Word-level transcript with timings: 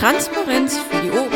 Transparenz 0.00 0.78
für 0.78 1.02
die 1.02 1.10
Ohren. 1.10 1.30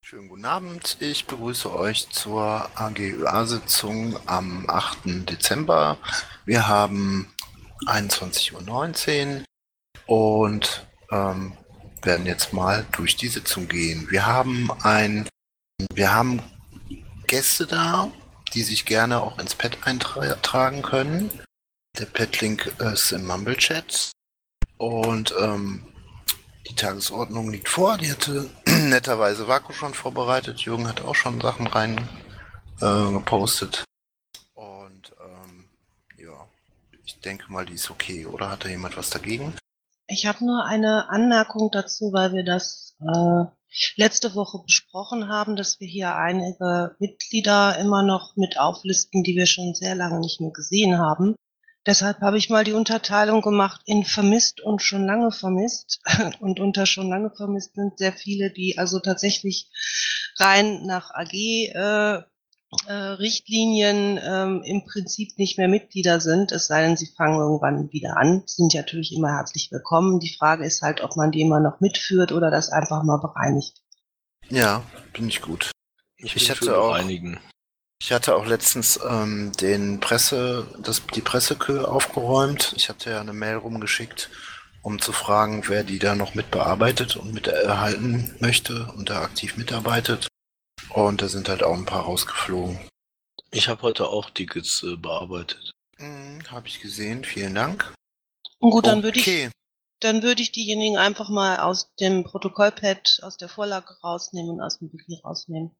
Schönen 0.00 0.28
guten 0.28 0.44
Abend. 0.44 0.96
Ich 1.00 1.26
begrüße 1.26 1.74
euch 1.74 2.08
zur 2.10 2.70
AGÖA-Sitzung 2.76 4.16
am 4.26 4.70
8. 4.70 5.28
Dezember. 5.28 5.98
Wir 6.44 6.68
haben 6.68 7.34
21.19 7.86 9.42
Uhr 10.06 10.38
und 10.38 10.86
ähm, 11.10 11.54
werden 12.02 12.26
jetzt 12.26 12.52
mal 12.52 12.86
durch 12.92 13.16
die 13.16 13.26
Sitzung 13.26 13.66
gehen. 13.66 14.06
Wir 14.08 14.24
haben 14.24 14.70
ein, 14.84 15.28
wir 15.94 16.14
haben 16.14 16.40
Gäste 17.26 17.66
da, 17.66 18.12
die 18.54 18.62
sich 18.62 18.84
gerne 18.84 19.20
auch 19.20 19.40
ins 19.40 19.56
Pad 19.56 19.78
eintragen 19.84 20.82
können. 20.82 21.28
Der 21.98 22.06
Pad-Link 22.06 22.74
ist 22.80 23.12
im 23.12 23.26
Mumble-Chat 23.26 24.12
und 24.78 25.34
ähm, 25.38 25.86
die 26.66 26.74
Tagesordnung 26.74 27.50
liegt 27.50 27.68
vor. 27.68 27.98
Die 27.98 28.10
hatte 28.10 28.48
netterweise 28.66 29.46
Vaku 29.46 29.74
schon 29.74 29.92
vorbereitet. 29.92 30.60
Jürgen 30.60 30.88
hat 30.88 31.02
auch 31.02 31.14
schon 31.14 31.38
Sachen 31.42 31.66
rein 31.66 32.08
äh, 32.80 33.12
gepostet. 33.12 33.84
Und 34.54 35.12
ähm, 35.20 35.68
ja, 36.16 36.48
ich 37.04 37.20
denke 37.20 37.52
mal, 37.52 37.66
die 37.66 37.74
ist 37.74 37.90
okay. 37.90 38.24
Oder 38.24 38.48
hat 38.48 38.64
da 38.64 38.70
jemand 38.70 38.96
was 38.96 39.10
dagegen? 39.10 39.54
Ich 40.06 40.24
habe 40.24 40.46
nur 40.46 40.64
eine 40.64 41.10
Anmerkung 41.10 41.70
dazu, 41.70 42.14
weil 42.14 42.32
wir 42.32 42.42
das 42.42 42.96
äh, 43.00 43.44
letzte 43.96 44.34
Woche 44.34 44.60
besprochen 44.64 45.28
haben, 45.28 45.56
dass 45.56 45.78
wir 45.78 45.88
hier 45.88 46.16
einige 46.16 46.96
Mitglieder 46.98 47.76
immer 47.78 48.02
noch 48.02 48.34
mit 48.36 48.58
auflisten, 48.58 49.22
die 49.22 49.36
wir 49.36 49.46
schon 49.46 49.74
sehr 49.74 49.94
lange 49.94 50.20
nicht 50.20 50.40
mehr 50.40 50.52
gesehen 50.52 50.96
haben. 50.96 51.34
Deshalb 51.84 52.20
habe 52.20 52.38
ich 52.38 52.48
mal 52.48 52.62
die 52.64 52.74
Unterteilung 52.74 53.42
gemacht 53.42 53.80
in 53.86 54.04
vermisst 54.04 54.60
und 54.60 54.82
schon 54.82 55.04
lange 55.04 55.32
vermisst. 55.32 56.00
Und 56.40 56.60
unter 56.60 56.86
schon 56.86 57.08
lange 57.08 57.30
vermisst 57.36 57.74
sind 57.74 57.98
sehr 57.98 58.12
viele, 58.12 58.52
die 58.52 58.78
also 58.78 59.00
tatsächlich 59.00 59.68
rein 60.38 60.86
nach 60.86 61.10
AG 61.10 61.32
äh, 61.32 62.22
äh, 62.86 62.92
Richtlinien 62.92 64.18
ähm, 64.22 64.62
im 64.64 64.84
Prinzip 64.84 65.36
nicht 65.38 65.58
mehr 65.58 65.68
Mitglieder 65.68 66.20
sind, 66.20 66.52
es 66.52 66.68
sei 66.68 66.82
denn, 66.82 66.96
sie 66.96 67.06
fangen 67.16 67.38
irgendwann 67.38 67.92
wieder 67.92 68.16
an, 68.16 68.44
sind 68.46 68.72
ja 68.72 68.80
natürlich 68.80 69.12
immer 69.14 69.28
herzlich 69.36 69.70
willkommen. 69.70 70.20
Die 70.20 70.34
Frage 70.34 70.64
ist 70.64 70.80
halt, 70.82 71.02
ob 71.02 71.16
man 71.16 71.32
die 71.32 71.42
immer 71.42 71.60
noch 71.60 71.80
mitführt 71.80 72.32
oder 72.32 72.50
das 72.50 72.70
einfach 72.70 73.02
mal 73.02 73.18
bereinigt. 73.18 73.82
Ja, 74.48 74.82
bin 75.12 75.28
ich 75.28 75.42
gut. 75.42 75.70
Ich, 76.16 76.34
Ich 76.36 76.50
hatte 76.50 76.78
auch- 76.78 76.92
bereinigen. 76.92 77.40
Ich 78.04 78.10
hatte 78.10 78.34
auch 78.34 78.46
letztens 78.46 78.98
ähm, 79.08 79.52
den 79.52 80.00
Presse, 80.00 80.66
das, 80.76 81.06
die 81.14 81.20
Pressekö 81.20 81.84
aufgeräumt. 81.84 82.74
Ich 82.76 82.88
hatte 82.88 83.10
ja 83.10 83.20
eine 83.20 83.32
Mail 83.32 83.54
rumgeschickt, 83.54 84.28
um 84.82 85.00
zu 85.00 85.12
fragen, 85.12 85.62
wer 85.68 85.84
die 85.84 86.00
da 86.00 86.16
noch 86.16 86.34
mit 86.34 86.50
bearbeitet 86.50 87.14
und 87.14 87.32
mit 87.32 87.46
erhalten 87.46 88.34
möchte 88.40 88.92
und 88.96 89.08
da 89.08 89.22
aktiv 89.22 89.56
mitarbeitet. 89.56 90.26
Und 90.88 91.22
da 91.22 91.28
sind 91.28 91.48
halt 91.48 91.62
auch 91.62 91.76
ein 91.76 91.86
paar 91.86 92.02
rausgeflogen. 92.02 92.80
Ich 93.52 93.68
habe 93.68 93.82
heute 93.82 94.08
auch 94.08 94.30
Tickets 94.30 94.82
äh, 94.82 94.96
bearbeitet. 94.96 95.70
Hm, 95.98 96.40
Habe 96.50 96.66
ich 96.66 96.80
gesehen, 96.80 97.22
vielen 97.22 97.54
Dank. 97.54 97.94
Gut, 98.58 98.84
dann 98.84 99.04
würde 99.04 99.20
ich, 99.20 99.28
okay. 99.28 99.50
dann 100.00 100.24
würde 100.24 100.42
ich 100.42 100.50
diejenigen 100.50 100.96
einfach 100.96 101.28
mal 101.28 101.60
aus 101.60 101.94
dem 102.00 102.24
Protokollpad, 102.24 103.20
aus 103.22 103.36
der 103.36 103.48
Vorlage 103.48 103.96
rausnehmen 104.02 104.50
und 104.50 104.60
aus 104.60 104.80
dem 104.80 104.92
Wiki 104.92 105.20
rausnehmen. 105.24 105.70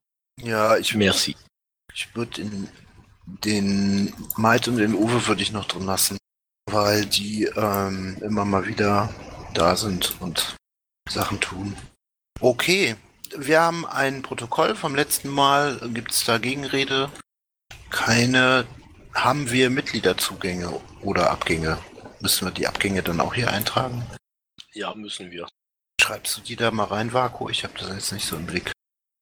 Ja, 0.40 0.76
ich, 0.76 0.94
Merci. 0.94 1.34
Ich 1.94 2.14
würde 2.14 2.40
den 3.26 4.14
Maid 4.36 4.68
und 4.68 4.76
den 4.76 4.94
Uwe 4.94 5.26
würde 5.26 5.42
ich 5.42 5.52
noch 5.52 5.66
drin 5.66 5.86
lassen, 5.86 6.18
weil 6.70 7.06
die 7.06 7.44
ähm, 7.44 8.18
immer 8.20 8.44
mal 8.44 8.66
wieder 8.66 9.12
da 9.54 9.76
sind 9.76 10.20
und 10.20 10.56
Sachen 11.08 11.40
tun. 11.40 11.76
Okay, 12.40 12.96
wir 13.36 13.60
haben 13.60 13.86
ein 13.86 14.22
Protokoll 14.22 14.74
vom 14.74 14.94
letzten 14.94 15.28
Mal. 15.28 15.80
Gibt 15.92 16.12
es 16.12 16.24
da 16.24 16.38
Gegenrede? 16.38 17.10
Keine. 17.90 18.66
Haben 19.14 19.50
wir 19.50 19.68
Mitgliederzugänge 19.68 20.80
oder 21.02 21.30
Abgänge? 21.30 21.78
Müssen 22.20 22.46
wir 22.46 22.52
die 22.52 22.66
Abgänge 22.66 23.02
dann 23.02 23.20
auch 23.20 23.34
hier 23.34 23.50
eintragen? 23.50 24.06
Ja, 24.72 24.94
müssen 24.94 25.30
wir. 25.30 25.46
Schreibst 26.00 26.38
du 26.38 26.40
die 26.40 26.56
da 26.56 26.70
mal 26.70 26.84
rein, 26.84 27.12
Vaku? 27.12 27.50
Ich 27.50 27.62
habe 27.64 27.78
das 27.78 27.90
jetzt 27.90 28.12
nicht 28.12 28.26
so 28.26 28.36
im 28.36 28.46
Blick. 28.46 28.71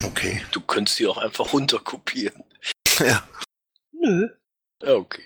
Okay. 0.04 0.42
Du 0.52 0.60
könntest 0.60 0.98
die 0.98 1.06
auch 1.06 1.18
einfach 1.18 1.52
runterkopieren. 1.52 2.42
ja. 2.98 3.22
Nö. 3.92 4.28
Ja, 4.82 4.94
okay. 4.94 5.22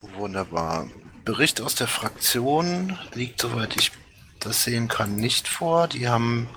Wunderbar. 0.00 0.88
Bericht 1.24 1.60
aus 1.60 1.74
der 1.74 1.88
Fraktion 1.88 2.98
liegt, 3.14 3.40
soweit 3.40 3.76
ich 3.76 3.92
das 4.40 4.64
sehen 4.64 4.88
kann, 4.88 5.16
nicht 5.16 5.48
vor. 5.48 5.88
Die 5.88 6.08
haben 6.08 6.48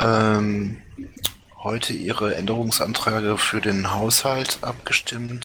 ähm, 0.00 0.82
heute 1.56 1.92
ihre 1.92 2.34
Änderungsanträge 2.34 3.38
für 3.38 3.60
den 3.60 3.92
Haushalt 3.92 4.58
abgestimmt. 4.62 5.42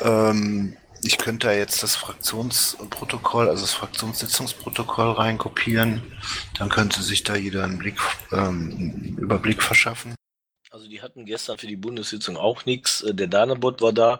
Ähm, 0.00 0.76
ich 1.02 1.18
könnte 1.18 1.48
da 1.48 1.52
jetzt 1.52 1.82
das 1.82 1.96
Fraktionsprotokoll, 1.96 3.48
also 3.48 3.62
das 3.62 3.72
Fraktionssitzungsprotokoll 3.74 5.12
reinkopieren. 5.12 6.02
Dann 6.58 6.68
könnte 6.68 7.02
sich 7.02 7.24
da 7.24 7.36
jeder 7.36 7.64
einen 7.64 7.78
Blick, 7.78 7.98
ähm, 8.32 8.74
einen 8.78 9.18
Überblick 9.18 9.62
verschaffen. 9.62 10.14
Also 10.74 10.88
die 10.88 11.02
hatten 11.02 11.24
gestern 11.24 11.56
für 11.56 11.68
die 11.68 11.76
Bundessitzung 11.76 12.36
auch 12.36 12.64
nichts. 12.64 13.04
Der 13.06 13.28
Danebot 13.28 13.80
war 13.80 13.92
da 13.92 14.18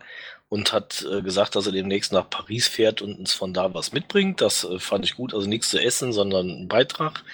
und 0.49 0.73
hat 0.73 1.05
äh, 1.11 1.21
gesagt, 1.21 1.57
dass 1.57 1.67
er 1.67 1.73
demnächst 1.73 2.13
nach 2.13 2.31
Paris 2.31 2.69
fährt 2.69 3.03
und 3.03 3.19
uns 3.19 3.33
von 3.33 3.53
da 3.53 3.75
was 3.75 3.91
mitbringt. 3.91 4.41
Das 4.41 4.63
äh, 4.63 4.79
fand 4.79 5.05
ich 5.05 5.17
gut. 5.17 5.35
Also 5.35 5.49
nichts 5.49 5.71
zu 5.71 5.83
essen, 5.83 6.13
sondern 6.13 6.49
ein 6.49 6.69
Beitrag. 6.69 7.25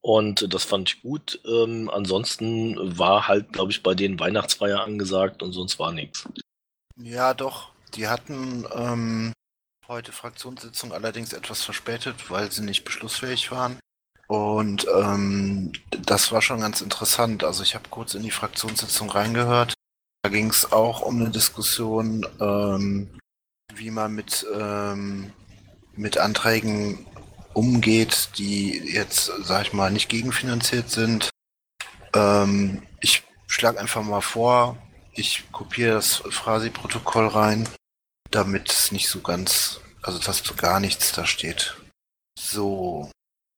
Und 0.00 0.42
äh, 0.42 0.48
das 0.48 0.62
fand 0.62 0.88
ich 0.88 1.02
gut. 1.02 1.40
Ähm, 1.44 1.90
ansonsten 1.92 2.96
war 2.96 3.26
halt, 3.26 3.52
glaube 3.52 3.72
ich, 3.72 3.82
bei 3.82 3.94
denen 3.94 4.20
Weihnachtsfeier 4.20 4.84
angesagt 4.84 5.42
und 5.42 5.52
sonst 5.52 5.80
war 5.80 5.90
nichts. 5.90 6.28
Ja, 6.94 7.34
doch. 7.34 7.72
Die 7.96 8.06
hatten 8.06 8.68
ähm, 8.72 9.32
heute 9.88 10.12
Fraktionssitzung 10.12 10.92
allerdings 10.92 11.32
etwas 11.32 11.64
verspätet, 11.64 12.30
weil 12.30 12.52
sie 12.52 12.62
nicht 12.62 12.84
beschlussfähig 12.84 13.50
waren. 13.50 13.80
Und 14.30 14.86
ähm, 14.94 15.72
das 15.90 16.30
war 16.30 16.40
schon 16.40 16.60
ganz 16.60 16.82
interessant. 16.82 17.42
Also 17.42 17.64
ich 17.64 17.74
habe 17.74 17.88
kurz 17.90 18.14
in 18.14 18.22
die 18.22 18.30
Fraktionssitzung 18.30 19.10
reingehört. 19.10 19.74
Da 20.22 20.30
ging 20.30 20.50
es 20.50 20.70
auch 20.70 21.00
um 21.00 21.16
eine 21.16 21.30
Diskussion, 21.30 22.24
ähm, 22.40 23.10
wie 23.74 23.90
man 23.90 24.14
mit, 24.14 24.46
ähm, 24.56 25.32
mit 25.96 26.16
Anträgen 26.18 27.06
umgeht, 27.54 28.38
die 28.38 28.78
jetzt, 28.92 29.32
sag 29.42 29.62
ich 29.62 29.72
mal, 29.72 29.90
nicht 29.90 30.08
gegenfinanziert 30.08 30.90
sind. 30.90 31.30
Ähm, 32.14 32.84
ich 33.00 33.24
schlage 33.48 33.80
einfach 33.80 34.04
mal 34.04 34.20
vor, 34.20 34.78
ich 35.12 35.50
kopiere 35.50 35.94
das 35.94 36.22
Phrasi-Protokoll 36.30 37.26
rein, 37.26 37.68
damit 38.30 38.70
es 38.70 38.92
nicht 38.92 39.08
so 39.08 39.22
ganz, 39.22 39.80
also 40.02 40.20
dass 40.20 40.38
so 40.38 40.54
gar 40.54 40.78
nichts 40.78 41.10
da 41.10 41.26
steht. 41.26 41.76
So. 42.38 43.10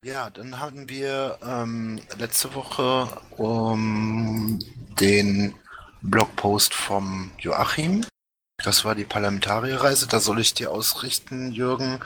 Ja, 0.04 0.30
dann 0.30 0.58
hatten 0.58 0.88
wir 0.88 1.38
ähm, 1.46 2.00
letzte 2.18 2.56
Woche 2.56 3.06
um 3.36 4.58
den 5.00 5.54
Blogpost 6.00 6.74
vom 6.74 7.30
Joachim. 7.38 8.04
Das 8.64 8.84
war 8.84 8.96
die 8.96 9.04
Parlamentarierreise, 9.04 10.08
da 10.08 10.18
soll 10.18 10.40
ich 10.40 10.54
dir 10.54 10.72
ausrichten, 10.72 11.52
Jürgen. 11.52 12.00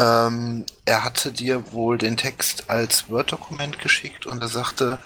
Ähm, 0.00 0.66
er 0.84 1.04
hatte 1.04 1.30
dir 1.30 1.72
wohl 1.72 1.96
den 1.96 2.16
Text 2.16 2.70
als 2.70 3.08
Word-Dokument 3.08 3.78
geschickt 3.78 4.26
und 4.26 4.42
er 4.42 4.48
sagte, 4.48 4.98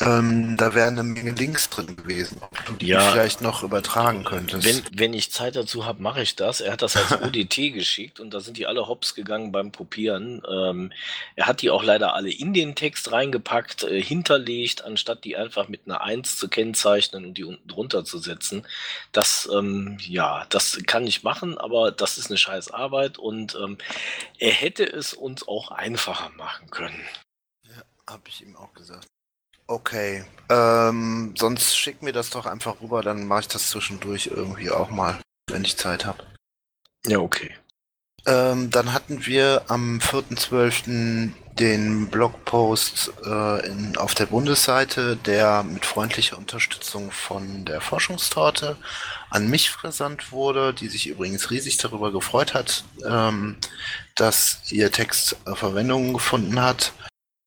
ähm, 0.00 0.56
da 0.56 0.74
wären 0.74 0.98
eine 0.98 1.02
Menge 1.08 1.32
Links 1.32 1.68
drin 1.70 1.96
gewesen, 1.96 2.38
ob 2.40 2.64
du 2.66 2.72
die 2.74 2.86
Ja. 2.88 3.00
vielleicht 3.12 3.40
noch 3.40 3.62
übertragen 3.62 4.24
könntest. 4.24 4.64
Wenn, 4.64 4.98
wenn 4.98 5.14
ich 5.14 5.30
Zeit 5.32 5.56
dazu 5.56 5.84
habe, 5.86 6.02
mache 6.02 6.22
ich 6.22 6.36
das. 6.36 6.60
Er 6.60 6.72
hat 6.72 6.82
das 6.82 6.96
als 6.96 7.12
ODT 7.22 7.72
geschickt 7.72 8.20
und 8.20 8.32
da 8.32 8.40
sind 8.40 8.56
die 8.56 8.66
alle 8.66 8.88
hops 8.88 9.14
gegangen 9.14 9.52
beim 9.52 9.72
Kopieren. 9.72 10.42
Ähm, 10.50 10.92
er 11.36 11.46
hat 11.46 11.62
die 11.62 11.70
auch 11.70 11.82
leider 11.82 12.14
alle 12.14 12.30
in 12.30 12.54
den 12.54 12.74
Text 12.74 13.12
reingepackt, 13.12 13.84
äh, 13.84 14.02
hinterlegt, 14.02 14.84
anstatt 14.84 15.24
die 15.24 15.36
einfach 15.36 15.68
mit 15.68 15.82
einer 15.86 16.00
1 16.00 16.36
zu 16.36 16.48
kennzeichnen 16.48 17.24
und 17.26 17.34
die 17.34 17.44
unten 17.44 17.68
drunter 17.68 18.04
zu 18.04 18.18
setzen. 18.18 18.66
Das, 19.12 19.48
ähm, 19.52 19.98
ja, 20.00 20.46
das 20.48 20.78
kann 20.86 21.06
ich 21.06 21.22
machen, 21.22 21.58
aber 21.58 21.92
das 21.92 22.18
ist 22.18 22.28
eine 22.30 22.38
scheiß 22.38 22.70
Arbeit 22.70 23.18
und 23.18 23.54
ähm, 23.62 23.78
er 24.38 24.52
hätte 24.52 24.84
es 24.84 25.12
uns 25.14 25.46
auch 25.46 25.70
einfacher 25.70 26.30
machen 26.36 26.70
können. 26.70 27.00
Hab 28.06 28.26
ich 28.26 28.42
ihm 28.42 28.56
auch 28.56 28.72
gesagt. 28.74 29.06
Okay, 29.70 30.24
ähm, 30.48 31.32
sonst 31.38 31.76
schick 31.76 32.02
mir 32.02 32.12
das 32.12 32.30
doch 32.30 32.44
einfach 32.44 32.80
rüber, 32.80 33.02
dann 33.02 33.28
mache 33.28 33.42
ich 33.42 33.48
das 33.48 33.70
zwischendurch 33.70 34.26
irgendwie 34.26 34.68
auch 34.68 34.90
mal, 34.90 35.20
wenn 35.48 35.62
ich 35.62 35.76
Zeit 35.76 36.06
habe. 36.06 36.24
Ja, 37.06 37.20
okay. 37.20 37.54
Ähm, 38.26 38.70
dann 38.70 38.92
hatten 38.92 39.26
wir 39.26 39.62
am 39.68 40.00
4.12. 40.00 41.30
den 41.54 42.08
Blogpost 42.08 43.12
äh, 43.24 43.66
in, 43.68 43.96
auf 43.96 44.16
der 44.16 44.26
Bundesseite, 44.26 45.14
der 45.14 45.62
mit 45.62 45.86
freundlicher 45.86 46.36
Unterstützung 46.36 47.12
von 47.12 47.64
der 47.64 47.80
Forschungstorte 47.80 48.76
an 49.30 49.46
mich 49.46 49.70
versandt 49.70 50.32
wurde, 50.32 50.74
die 50.74 50.88
sich 50.88 51.06
übrigens 51.06 51.52
riesig 51.52 51.76
darüber 51.76 52.10
gefreut 52.10 52.54
hat, 52.54 52.82
ähm, 53.06 53.56
dass 54.16 54.72
ihr 54.72 54.90
Text 54.90 55.36
äh, 55.46 55.54
Verwendung 55.54 56.12
gefunden 56.12 56.60
hat, 56.60 56.92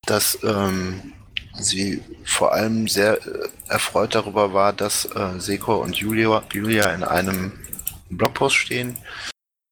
dass 0.06 0.40
ähm, 0.42 1.12
sie 1.54 2.02
vor 2.24 2.54
allem 2.54 2.88
sehr 2.88 3.18
äh, 3.26 3.50
erfreut 3.68 4.16
darüber 4.16 4.54
war, 4.54 4.74
dass 4.74 5.06
äh, 5.06 5.40
Seko 5.40 5.78
und 5.78 5.96
Julia, 5.96 6.44
Julia 6.52 6.94
in 6.94 7.04
einem 7.04 7.54
Blogpost 8.10 8.56
stehen. 8.56 8.98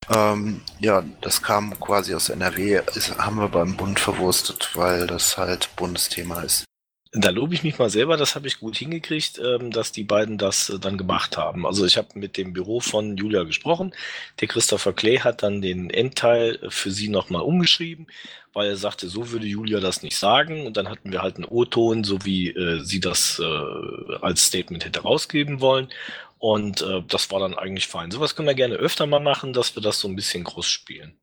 Ähm, 0.10 0.62
ja, 0.80 1.04
das 1.22 1.42
kam 1.42 1.80
quasi 1.80 2.14
aus 2.14 2.30
NRW, 2.30 2.82
ist, 2.96 3.18
haben 3.18 3.38
wir 3.38 3.50
beim 3.50 3.78
Bund 3.78 4.00
verwurstet, 4.00 4.72
weil 4.76 5.08
das 5.08 5.38
halt 5.38 5.76
Bundesthema 5.76 6.42
ist. 6.42 6.66
Da 7.14 7.30
lobe 7.30 7.54
ich 7.54 7.64
mich 7.64 7.78
mal 7.78 7.90
selber, 7.90 8.16
das 8.16 8.36
habe 8.36 8.48
ich 8.48 8.60
gut 8.60 8.78
hingekriegt, 8.78 9.38
ähm, 9.40 9.72
dass 9.72 9.92
die 9.92 10.06
beiden 10.06 10.38
das 10.38 10.70
äh, 10.70 10.80
dann 10.80 10.98
gemacht 10.98 11.36
haben. 11.36 11.66
Also 11.66 11.86
ich 11.86 11.98
habe 11.98 12.08
mit 12.18 12.38
dem 12.38 12.54
Büro 12.54 12.80
von 12.80 13.18
Julia 13.18 13.44
gesprochen. 13.44 13.94
Der 14.40 14.48
Christopher 14.48 14.94
Clay 14.94 15.18
hat 15.18 15.44
dann 15.44 15.62
den 15.62 15.90
Endteil 15.90 16.60
für 16.70 16.90
sie 16.90 17.10
nochmal 17.10 17.42
umgeschrieben, 17.42 18.08
weil 18.54 18.70
er 18.70 18.78
sagte, 18.78 19.08
so 19.08 19.32
würde 19.32 19.46
Julia 19.46 19.80
das 19.80 20.04
nicht 20.04 20.18
sagen. 20.18 20.66
Und 20.66 20.78
dann 20.78 20.90
hatten 20.90 21.12
wir 21.12 21.22
halt 21.22 21.36
einen 21.36 21.46
O-Ton, 21.46 22.04
so 22.04 22.26
wie 22.26 22.50
äh, 22.50 22.84
sie 22.84 23.00
das 23.00 23.40
äh, 23.40 24.16
als 24.22 24.46
Statement 24.46 24.86
hätte 24.86 25.02
rausgeben 25.02 25.62
wollen. 25.62 25.90
Und 26.38 26.82
äh, 26.82 27.04
das 27.08 27.32
war 27.32 27.40
dann 27.40 27.58
eigentlich 27.58 27.88
fein. 27.88 28.12
Sowas 28.12 28.36
können 28.36 28.48
wir 28.48 28.56
gerne 28.56 28.76
öfter 28.76 29.06
mal 29.06 29.20
machen, 29.20 29.54
dass 29.54 29.76
wir 29.76 29.82
das 29.82 30.00
so 30.00 30.08
ein 30.08 30.16
bisschen 30.16 30.44
groß 30.44 30.68
spielen. 30.68 31.18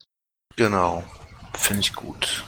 Genau, 0.57 1.05
finde 1.55 1.81
ich 1.81 1.93
gut. 1.93 2.45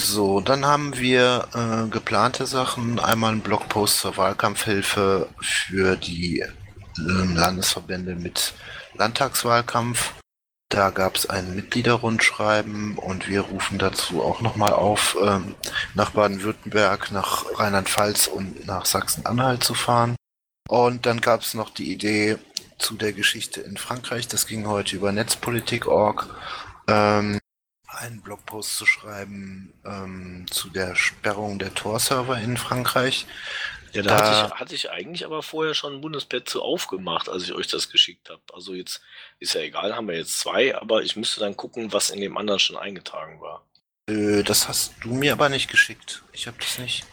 So, 0.00 0.40
dann 0.40 0.66
haben 0.66 0.96
wir 0.98 1.48
äh, 1.54 1.88
geplante 1.90 2.46
Sachen. 2.46 2.98
Einmal 2.98 3.32
ein 3.32 3.40
Blogpost 3.40 4.00
zur 4.00 4.16
Wahlkampfhilfe 4.16 5.28
für 5.40 5.96
die 5.96 6.40
äh, 6.40 6.52
Landesverbände 6.98 8.14
mit 8.14 8.54
Landtagswahlkampf. 8.94 10.14
Da 10.74 10.90
gab 10.90 11.14
es 11.14 11.30
ein 11.30 11.54
Mitgliederrundschreiben 11.54 12.98
und 12.98 13.28
wir 13.28 13.42
rufen 13.42 13.78
dazu 13.78 14.24
auch 14.24 14.40
nochmal 14.40 14.72
auf, 14.72 15.16
ähm, 15.22 15.54
nach 15.94 16.10
Baden-Württemberg, 16.10 17.12
nach 17.12 17.44
Rheinland-Pfalz 17.60 18.26
und 18.26 18.66
nach 18.66 18.84
Sachsen-Anhalt 18.84 19.62
zu 19.62 19.74
fahren. 19.74 20.16
Und 20.68 21.06
dann 21.06 21.20
gab 21.20 21.42
es 21.42 21.54
noch 21.54 21.70
die 21.70 21.92
Idee 21.92 22.38
zu 22.76 22.96
der 22.96 23.12
Geschichte 23.12 23.60
in 23.60 23.76
Frankreich. 23.76 24.26
Das 24.26 24.48
ging 24.48 24.66
heute 24.66 24.96
über 24.96 25.12
Netzpolitik.org. 25.12 26.26
Ähm, 26.88 27.38
einen 27.86 28.20
Blogpost 28.20 28.76
zu 28.76 28.84
schreiben 28.84 29.72
ähm, 29.84 30.46
zu 30.50 30.70
der 30.70 30.96
Sperrung 30.96 31.60
der 31.60 31.72
Tor-Server 31.74 32.36
in 32.38 32.56
Frankreich. 32.56 33.28
Ja, 33.94 34.02
da, 34.02 34.08
da 34.08 34.16
hatte, 34.16 34.54
ich, 34.54 34.60
hatte, 34.60 34.74
ich, 34.74 34.90
eigentlich 34.90 35.24
aber 35.24 35.42
vorher 35.42 35.74
schon 35.74 35.94
ein 35.94 36.00
Bundespad 36.00 36.48
zu 36.48 36.62
aufgemacht, 36.62 37.28
als 37.28 37.44
ich 37.44 37.52
euch 37.52 37.68
das 37.68 37.90
geschickt 37.90 38.28
habe. 38.28 38.42
Also 38.52 38.74
jetzt 38.74 39.00
ist 39.38 39.54
ja 39.54 39.60
egal, 39.60 39.94
haben 39.94 40.08
wir 40.08 40.16
jetzt 40.16 40.40
zwei, 40.40 40.76
aber 40.76 41.02
ich 41.02 41.14
müsste 41.14 41.40
dann 41.40 41.56
gucken, 41.56 41.92
was 41.92 42.10
in 42.10 42.20
dem 42.20 42.36
anderen 42.36 42.58
schon 42.58 42.76
eingetragen 42.76 43.40
war. 43.40 43.64
Äh, 44.08 44.42
das 44.42 44.68
hast 44.68 44.94
du 45.02 45.14
mir 45.14 45.32
aber 45.32 45.48
nicht 45.48 45.70
geschickt. 45.70 46.22
Ich 46.32 46.46
habe 46.46 46.56
das 46.58 46.78
nicht. 46.78 47.04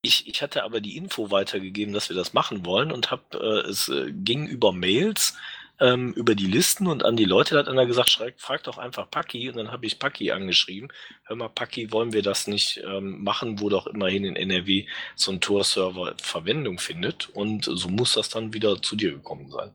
Ich, 0.00 0.26
ich 0.26 0.42
hatte 0.42 0.64
aber 0.64 0.80
die 0.80 0.96
Info 0.96 1.30
weitergegeben, 1.30 1.94
dass 1.94 2.08
wir 2.08 2.16
das 2.16 2.32
machen 2.32 2.66
wollen 2.66 2.90
und 2.90 3.10
habe 3.10 3.22
äh, 3.38 3.68
es 3.68 3.88
äh, 3.88 4.10
ging 4.10 4.46
über 4.46 4.72
Mails 4.72 5.36
ähm, 5.82 6.12
über 6.12 6.36
die 6.36 6.46
Listen 6.46 6.86
und 6.86 7.04
an 7.04 7.16
die 7.16 7.24
Leute 7.24 7.58
hat 7.58 7.66
einer 7.66 7.86
gesagt, 7.86 8.08
schreib, 8.08 8.40
frag 8.40 8.62
doch 8.62 8.78
einfach 8.78 9.10
Paki 9.10 9.50
und 9.50 9.56
dann 9.56 9.72
habe 9.72 9.84
ich 9.84 9.98
Paki 9.98 10.30
angeschrieben. 10.30 10.92
Hör 11.24 11.36
mal, 11.36 11.48
Paki, 11.48 11.90
wollen 11.90 12.12
wir 12.12 12.22
das 12.22 12.46
nicht 12.46 12.80
ähm, 12.86 13.22
machen, 13.24 13.60
wo 13.60 13.68
doch 13.68 13.88
immerhin 13.88 14.24
in 14.24 14.36
NRW 14.36 14.86
so 15.16 15.32
ein 15.32 15.40
Tor-Server 15.40 16.14
Verwendung 16.22 16.78
findet 16.78 17.30
und 17.30 17.64
so 17.64 17.88
muss 17.88 18.14
das 18.14 18.28
dann 18.28 18.52
wieder 18.52 18.80
zu 18.80 18.94
dir 18.94 19.12
gekommen 19.12 19.50
sein. 19.50 19.72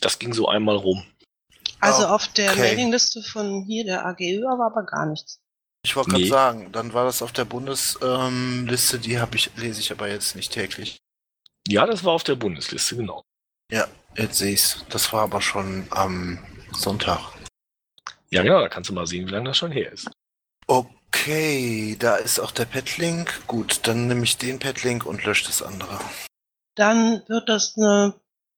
Das 0.00 0.18
ging 0.18 0.32
so 0.32 0.48
einmal 0.48 0.76
rum. 0.76 1.04
Also 1.78 2.06
auf 2.06 2.26
der 2.28 2.50
okay. 2.50 2.60
Mailingliste 2.60 3.22
von 3.22 3.64
hier 3.64 3.84
der 3.84 4.04
AGÖ 4.04 4.42
war 4.42 4.66
aber 4.66 4.84
gar 4.84 5.06
nichts. 5.06 5.38
Ich 5.84 5.94
wollte 5.96 6.10
gerade 6.10 6.24
nee. 6.24 6.28
sagen, 6.28 6.72
dann 6.72 6.92
war 6.92 7.04
das 7.04 7.22
auf 7.22 7.32
der 7.32 7.44
Bundesliste, 7.44 8.96
ähm, 8.96 9.02
die 9.02 9.18
habe 9.18 9.36
ich, 9.36 9.50
lese 9.56 9.80
ich 9.80 9.92
aber 9.92 10.08
jetzt 10.08 10.34
nicht 10.34 10.52
täglich. 10.52 10.98
Ja, 11.68 11.86
das 11.86 12.04
war 12.04 12.12
auf 12.12 12.24
der 12.24 12.34
Bundesliste, 12.34 12.96
genau. 12.96 13.22
Ja, 13.70 13.86
jetzt 14.16 14.38
sehe 14.38 14.52
ich's. 14.52 14.84
Das 14.88 15.12
war 15.12 15.22
aber 15.22 15.40
schon 15.40 15.86
am 15.90 16.38
Sonntag. 16.72 17.20
Ja, 18.30 18.42
genau, 18.42 18.60
da 18.60 18.68
kannst 18.68 18.90
du 18.90 18.94
mal 18.94 19.06
sehen, 19.06 19.26
wie 19.26 19.32
lange 19.32 19.46
das 19.50 19.56
schon 19.56 19.72
her 19.72 19.90
ist. 19.92 20.10
Okay, 20.66 21.96
da 21.98 22.16
ist 22.16 22.38
auch 22.38 22.52
der 22.52 22.64
Petlink. 22.64 23.46
Gut, 23.46 23.80
dann 23.88 24.06
nehme 24.06 24.22
ich 24.22 24.38
den 24.38 24.58
Petlink 24.58 25.04
und 25.04 25.24
lösche 25.24 25.46
das 25.46 25.62
andere. 25.62 25.98
Dann 26.76 27.22
wird 27.26 27.48
das 27.48 27.76
eine, 27.76 28.14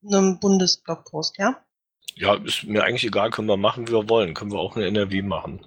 eine 0.07 0.39
Bundesblogpost, 0.41 1.39
ja? 1.39 1.65
Ja, 2.15 2.35
ist 2.35 2.65
mir 2.65 2.85
eigentlich 2.85 3.05
egal, 3.05 3.31
können 3.31 3.49
wir 3.49 3.57
machen, 3.57 3.89
wie 3.89 3.93
wir 3.93 4.09
wollen. 4.11 4.35
Können 4.35 4.53
wir 4.53 4.59
auch 4.59 4.77
eine 4.77 4.87
NRW 4.87 5.23
machen. 5.23 5.65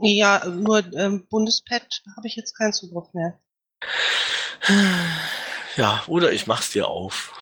Ja, 0.00 0.46
nur 0.46 0.84
ähm, 0.94 1.26
Bundespad 1.28 2.02
habe 2.16 2.28
ich 2.28 2.36
jetzt 2.36 2.56
keinen 2.56 2.72
Zugriff 2.72 3.12
mehr. 3.12 3.40
Ja, 5.76 6.04
oder 6.06 6.32
ich 6.32 6.46
mach's 6.46 6.70
dir 6.70 6.86
auf. 6.86 7.38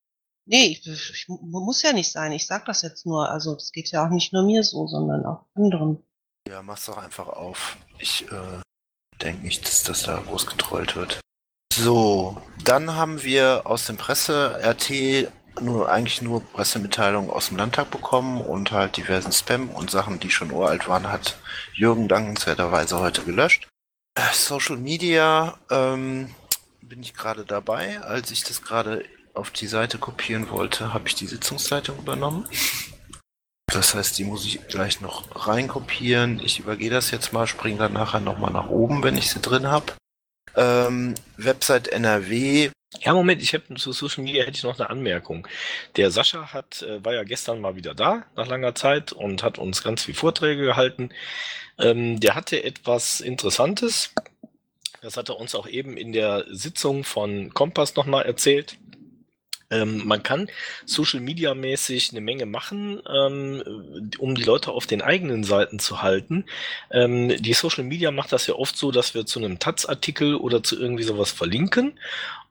Nee, 0.46 0.78
ich, 0.80 0.86
ich, 0.86 1.26
muss 1.28 1.82
ja 1.82 1.92
nicht 1.92 2.12
sein. 2.12 2.30
Ich 2.32 2.46
sag 2.46 2.64
das 2.66 2.82
jetzt 2.82 3.04
nur. 3.04 3.28
Also, 3.28 3.54
das 3.54 3.72
geht 3.72 3.90
ja 3.90 4.06
auch 4.06 4.10
nicht 4.10 4.32
nur 4.32 4.44
mir 4.44 4.62
so, 4.62 4.86
sondern 4.86 5.26
auch 5.26 5.44
anderen. 5.54 6.02
Ja, 6.48 6.62
mach's 6.62 6.86
doch 6.86 6.98
einfach 6.98 7.28
auf. 7.28 7.76
Ich 7.98 8.30
äh, 8.30 8.60
denke 9.20 9.44
nicht, 9.44 9.66
dass 9.66 9.82
das 9.82 10.04
da 10.04 10.22
groß 10.24 10.46
getrollt 10.46 10.94
wird. 10.94 11.20
So, 11.74 12.40
dann 12.64 12.94
haben 12.94 13.22
wir 13.22 13.62
aus 13.64 13.86
dem 13.86 13.96
Presse-RT 13.96 15.32
nur 15.60 15.90
eigentlich 15.90 16.22
nur 16.22 16.42
Pressemitteilungen 16.42 17.30
aus 17.30 17.48
dem 17.48 17.56
Landtag 17.56 17.90
bekommen 17.90 18.40
und 18.40 18.70
halt 18.70 18.96
diversen 18.96 19.32
Spam 19.32 19.70
und 19.70 19.90
Sachen, 19.90 20.20
die 20.20 20.30
schon 20.30 20.52
uralt 20.52 20.86
waren, 20.88 21.10
hat 21.10 21.38
Jürgen 21.74 22.08
dankenswerterweise 22.08 23.00
heute 23.00 23.22
gelöscht. 23.22 23.68
Äh, 24.14 24.32
Social 24.32 24.76
Media 24.76 25.58
ähm, 25.70 26.34
bin 26.82 27.02
ich 27.02 27.14
gerade 27.14 27.44
dabei, 27.44 28.00
als 28.00 28.30
ich 28.30 28.44
das 28.44 28.62
gerade 28.62 29.04
auf 29.36 29.50
die 29.50 29.66
Seite 29.66 29.98
kopieren 29.98 30.50
wollte, 30.50 30.92
habe 30.94 31.08
ich 31.08 31.14
die 31.14 31.26
Sitzungsleitung 31.26 31.98
übernommen. 31.98 32.48
Das 33.66 33.94
heißt, 33.94 34.16
die 34.18 34.24
muss 34.24 34.46
ich 34.46 34.66
gleich 34.68 35.00
noch 35.00 35.46
reinkopieren. 35.46 36.40
Ich 36.40 36.60
übergehe 36.60 36.90
das 36.90 37.10
jetzt 37.10 37.32
mal, 37.32 37.46
springe 37.46 37.78
dann 37.78 37.92
nachher 37.92 38.20
nochmal 38.20 38.52
nach 38.52 38.68
oben, 38.68 39.02
wenn 39.02 39.18
ich 39.18 39.30
sie 39.30 39.40
drin 39.40 39.66
habe. 39.66 39.92
Ähm, 40.54 41.14
Website 41.36 41.88
NRW. 41.88 42.70
Ja, 43.00 43.12
Moment, 43.12 43.42
ich 43.42 43.52
habe 43.52 43.74
zu 43.74 43.92
Social 43.92 44.24
Media 44.24 44.44
hätte 44.44 44.56
ich 44.56 44.62
noch 44.62 44.78
eine 44.78 44.88
Anmerkung. 44.88 45.46
Der 45.96 46.10
Sascha 46.10 46.52
hat, 46.52 46.82
äh, 46.82 47.04
war 47.04 47.12
ja 47.12 47.24
gestern 47.24 47.60
mal 47.60 47.76
wieder 47.76 47.94
da, 47.94 48.24
nach 48.36 48.46
langer 48.46 48.74
Zeit, 48.74 49.12
und 49.12 49.42
hat 49.42 49.58
uns 49.58 49.82
ganz 49.82 50.04
viele 50.04 50.16
Vorträge 50.16 50.64
gehalten. 50.64 51.10
Ähm, 51.78 52.20
der 52.20 52.34
hatte 52.34 52.62
etwas 52.62 53.20
Interessantes. 53.20 54.14
Das 55.02 55.16
hat 55.16 55.28
er 55.28 55.38
uns 55.38 55.54
auch 55.54 55.68
eben 55.68 55.96
in 55.96 56.12
der 56.12 56.46
Sitzung 56.48 57.04
von 57.04 57.52
Kompass 57.52 57.96
nochmal 57.96 58.24
erzählt. 58.24 58.78
Ähm, 59.70 60.02
man 60.06 60.22
kann 60.22 60.48
Social 60.84 61.20
Media 61.20 61.54
mäßig 61.54 62.10
eine 62.10 62.20
Menge 62.20 62.46
machen, 62.46 63.00
ähm, 63.08 63.62
um 64.18 64.34
die 64.34 64.44
Leute 64.44 64.70
auf 64.72 64.86
den 64.86 65.02
eigenen 65.02 65.44
Seiten 65.44 65.78
zu 65.78 66.02
halten. 66.02 66.44
Ähm, 66.90 67.40
die 67.42 67.52
Social 67.52 67.84
Media 67.84 68.10
macht 68.10 68.32
das 68.32 68.46
ja 68.46 68.54
oft 68.54 68.76
so, 68.76 68.92
dass 68.92 69.14
wir 69.14 69.26
zu 69.26 69.38
einem 69.38 69.58
Taz-Artikel 69.58 70.36
oder 70.36 70.62
zu 70.62 70.78
irgendwie 70.78 71.02
sowas 71.02 71.30
verlinken 71.30 71.98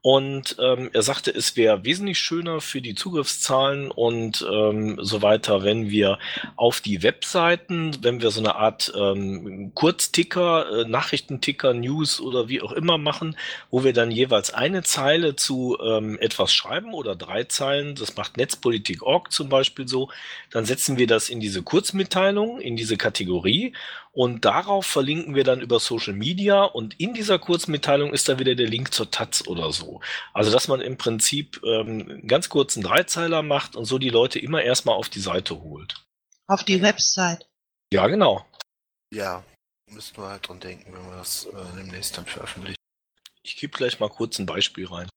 und 0.02 0.56
ähm, 0.60 0.90
er 0.92 1.02
sagte, 1.02 1.32
es 1.32 1.56
wäre 1.56 1.84
wesentlich 1.84 2.18
schöner 2.18 2.60
für 2.60 2.80
die 2.80 2.94
Zugriffszahlen 2.94 3.90
und 3.90 4.46
ähm, 4.48 4.98
so 5.02 5.22
weiter, 5.22 5.64
wenn 5.64 5.90
wir 5.90 6.18
auf 6.54 6.80
die 6.80 7.02
Webseiten, 7.02 7.96
wenn 8.02 8.22
wir 8.22 8.30
so 8.30 8.40
eine 8.40 8.54
Art 8.54 8.92
ähm, 8.96 9.72
Kurzticker, 9.74 10.80
äh, 10.80 10.88
Nachrichtenticker, 10.88 11.74
News 11.74 12.20
oder 12.20 12.48
wie 12.48 12.62
auch 12.62 12.72
immer 12.72 12.98
machen, 12.98 13.36
wo 13.70 13.82
wir 13.82 13.92
dann 13.92 14.10
jeweils 14.10 14.54
eine 14.54 14.82
Zeile 14.84 15.34
zu 15.34 15.76
ähm, 15.84 16.18
etwas 16.20 16.52
schreiben 16.52 16.94
oder 16.94 17.16
drei 17.16 17.44
Zeilen, 17.44 17.96
das 17.96 18.16
macht 18.16 18.36
Netzpolitik.org 18.36 19.32
zum 19.32 19.48
Beispiel 19.48 19.88
so, 19.88 20.08
dann 20.50 20.64
setzen 20.64 20.98
wir 20.98 21.06
das 21.06 21.28
in 21.28 21.40
diese 21.40 21.62
Kurzmitteilung, 21.62 22.60
in 22.60 22.76
diese 22.76 22.96
Kategorie 22.96 23.72
und 24.16 24.46
darauf 24.46 24.86
verlinken 24.86 25.34
wir 25.34 25.44
dann 25.44 25.60
über 25.60 25.78
Social 25.78 26.14
Media 26.14 26.64
und 26.64 26.98
in 26.98 27.12
dieser 27.12 27.38
Kurzmitteilung 27.38 28.14
ist 28.14 28.30
da 28.30 28.38
wieder 28.38 28.54
der 28.54 28.66
Link 28.66 28.94
zur 28.94 29.10
Taz 29.10 29.46
oder 29.46 29.72
so. 29.72 30.00
Also 30.32 30.50
dass 30.50 30.68
man 30.68 30.80
im 30.80 30.96
Prinzip 30.96 31.60
ähm, 31.62 32.26
ganz 32.26 32.48
kurzen 32.48 32.82
Dreizeiler 32.82 33.42
macht 33.42 33.76
und 33.76 33.84
so 33.84 33.98
die 33.98 34.08
Leute 34.08 34.38
immer 34.38 34.62
erstmal 34.62 34.94
auf 34.94 35.10
die 35.10 35.20
Seite 35.20 35.60
holt. 35.60 36.02
Auf 36.46 36.64
die 36.64 36.80
Website. 36.80 37.46
Ja, 37.92 38.06
genau. 38.06 38.46
Ja, 39.12 39.44
müssten 39.90 40.22
wir 40.22 40.30
halt 40.30 40.48
dran 40.48 40.60
denken, 40.60 40.94
wenn 40.94 41.10
wir 41.10 41.18
das 41.18 41.44
äh, 41.44 41.76
demnächst 41.76 42.16
dann 42.16 42.24
veröffentlichen. 42.24 42.76
Ich 43.42 43.56
gebe 43.56 43.76
gleich 43.76 44.00
mal 44.00 44.08
kurz 44.08 44.38
ein 44.38 44.46
Beispiel 44.46 44.86
rein. 44.86 45.10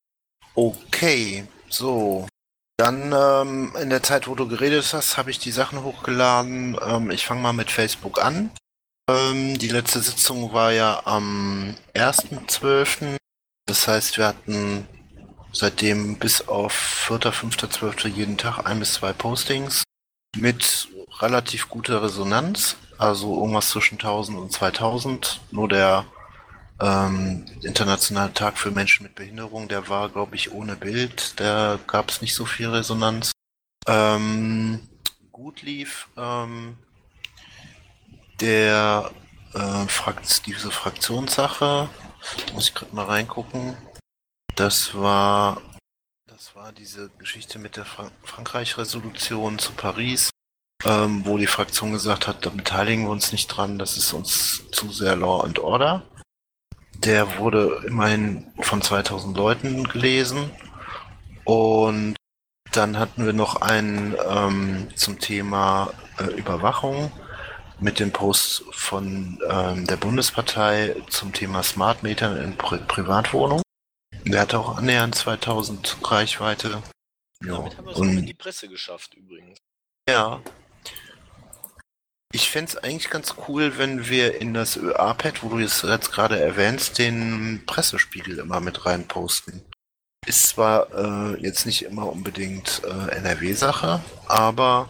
Okay, 0.55 1.47
so. 1.69 2.27
Dann 2.75 3.13
ähm, 3.13 3.73
in 3.81 3.89
der 3.89 4.03
Zeit, 4.03 4.27
wo 4.27 4.35
du 4.35 4.45
geredet 4.49 4.91
hast, 4.91 5.15
habe 5.15 5.31
ich 5.31 5.39
die 5.39 5.51
Sachen 5.51 5.85
hochgeladen. 5.85 6.77
Ähm, 6.85 7.11
ich 7.11 7.25
fange 7.25 7.41
mal 7.41 7.53
mit 7.53 7.71
Facebook 7.71 8.21
an. 8.21 8.51
Ähm, 9.09 9.57
die 9.57 9.69
letzte 9.69 10.01
Sitzung 10.01 10.53
war 10.53 10.71
ja 10.71 11.01
am 11.05 11.75
1.12. 11.95 13.17
Das 13.65 13.87
heißt, 13.87 14.17
wir 14.17 14.27
hatten 14.27 14.87
seitdem 15.51 16.17
bis 16.17 16.47
auf 16.47 16.73
4., 16.73 17.31
5., 17.31 17.57
12. 17.57 18.05
jeden 18.05 18.37
Tag 18.37 18.65
ein 18.65 18.79
bis 18.79 18.93
zwei 18.93 19.13
Postings 19.13 19.83
mit 20.37 20.89
relativ 21.19 21.69
guter 21.69 22.03
Resonanz. 22.03 22.77
Also 22.97 23.39
irgendwas 23.39 23.69
zwischen 23.69 23.95
1000 23.95 24.37
und 24.37 24.51
2000. 24.51 25.41
Nur 25.51 25.69
der 25.69 26.05
ähm, 26.79 27.45
Internationale 27.63 28.33
Tag 28.33 28.57
für 28.57 28.71
Menschen 28.71 29.03
mit 29.03 29.15
Behinderung, 29.15 29.67
der 29.69 29.89
war, 29.89 30.09
glaube 30.09 30.35
ich, 30.35 30.51
ohne 30.51 30.75
Bild. 30.75 31.39
Da 31.39 31.79
gab 31.87 32.11
es 32.11 32.21
nicht 32.21 32.35
so 32.35 32.45
viel 32.45 32.69
Resonanz. 32.69 33.31
Ähm, 33.87 34.87
gut 35.31 35.63
lief 35.63 36.09
ähm, 36.15 36.77
der 38.41 39.11
äh, 39.53 39.87
Frakt 39.87 40.45
diese 40.45 40.71
Fraktionssache. 40.71 41.89
Muss 42.53 42.69
ich 42.69 42.75
gerade 42.75 42.95
mal 42.95 43.05
reingucken. 43.05 43.77
Das 44.55 44.93
war 44.95 45.61
das 46.39 46.55
war 46.55 46.71
diese 46.71 47.09
Geschichte 47.17 47.59
mit 47.59 47.75
der 47.75 47.83
Fra 47.83 48.11
Frankreich-Resolution 48.23 49.59
zu 49.59 49.73
Paris, 49.73 50.29
ähm, 50.85 51.25
wo 51.25 51.37
die 51.37 51.47
Fraktion 51.47 51.91
gesagt 51.91 52.27
hat, 52.27 52.45
da 52.45 52.49
beteiligen 52.49 53.03
wir 53.03 53.09
uns 53.09 53.33
nicht 53.33 53.47
dran, 53.47 53.77
das 53.77 53.97
ist 53.97 54.13
uns 54.13 54.63
zu 54.71 54.89
sehr 54.89 55.17
Law 55.17 55.43
and 55.43 55.59
Order. 55.59 56.03
Der 56.95 57.39
wurde 57.39 57.83
immerhin 57.85 58.53
von 58.61 58.81
2000 58.81 59.35
Leuten 59.35 59.83
gelesen. 59.83 60.49
Und 61.43 62.15
dann 62.71 62.97
hatten 62.97 63.25
wir 63.25 63.33
noch 63.33 63.57
einen 63.57 64.15
ähm, 64.25 64.87
zum 64.95 65.19
Thema 65.19 65.91
äh, 66.19 66.23
Überwachung 66.35 67.11
mit 67.79 67.99
dem 67.99 68.11
Post 68.11 68.63
von 68.71 69.39
ähm, 69.49 69.85
der 69.87 69.97
Bundespartei 69.97 70.95
zum 71.09 71.33
Thema 71.33 71.63
Smart 71.63 72.03
Metern 72.03 72.37
in 72.37 72.57
Pri 72.57 72.77
Privatwohnungen. 72.79 73.63
Der 74.25 74.41
hatte 74.41 74.59
auch 74.59 74.77
annähernd 74.77 75.15
2000 75.15 75.97
Reichweite. 76.03 76.81
Ja. 77.43 77.57
Damit 77.57 77.77
haben 77.77 77.85
wir 77.87 77.93
es 77.93 77.99
in 77.99 78.25
die 78.25 78.33
Presse 78.33 78.67
geschafft 78.67 79.13
übrigens. 79.15 79.57
Ja, 80.09 80.41
ich 82.31 82.51
fände 82.51 82.69
es 82.69 82.77
eigentlich 82.77 83.09
ganz 83.09 83.33
cool, 83.47 83.79
wenn 83.79 84.07
wir 84.07 84.39
in 84.39 84.53
das 84.53 84.77
ÖA-Pad, 84.77 85.41
wo 85.41 85.49
du 85.49 85.59
es 85.59 85.81
jetzt 85.81 86.11
gerade 86.11 86.39
erwähnst, 86.39 86.99
den 86.99 87.63
Pressespiegel 87.65 88.37
immer 88.37 88.59
mit 88.59 88.85
reinposten. 88.85 89.65
Ist 90.27 90.49
zwar 90.49 90.93
äh, 90.93 91.41
jetzt 91.41 91.65
nicht 91.65 91.85
immer 91.85 92.05
unbedingt 92.05 92.83
äh, 92.85 93.15
NRW-Sache, 93.15 94.03
aber 94.27 94.89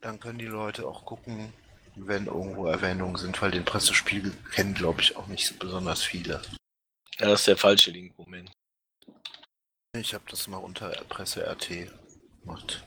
dann 0.00 0.18
können 0.20 0.38
die 0.38 0.46
Leute 0.46 0.86
auch 0.86 1.04
gucken, 1.04 1.52
wenn 1.96 2.26
irgendwo 2.26 2.66
Erwähnungen 2.66 3.16
sind, 3.16 3.40
weil 3.42 3.50
den 3.50 3.64
Pressespiegel 3.64 4.32
kennen, 4.52 4.74
glaube 4.74 5.00
ich, 5.00 5.16
auch 5.16 5.26
nicht 5.26 5.58
besonders 5.58 6.02
viele. 6.02 6.40
Ja, 7.18 7.28
das 7.28 7.40
ist 7.40 7.48
der 7.48 7.56
falsche 7.56 7.90
Link, 7.90 8.18
Moment. 8.18 8.50
Ich 9.96 10.14
habe 10.14 10.24
das 10.30 10.46
mal 10.46 10.58
unter 10.58 10.90
Presse 11.08 11.44
RT 11.46 11.90
gemacht. 12.40 12.84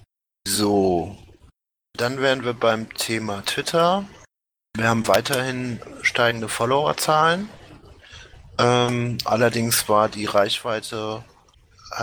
So, 0.47 1.17
dann 1.97 2.19
wären 2.19 2.43
wir 2.43 2.53
beim 2.53 2.91
Thema 2.93 3.43
Twitter. 3.45 4.05
Wir 4.75 4.87
haben 4.87 5.07
weiterhin 5.07 5.79
steigende 6.01 6.49
Followerzahlen. 6.49 7.49
Ähm, 8.57 9.17
allerdings 9.25 9.87
war 9.89 10.09
die 10.09 10.25
Reichweite 10.25 11.23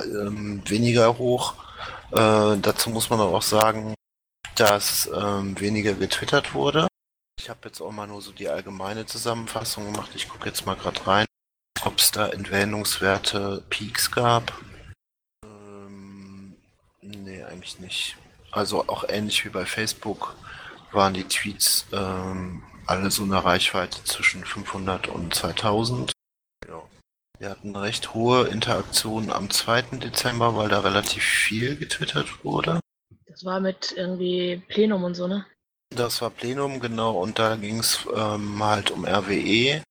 ähm, 0.05 0.63
weniger 0.67 1.19
hoch. 1.19 1.55
Äh, 2.13 2.59
dazu 2.59 2.91
muss 2.91 3.11
man 3.11 3.21
auch 3.21 3.43
sagen, 3.43 3.95
dass 4.57 5.11
ähm, 5.15 5.59
weniger 5.59 5.95
getwittert 5.95 6.55
wurde. 6.55 6.87
Ich 7.41 7.49
habe 7.49 7.69
jetzt 7.69 7.81
auch 7.81 7.91
mal 7.91 8.07
nur 8.07 8.21
so 8.21 8.33
die 8.33 8.51
allgemeine 8.51 9.07
Zusammenfassung 9.07 9.91
gemacht. 9.91 10.11
Ich 10.15 10.29
gucke 10.29 10.47
jetzt 10.47 10.67
mal 10.67 10.77
gerade 10.77 11.07
rein, 11.07 11.27
ob 11.87 11.97
es 11.97 12.11
da 12.11 12.29
Entwähnungswerte 12.29 13.65
Peaks 13.71 14.11
gab. 14.11 14.53
Ähm, 15.43 16.55
nee, 17.01 17.43
eigentlich 17.43 17.81
nicht. 17.81 18.19
Also 18.53 18.87
auch 18.89 19.05
ähnlich 19.09 19.43
wie 19.47 19.49
bei 19.49 19.65
Facebook 19.65 20.37
waren 20.93 21.15
die 21.15 21.25
Tweets 21.25 21.87
ähm, 21.93 22.63
alle 22.85 23.11
so 23.11 23.23
eine 23.23 23.43
Reichweite 23.43 24.05
zwischen 24.05 24.45
500 24.45 25.09
und 25.09 25.35
2000. 25.35 26.13
Ja. 26.69 26.83
Wir 27.39 27.49
hatten 27.49 27.75
recht 27.75 28.13
hohe 28.13 28.49
Interaktion 28.49 29.31
am 29.31 29.49
2. 29.49 29.97
Dezember, 29.97 30.57
weil 30.57 30.69
da 30.69 30.81
relativ 30.81 31.25
viel 31.25 31.77
getwittert 31.77 32.45
wurde. 32.45 32.81
Das 33.25 33.47
war 33.47 33.61
mit 33.61 33.95
irgendwie 33.97 34.63
Plenum 34.69 35.05
und 35.05 35.15
so, 35.15 35.27
ne? 35.27 35.47
Das 35.91 36.23
war 36.23 36.31
Plenum, 36.31 36.79
genau, 36.81 37.19
und 37.21 37.39
da 37.39 37.57
ging 37.57 37.81
es 37.81 38.07
ähm, 38.15 38.63
halt 38.63 38.91
um 38.91 39.05
RWE, 39.05 39.83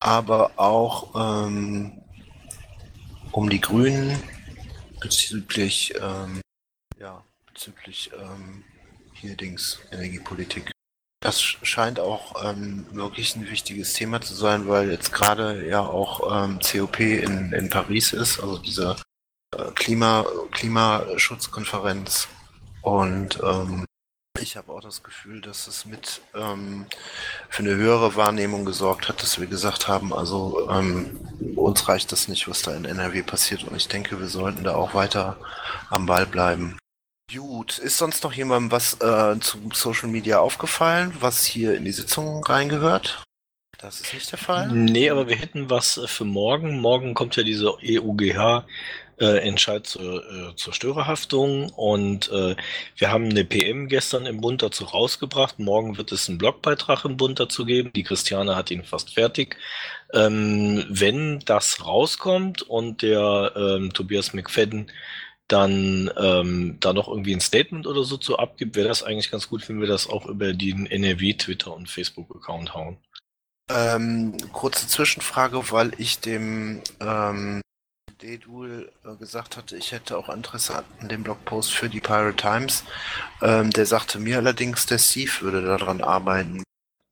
aber 0.00 0.52
auch 0.56 1.46
ähm, 1.46 2.00
um 3.32 3.50
die 3.50 3.60
Grünen 3.60 4.22
bezüglich 5.00 5.94
ähm, 6.00 6.40
ja, 6.98 7.24
bezüglich 7.46 8.10
ähm, 8.14 8.64
hier 9.14 9.36
Dings, 9.36 9.80
Energiepolitik. 9.90 10.70
Das 11.20 11.40
scheint 11.40 11.98
auch 11.98 12.44
ähm, 12.44 12.86
wirklich 12.92 13.34
ein 13.34 13.50
wichtiges 13.50 13.92
Thema 13.94 14.20
zu 14.20 14.34
sein, 14.34 14.68
weil 14.68 14.90
jetzt 14.90 15.12
gerade 15.12 15.66
ja 15.68 15.80
auch 15.80 16.44
ähm, 16.44 16.60
COP 16.60 17.00
in, 17.00 17.52
in 17.52 17.68
Paris 17.68 18.12
ist, 18.12 18.38
also 18.38 18.58
diese 18.58 18.96
äh, 19.56 19.70
Klima, 19.74 20.24
Klimaschutzkonferenz. 20.52 22.28
Und 22.82 23.40
ähm, 23.42 23.84
ich 24.40 24.56
habe 24.56 24.72
auch 24.72 24.80
das 24.80 25.02
Gefühl, 25.02 25.40
dass 25.40 25.66
es 25.66 25.84
mit 25.84 26.20
ähm, 26.34 26.86
für 27.48 27.62
eine 27.62 27.74
höhere 27.74 28.16
Wahrnehmung 28.16 28.64
gesorgt 28.64 29.08
hat, 29.08 29.22
dass 29.22 29.38
wir 29.40 29.46
gesagt 29.46 29.88
haben, 29.88 30.12
also 30.12 30.68
ähm, 30.70 31.18
uns 31.56 31.88
reicht 31.88 32.12
das 32.12 32.28
nicht, 32.28 32.48
was 32.48 32.62
da 32.62 32.74
in 32.74 32.84
NRW 32.84 33.22
passiert. 33.22 33.64
Und 33.64 33.76
ich 33.76 33.88
denke, 33.88 34.20
wir 34.20 34.28
sollten 34.28 34.64
da 34.64 34.74
auch 34.74 34.94
weiter 34.94 35.36
am 35.90 36.06
Ball 36.06 36.26
bleiben. 36.26 36.78
Gut, 37.32 37.78
ist 37.78 37.98
sonst 37.98 38.24
noch 38.24 38.32
jemandem 38.32 38.72
was 38.72 38.94
äh, 39.00 39.38
zu 39.40 39.58
Social 39.74 40.08
Media 40.08 40.38
aufgefallen, 40.38 41.14
was 41.20 41.44
hier 41.44 41.76
in 41.76 41.84
die 41.84 41.92
Sitzung 41.92 42.42
reingehört? 42.42 43.22
Das 43.76 44.00
ist 44.00 44.12
nicht 44.12 44.32
der 44.32 44.38
Fall. 44.38 44.68
Nee, 44.68 45.10
aber 45.10 45.28
wir 45.28 45.36
hätten 45.36 45.70
was 45.70 45.98
äh, 45.98 46.08
für 46.08 46.24
morgen. 46.24 46.80
Morgen 46.80 47.14
kommt 47.14 47.36
ja 47.36 47.42
diese 47.42 47.74
EUGH 47.78 48.64
äh, 49.20 49.38
Entscheid 49.38 49.86
zur, 49.86 50.24
äh, 50.24 50.56
zur 50.56 50.72
Störerhaftung 50.72 51.70
und 51.70 52.30
äh, 52.30 52.56
wir 52.96 53.10
haben 53.10 53.24
eine 53.24 53.44
PM 53.44 53.88
gestern 53.88 54.26
im 54.26 54.40
Bund 54.40 54.62
dazu 54.62 54.84
rausgebracht. 54.84 55.58
Morgen 55.58 55.96
wird 55.96 56.12
es 56.12 56.28
einen 56.28 56.38
Blogbeitrag 56.38 57.04
im 57.04 57.16
Bund 57.16 57.40
dazu 57.40 57.64
geben. 57.64 57.90
Die 57.94 58.04
Christiane 58.04 58.56
hat 58.56 58.70
ihn 58.70 58.84
fast 58.84 59.14
fertig. 59.14 59.56
Ähm, 60.12 60.84
wenn 60.88 61.40
das 61.40 61.84
rauskommt 61.84 62.62
und 62.62 63.02
der 63.02 63.52
ähm, 63.56 63.92
Tobias 63.92 64.32
McFadden 64.32 64.90
dann 65.48 66.10
ähm, 66.18 66.76
da 66.80 66.92
noch 66.92 67.08
irgendwie 67.08 67.34
ein 67.34 67.40
Statement 67.40 67.86
oder 67.86 68.04
so 68.04 68.18
zu 68.18 68.38
abgibt, 68.38 68.76
wäre 68.76 68.88
das 68.88 69.02
eigentlich 69.02 69.30
ganz 69.30 69.48
gut, 69.48 69.66
wenn 69.68 69.80
wir 69.80 69.88
das 69.88 70.06
auch 70.08 70.26
über 70.26 70.52
den 70.52 70.86
NRW, 70.86 71.34
Twitter 71.34 71.74
und 71.74 71.88
Facebook-Account 71.88 72.74
hauen. 72.74 72.98
Ähm, 73.70 74.36
kurze 74.52 74.86
Zwischenfrage, 74.88 75.70
weil 75.70 75.92
ich 75.98 76.20
dem 76.20 76.82
ähm, 77.00 77.60
Dedul 78.22 78.92
äh, 79.04 79.16
gesagt 79.16 79.56
hatte, 79.56 79.76
ich 79.76 79.92
hätte 79.92 80.18
auch 80.18 80.28
Interesse 80.28 80.84
an 81.00 81.08
dem 81.08 81.22
Blogpost 81.22 81.72
für 81.72 81.88
die 81.88 82.00
Pirate 82.00 82.36
Times. 82.36 82.84
Ähm, 83.40 83.70
der 83.70 83.86
sagte 83.86 84.18
mir 84.18 84.38
allerdings, 84.38 84.86
der 84.86 84.98
Steve 84.98 85.30
würde 85.40 85.62
daran 85.62 86.02
arbeiten. 86.02 86.62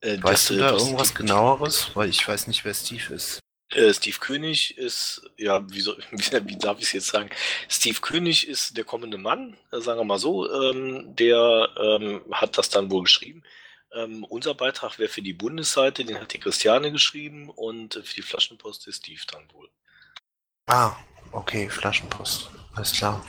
Äh, 0.01 0.21
weißt 0.21 0.51
du 0.51 0.57
da 0.57 0.71
irgendwas 0.71 1.09
Steve 1.09 1.23
genaueres? 1.23 1.91
Weil 1.95 2.09
ich 2.09 2.27
weiß 2.27 2.47
nicht, 2.47 2.65
wer 2.65 2.73
Steve 2.73 3.13
ist. 3.13 3.39
Äh, 3.71 3.93
Steve 3.93 4.17
König 4.19 4.77
ist, 4.77 5.21
ja, 5.37 5.69
wie, 5.69 5.81
so, 5.81 5.95
wie, 6.11 6.47
wie 6.47 6.57
darf 6.57 6.77
ich 6.79 6.85
es 6.85 6.93
jetzt 6.93 7.07
sagen? 7.07 7.29
Steve 7.69 7.99
König 8.01 8.47
ist 8.47 8.77
der 8.77 8.83
kommende 8.83 9.17
Mann, 9.17 9.57
äh, 9.71 9.79
sagen 9.79 9.99
wir 9.99 10.05
mal 10.05 10.19
so. 10.19 10.51
Ähm, 10.51 11.15
der 11.15 11.69
ähm, 11.77 12.21
hat 12.31 12.57
das 12.57 12.69
dann 12.69 12.91
wohl 12.91 13.03
geschrieben. 13.03 13.43
Ähm, 13.93 14.25
unser 14.25 14.53
Beitrag 14.53 14.99
wäre 14.99 15.09
für 15.09 15.21
die 15.21 15.33
Bundesseite, 15.33 16.03
den 16.03 16.19
hat 16.19 16.33
die 16.33 16.39
Christiane 16.39 16.91
geschrieben 16.91 17.49
und 17.49 17.93
für 18.03 18.15
die 18.15 18.21
Flaschenpost 18.21 18.87
ist 18.87 18.97
Steve 18.97 19.21
dann 19.31 19.49
wohl. 19.53 19.69
Ah, 20.67 20.95
okay, 21.31 21.69
Flaschenpost. 21.69 22.49
Alles 22.75 22.91
klar. 22.91 23.25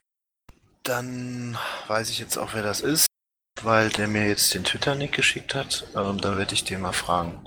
Dann 0.83 1.57
weiß 1.87 2.11
ich 2.11 2.19
jetzt 2.19 2.37
auch, 2.37 2.55
wer 2.55 2.63
das 2.63 2.81
ist, 2.81 3.07
weil 3.63 3.91
der 3.91 4.09
mir 4.09 4.27
jetzt 4.27 4.55
den 4.55 4.65
Twitter-Nick 4.65 5.13
geschickt 5.13 5.55
hat. 5.55 5.87
Ähm, 5.95 6.21
da 6.21 6.37
werde 6.37 6.55
ich 6.55 6.65
den 6.65 6.81
mal 6.81 6.93
fragen. 6.93 7.47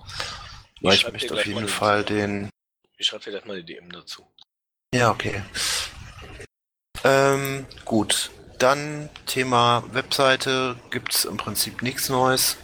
Weil 0.82 0.96
ich, 0.96 1.06
ich 1.06 1.12
möchte 1.12 1.34
auf 1.34 1.46
jeden 1.46 1.68
Fall 1.68 2.04
den 2.04 2.50
ich 3.02 3.08
schreibe 3.08 3.24
vielleicht 3.24 3.48
mal 3.48 3.64
die 3.64 3.74
DM 3.74 3.92
dazu. 3.92 4.28
Ja, 4.94 5.10
okay. 5.10 5.42
Ähm, 7.04 7.66
gut. 7.84 8.30
Dann 8.60 9.10
Thema 9.26 9.84
Webseite 9.92 10.76
gibt 10.92 11.16
es 11.16 11.26
im 11.26 11.38
Prinzip 11.38 11.82
nichts 11.82 12.10
Neues. 12.10 12.58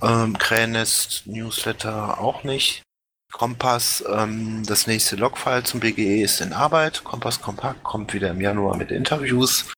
Ähm, 0.00 0.38
Krähennest 0.38 1.26
Newsletter 1.26 2.18
auch 2.18 2.42
nicht. 2.42 2.82
Kompass, 3.32 4.04
ähm, 4.08 4.64
das 4.66 4.86
nächste 4.86 5.16
Logfile 5.16 5.62
zum 5.64 5.80
BGE 5.80 6.22
ist 6.22 6.40
in 6.40 6.52
Arbeit. 6.52 7.04
Kompass 7.04 7.40
Kompakt 7.40 7.82
kommt 7.84 8.12
wieder 8.12 8.30
im 8.30 8.40
Januar 8.40 8.76
mit 8.76 8.90
Interviews. 8.90 9.72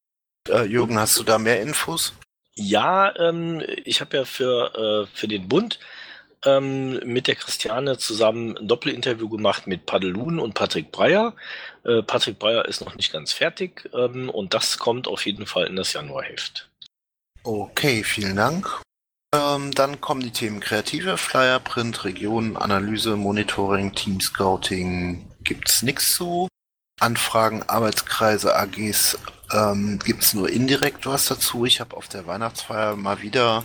Äh, 0.48 0.64
Jürgen, 0.64 0.98
hast 0.98 1.18
du 1.18 1.22
da 1.22 1.38
mehr 1.38 1.60
Infos? 1.60 2.14
Ja, 2.54 3.14
ähm, 3.16 3.62
ich 3.84 4.00
habe 4.00 4.16
ja 4.16 4.24
für, 4.24 5.06
äh, 5.06 5.16
für 5.16 5.28
den 5.28 5.48
Bund 5.48 5.78
ähm, 6.44 7.00
mit 7.04 7.26
der 7.26 7.36
Christiane 7.36 7.98
zusammen 7.98 8.56
ein 8.58 8.68
Doppelinterview 8.68 9.28
gemacht 9.28 9.66
mit 9.66 9.86
Padelun 9.86 10.38
und 10.38 10.54
Patrick 10.54 10.92
Breyer. 10.92 11.34
Äh, 11.84 12.02
Patrick 12.02 12.38
Breyer 12.38 12.66
ist 12.66 12.80
noch 12.80 12.94
nicht 12.96 13.12
ganz 13.12 13.32
fertig 13.32 13.88
ähm, 13.94 14.28
und 14.28 14.54
das 14.54 14.78
kommt 14.78 15.08
auf 15.08 15.24
jeden 15.24 15.46
Fall 15.46 15.66
in 15.66 15.76
das 15.76 15.92
Januarheft. 15.92 16.68
Okay, 17.44 18.04
vielen 18.04 18.36
Dank. 18.36 18.82
Ähm, 19.34 19.72
dann 19.72 20.00
kommen 20.00 20.20
die 20.20 20.30
Themen 20.30 20.60
Kreative, 20.60 21.16
Flyer, 21.16 21.58
Print, 21.58 22.04
Region, 22.04 22.56
Analyse, 22.56 23.16
Monitoring, 23.16 23.94
Team 23.94 24.20
Scouting. 24.20 25.26
Gibt's 25.42 25.82
nichts 25.82 26.14
zu. 26.14 26.48
Anfragen, 27.00 27.62
Arbeitskreise, 27.62 28.54
AGs 28.54 29.18
ähm, 29.52 29.98
gibt's 30.04 30.34
nur 30.34 30.50
indirekt 30.50 31.06
was 31.06 31.26
dazu. 31.26 31.64
Ich 31.64 31.80
habe 31.80 31.96
auf 31.96 32.08
der 32.08 32.26
Weihnachtsfeier 32.26 32.96
mal 32.96 33.22
wieder 33.22 33.64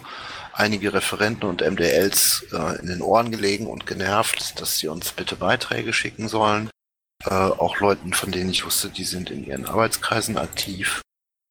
einige 0.53 0.93
Referenten 0.93 1.47
und 1.50 1.62
MDLs 1.62 2.45
äh, 2.51 2.79
in 2.79 2.88
den 2.88 3.01
Ohren 3.01 3.29
gelegen 3.29 3.67
und 3.67 3.86
genervt, 3.86 4.59
dass 4.59 4.79
sie 4.79 4.88
uns 4.88 5.12
bitte 5.12 5.36
Beiträge 5.36 5.93
schicken 5.93 6.29
sollen. 6.29 6.69
Äh, 7.25 7.33
auch 7.33 7.79
Leuten, 7.79 8.13
von 8.13 8.31
denen 8.31 8.50
ich 8.50 8.65
wusste, 8.65 8.89
die 8.89 9.03
sind 9.03 9.29
in 9.29 9.45
ihren 9.45 9.65
Arbeitskreisen 9.65 10.38
aktiv. 10.38 11.01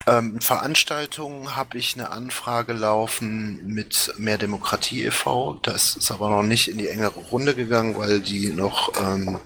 Ähm, 0.09 0.41
Veranstaltungen 0.41 1.57
habe 1.57 1.79
ich 1.79 1.95
eine 1.95 2.11
Anfrage 2.11 2.73
laufen 2.73 3.67
mit 3.67 4.15
Mehr 4.19 4.39
Demokratie 4.39 5.05
e.V. 5.05 5.55
Das 5.63 5.97
ist 5.97 6.13
aber 6.13 6.31
noch 6.31 6.45
nicht 6.45 6.69
in 6.69 6.79
die 6.79 6.89
engere 6.89 7.19
Runde 7.19 7.57
gegangen, 7.57 7.99
weil 7.99 8.21
die 8.21 8.53
noch 8.53 8.93
ähm, 9.03 9.41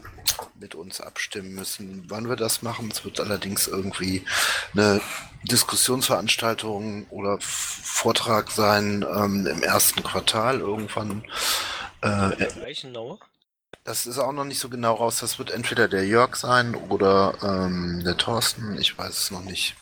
mit 0.60 0.74
uns 0.74 1.00
abstimmen 1.00 1.54
müssen, 1.54 2.04
wann 2.08 2.28
wir 2.28 2.36
das 2.36 2.60
machen. 2.60 2.90
Es 2.92 3.04
wird 3.04 3.20
allerdings 3.20 3.68
irgendwie 3.68 4.22
eine 4.74 5.00
Diskussionsveranstaltung 5.44 7.06
oder 7.08 7.38
Vortrag 7.40 8.50
sein 8.50 9.04
ähm, 9.16 9.46
im 9.46 9.62
ersten 9.62 10.02
Quartal 10.02 10.60
irgendwann. 10.60 11.24
Äh, 12.02 12.48
das 13.84 14.06
ist 14.06 14.18
auch 14.18 14.32
noch 14.32 14.44
nicht 14.44 14.60
so 14.60 14.68
genau 14.68 14.94
raus. 14.94 15.20
Das 15.20 15.38
wird 15.38 15.50
entweder 15.50 15.88
der 15.88 16.06
Jörg 16.06 16.36
sein 16.36 16.74
oder 16.74 17.34
ähm, 17.42 18.02
der 18.04 18.18
Thorsten. 18.18 18.78
Ich 18.78 18.96
weiß 18.98 19.16
es 19.16 19.30
noch 19.30 19.42
nicht. 19.42 19.74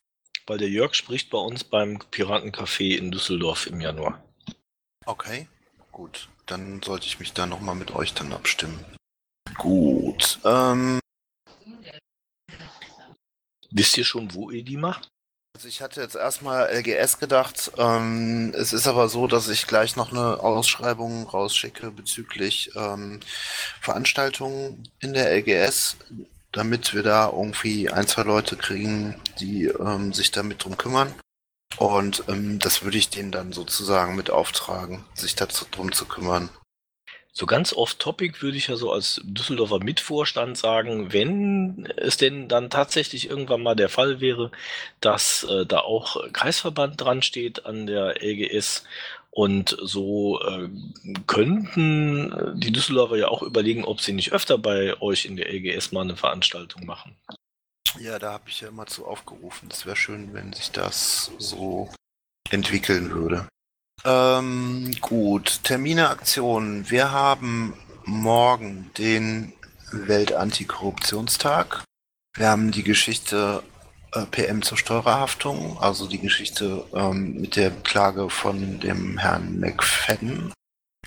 Weil 0.49 0.59
der 0.59 0.71
Jörg 0.71 0.95
spricht 0.95 1.31
bei 1.31 1.39
uns 1.39 1.63
beim 1.63 1.99
Piratencafé 2.11 2.97
in 2.97 3.11
Düsseldorf 3.11 3.67
im 3.67 3.81
Januar. 3.81 4.23
Okay, 5.05 5.47
gut. 5.93 6.29
Dann 6.47 6.83
sollte 6.83 7.07
ich 7.07 7.21
mich 7.21 7.35
da 7.35 7.47
nochmal 7.47 7.75
mit 7.75 7.95
euch 7.95 8.15
dann 8.15 8.33
abstimmen. 8.33 8.83
Gut. 9.59 10.41
Ähm, 10.45 11.01
Wisst 13.71 13.99
ihr 13.99 14.05
schon, 14.05 14.35
wo 14.35 14.51
ihr 14.51 14.65
die 14.65 14.79
macht? 14.79 15.11
Also 15.55 15.69
ich 15.69 15.83
hatte 15.83 16.01
jetzt 16.01 16.15
erstmal 16.15 16.71
LGS 16.73 17.19
gedacht. 17.19 17.73
Ähm, 17.77 18.55
es 18.57 18.73
ist 18.73 18.87
aber 18.87 19.09
so, 19.09 19.27
dass 19.27 19.49
ich 19.49 19.67
gleich 19.67 19.97
noch 19.97 20.13
eine 20.13 20.41
Ausschreibung 20.41 21.29
rausschicke 21.29 21.91
bezüglich 21.91 22.71
ähm, 22.77 23.21
Veranstaltungen 23.81 24.89
in 25.01 25.13
der 25.13 25.37
LGS, 25.37 25.97
damit 26.59 26.93
wir 26.93 27.05
da 27.05 27.29
irgendwie 27.31 27.89
ein, 27.89 28.09
zwei 28.09 28.23
Leute 28.23 28.57
kriegen, 28.57 29.15
die 29.39 29.67
ähm, 29.67 30.13
sich 30.13 30.33
damit 30.33 30.65
drum 30.65 30.77
kümmern. 30.77 31.15
Und 31.77 32.25
ähm, 32.27 32.59
das 32.59 32.83
würde 32.83 32.99
ich 32.99 33.11
denen 33.11 33.31
dann 33.31 33.53
sozusagen 33.53 34.17
mit 34.17 34.31
auftragen, 34.31 35.05
sich 35.15 35.37
darum 35.37 35.93
zu 35.93 36.07
kümmern. 36.07 36.51
So 37.31 37.47
ganz 37.47 37.73
off-topic 37.73 38.43
würde 38.43 38.57
ich 38.57 38.67
ja 38.67 38.75
so 38.75 38.91
als 38.91 39.21
Düsseldorfer 39.23 39.79
Mitvorstand 39.79 40.59
sagen, 40.59 41.13
wenn 41.13 41.87
es 41.97 42.17
denn 42.17 42.49
dann 42.49 42.69
tatsächlich 42.71 43.31
irgendwann 43.31 43.63
mal 43.63 43.77
der 43.77 43.89
Fall 43.89 44.19
wäre, 44.19 44.51
dass 45.01 45.45
äh, 45.45 45.65
da 45.65 45.79
auch 45.79 46.17
Kreisverband 46.33 47.01
dran 47.01 47.23
steht 47.23 47.65
an 47.67 47.87
der 47.87 48.17
LGS 48.21 48.83
und 49.39 49.77
so 49.81 50.41
äh, 50.41 50.69
könnten 51.29 52.59
die 52.59 52.73
Düsseldorfer 52.73 53.15
ja 53.19 53.29
auch 53.29 53.43
überlegen, 53.43 53.85
ob 53.85 54.01
sie 54.01 54.13
nicht 54.13 54.33
öfter 54.33 54.59
bei 54.59 55.01
euch 55.01 55.27
in 55.27 55.37
der 55.37 55.49
LGS 55.55 55.93
mal 55.93 56.01
eine 56.01 56.17
Veranstaltung 56.17 56.85
machen. 56.85 57.17
Ja, 58.01 58.19
da 58.19 58.33
habe 58.33 58.49
ich 58.49 58.63
ja 58.63 58.67
immer 58.67 58.87
zu 58.87 59.07
aufgerufen. 59.07 59.69
Es 59.71 59.87
wäre 59.87 59.95
schön, 59.95 60.35
wenn 60.35 60.53
sich 60.53 60.73
das 60.73 61.31
so 61.39 61.89
entwickeln 62.51 63.13
würde. 63.13 63.47
Ähm, 64.05 64.91
gut, 65.01 65.61
Termine, 65.63 66.09
Aktionen. 66.09 66.91
Wir 66.91 67.13
haben 67.13 67.75
morgen 68.05 68.91
den 68.99 69.53
Weltantikorruptionstag. 69.93 71.85
Wir 72.35 72.49
haben 72.49 72.73
die 72.73 72.83
Geschichte 72.83 73.63
PM 74.31 74.63
zur 74.63 74.79
Steuerhaftung, 74.79 75.79
also 75.81 76.07
die 76.07 76.19
Geschichte 76.19 76.85
ähm, 76.95 77.41
mit 77.41 77.57
der 77.57 77.71
Klage 77.71 78.31
von 78.31 78.81
dem 78.81 79.19
Herrn 79.19 79.59
McFadden. 79.61 80.53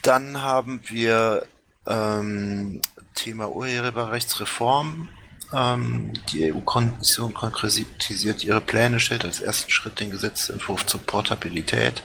Dann 0.04 0.42
haben 0.42 0.82
wir 0.88 1.46
ähm, 1.88 2.82
Thema 3.16 3.50
Urheberrechtsreform. 3.50 5.10
Ähm, 5.54 6.14
die 6.32 6.54
EU-Kommission 6.54 7.34
konkretisiert 7.34 8.44
ihre 8.44 8.62
Pläne, 8.62 9.00
stellt 9.00 9.26
als 9.26 9.42
ersten 9.42 9.70
Schritt 9.70 10.00
den 10.00 10.12
Gesetzentwurf 10.12 10.86
zur 10.86 11.02
Portabilität 11.02 12.04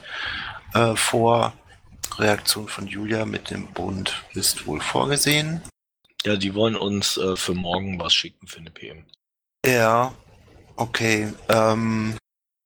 äh, 0.73 0.95
vor. 0.95 1.53
Reaktion 2.17 2.67
von 2.67 2.87
Julia 2.87 3.25
mit 3.25 3.51
dem 3.51 3.67
Bund 3.67 4.23
ist 4.33 4.65
wohl 4.65 4.81
vorgesehen. 4.81 5.61
Ja, 6.25 6.35
die 6.35 6.55
wollen 6.55 6.75
uns 6.75 7.17
äh, 7.17 7.35
für 7.35 7.53
morgen 7.53 7.99
was 7.99 8.13
schicken 8.13 8.47
für 8.47 8.59
eine 8.59 8.71
PM. 8.71 9.05
Ja, 9.65 10.13
okay. 10.77 11.33
Ähm, 11.49 12.17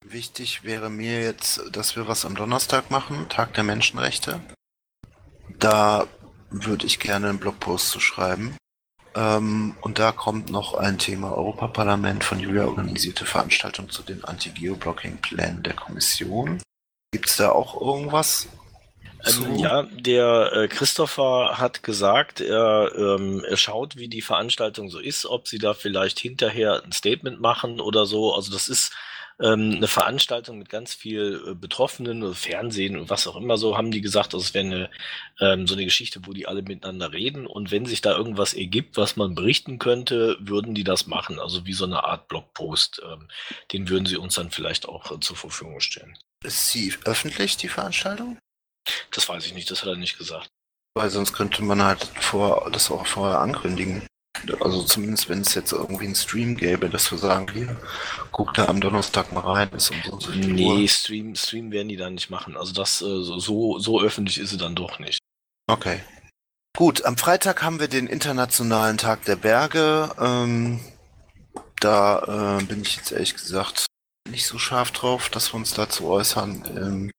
wichtig 0.06 0.64
wäre 0.64 0.90
mir 0.90 1.22
jetzt, 1.22 1.62
dass 1.72 1.96
wir 1.96 2.08
was 2.08 2.26
am 2.26 2.36
Donnerstag 2.36 2.92
machen, 2.92 3.28
Tag 3.30 3.54
der 3.56 3.64
Menschenrechte. 3.64 4.40
Da 5.60 6.08
würde 6.50 6.86
ich 6.86 7.00
gerne 7.00 7.30
einen 7.30 7.40
Blogpost 7.40 7.90
zu 7.90 8.00
schreiben. 8.00 8.56
Ähm, 9.16 9.76
und 9.82 10.00
da 10.00 10.12
kommt 10.12 10.50
noch 10.50 10.74
ein 10.74 10.98
Thema 10.98 11.34
Europaparlament 11.34 12.24
von 12.24 12.40
Julia 12.40 12.66
organisierte 12.66 13.26
Veranstaltung 13.26 13.90
zu 13.90 14.04
den 14.04 14.24
Anti-Geoblocking-Plänen 14.24 15.64
der 15.64 15.74
Kommission. 15.74 16.62
Gibt 17.12 17.28
es 17.28 17.38
da 17.38 17.52
auch 17.52 17.80
irgendwas? 17.80 18.48
Ähm, 19.26 19.56
ja, 19.58 19.84
der 19.84 20.52
äh, 20.54 20.68
Christopher 20.68 21.58
hat 21.58 21.84
gesagt, 21.84 22.42
er, 22.42 22.92
ähm, 22.96 23.44
er 23.48 23.58
schaut, 23.58 23.98
wie 23.98 24.08
die 24.08 24.22
Veranstaltung 24.22 24.90
so 24.90 25.00
ist, 25.00 25.26
ob 25.26 25.48
sie 25.48 25.60
da 25.60 25.74
vielleicht 25.74 26.20
hinterher 26.20 26.84
ein 26.84 26.92
Statement 26.92 27.40
machen 27.40 27.80
oder 27.80 28.06
so. 28.06 28.34
Also 28.34 28.52
das 28.52 28.68
ist 28.68 28.94
ähm, 29.42 29.74
eine 29.78 29.88
Veranstaltung 29.88 30.60
mit 30.60 30.70
ganz 30.70 30.94
viel 30.94 31.42
äh, 31.48 31.54
Betroffenen, 31.56 32.34
Fernsehen 32.34 32.98
und 32.98 33.10
was 33.10 33.28
auch 33.28 33.36
immer 33.36 33.58
so, 33.58 33.78
haben 33.78 33.92
die 33.92 34.02
gesagt, 34.02 34.34
also 34.34 34.44
es 34.44 34.54
wäre 34.54 34.66
eine, 34.66 34.90
ähm, 35.40 35.68
so 35.68 35.74
eine 35.74 35.86
Geschichte, 35.86 36.22
wo 36.26 36.34
die 36.34 36.48
alle 36.48 36.62
miteinander 36.62 37.12
reden 37.12 37.48
und 37.48 37.72
wenn 37.72 37.86
sich 37.86 38.02
da 38.02 38.16
irgendwas 38.16 38.54
ergibt, 38.54 38.98
was 38.98 39.16
man 39.16 39.36
berichten 39.36 39.80
könnte, 39.80 40.38
würden 40.40 40.76
die 40.76 40.84
das 40.84 41.08
machen. 41.08 41.40
Also 41.40 41.66
wie 41.66 41.74
so 41.74 41.86
eine 41.86 42.04
Art 42.04 42.28
Blogpost. 42.28 43.02
Ähm, 43.04 43.28
den 43.72 43.90
würden 43.90 44.06
sie 44.06 44.18
uns 44.18 44.36
dann 44.36 44.52
vielleicht 44.52 44.88
auch 44.88 45.12
äh, 45.12 45.20
zur 45.20 45.36
Verfügung 45.36 45.80
stellen. 45.80 46.18
Ist 46.44 46.72
sie 46.72 46.94
öffentlich, 47.06 47.58
die 47.58 47.68
Veranstaltung? 47.68 48.38
Das 49.12 49.28
weiß 49.28 49.46
ich 49.46 49.54
nicht, 49.54 49.70
das 49.72 49.82
hat 49.82 49.90
er 49.90 49.96
nicht 49.96 50.18
gesagt. 50.18 50.50
Weil 50.94 51.10
sonst 51.10 51.34
könnte 51.34 51.64
man 51.64 51.82
halt 51.84 52.04
vor, 52.20 52.70
das 52.72 52.92
auch 52.92 53.08
vorher 53.08 53.40
ankündigen. 53.40 54.06
Also 54.60 54.84
zumindest 54.84 55.30
wenn 55.30 55.42
es 55.42 55.54
jetzt 55.54 55.72
irgendwie 55.72 56.06
einen 56.06 56.16
Stream 56.16 56.58
gäbe, 56.58 56.90
dass 56.90 57.12
wir 57.12 57.18
sagen, 57.18 57.48
hier, 57.54 57.78
guck 58.32 58.54
da 58.54 58.66
am 58.68 58.82
Donnerstag 58.82 59.32
mal 59.32 59.42
rein. 59.42 59.70
Ist 59.70 59.92
um 59.92 60.20
so 60.20 60.32
nee, 60.32 60.88
Stream, 60.88 61.36
Stream 61.36 61.72
werden 61.72 61.90
die 61.90 61.98
da 61.98 62.10
nicht 62.10 62.30
machen. 62.30 62.58
Also 62.58 62.74
das 62.74 63.02
äh, 63.02 63.22
so, 63.22 63.80
so 63.80 64.02
öffentlich 64.02 64.40
ist 64.40 64.50
sie 64.50 64.58
dann 64.58 64.76
doch 64.76 65.00
nicht. 65.00 65.20
Okay. 65.68 66.02
Gut, 66.76 67.06
am 67.06 67.18
Freitag 67.18 67.62
haben 67.62 67.80
wir 67.80 67.88
den 67.88 68.08
Internationalen 68.08 68.98
Tag 68.98 69.26
der 69.26 69.36
Berge. 69.36 70.10
Ähm, 70.20 70.80
da 71.80 72.60
äh, 72.60 72.64
bin 72.64 72.82
ich 72.82 72.96
jetzt 72.96 73.12
ehrlich 73.12 73.36
gesagt 73.36 73.86
nicht 74.30 74.46
so 74.46 74.58
scharf 74.58 74.92
drauf, 74.92 75.30
dass 75.30 75.54
wir 75.54 75.58
uns 75.58 75.74
dazu 75.74 76.08
äußern. 76.08 76.64
Ähm, 76.78 77.12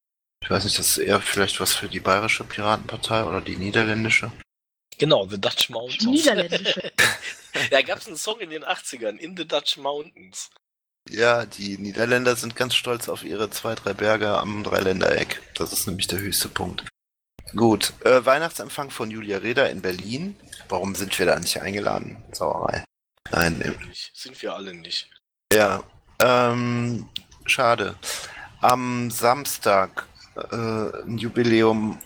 ich 0.42 0.50
weiß 0.50 0.64
nicht, 0.64 0.78
das 0.78 0.88
ist 0.88 0.98
eher 0.98 1.20
vielleicht 1.20 1.60
was 1.60 1.74
für 1.74 1.88
die 1.88 2.00
bayerische 2.00 2.44
Piratenpartei 2.44 3.24
oder 3.24 3.40
die 3.40 3.56
niederländische. 3.56 4.32
Genau, 4.98 5.26
The 5.26 5.40
Dutch 5.40 5.70
Mountains. 5.70 5.98
Die 5.98 6.06
niederländische. 6.06 6.92
da 7.70 7.82
gab 7.82 7.98
es 7.98 8.06
einen 8.06 8.16
Song 8.16 8.40
in 8.40 8.50
den 8.50 8.64
80ern, 8.64 9.16
In 9.16 9.36
the 9.36 9.46
Dutch 9.46 9.76
Mountains. 9.76 10.50
Ja, 11.08 11.46
die 11.46 11.78
Niederländer 11.78 12.36
sind 12.36 12.54
ganz 12.54 12.74
stolz 12.74 13.08
auf 13.08 13.24
ihre 13.24 13.50
zwei, 13.50 13.74
drei 13.74 13.92
Berge 13.92 14.38
am 14.38 14.62
Dreiländereck. 14.62 15.42
Das 15.56 15.72
ist 15.72 15.86
nämlich 15.86 16.06
der 16.06 16.20
höchste 16.20 16.48
Punkt. 16.48 16.84
Gut, 17.56 17.92
äh, 18.04 18.24
Weihnachtsempfang 18.24 18.90
von 18.90 19.10
Julia 19.10 19.38
Reda 19.38 19.66
in 19.66 19.82
Berlin. 19.82 20.36
Warum 20.68 20.94
sind 20.94 21.18
wir 21.18 21.26
da 21.26 21.38
nicht 21.38 21.60
eingeladen? 21.60 22.22
Sauerei. 22.32 22.84
Nein, 23.30 23.76
sind 24.14 24.40
wir 24.40 24.54
alle 24.54 24.74
nicht. 24.74 25.10
Ja, 25.52 25.82
ähm, 26.20 27.08
schade. 27.46 27.96
Am 28.60 29.10
Samstag 29.10 30.06
äh, 30.36 31.06
ein 31.06 31.18
Jubiläum, 31.18 31.98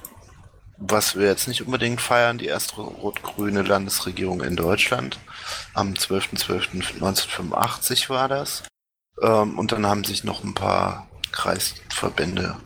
was 0.79 1.17
wir 1.17 1.27
jetzt 1.27 1.49
nicht 1.49 1.63
unbedingt 1.63 2.01
feiern, 2.01 2.39
die 2.39 2.47
erste 2.47 2.81
rot-grüne 2.81 3.63
Landesregierung 3.63 4.43
in 4.43 4.55
Deutschland. 4.57 5.19
Am 5.75 5.95
12.12.1985 5.95 8.09
war 8.11 8.29
das. 8.29 8.63
Ähm, 9.23 9.59
und 9.59 9.73
dann 9.73 9.87
haben 9.87 10.05
sich 10.05 10.25
noch 10.25 10.45
ein 10.45 10.55
paar 10.55 11.09
Kreisverbände 11.33 12.57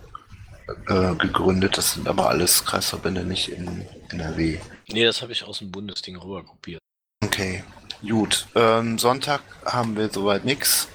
äh, 0.88 1.14
gegründet. 1.14 1.78
Das 1.78 1.94
sind 1.94 2.08
aber 2.08 2.28
alles 2.28 2.64
Kreisverbände, 2.64 3.24
nicht 3.24 3.48
in 3.48 3.86
NRW. 4.10 4.58
Nee, 4.88 5.04
das 5.04 5.22
habe 5.22 5.32
ich 5.32 5.44
aus 5.44 5.58
dem 5.58 5.70
Bundesding 5.70 6.16
rüber 6.16 6.42
kopiert. 6.42 6.80
Okay, 7.22 7.62
gut. 8.02 8.48
Ähm, 8.54 8.98
Sonntag 8.98 9.42
haben 9.64 9.96
wir 9.96 10.08
soweit 10.08 10.44
nichts. 10.44 10.88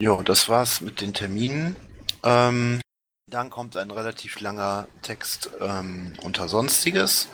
Jo, 0.00 0.22
das 0.22 0.48
war's 0.48 0.80
mit 0.80 1.00
den 1.00 1.14
Terminen. 1.14 1.74
Ähm, 2.22 2.80
dann 3.30 3.50
kommt 3.50 3.76
ein 3.76 3.90
relativ 3.90 4.40
langer 4.40 4.88
Text 5.02 5.50
ähm, 5.60 6.12
unter 6.22 6.48
Sonstiges. 6.48 7.28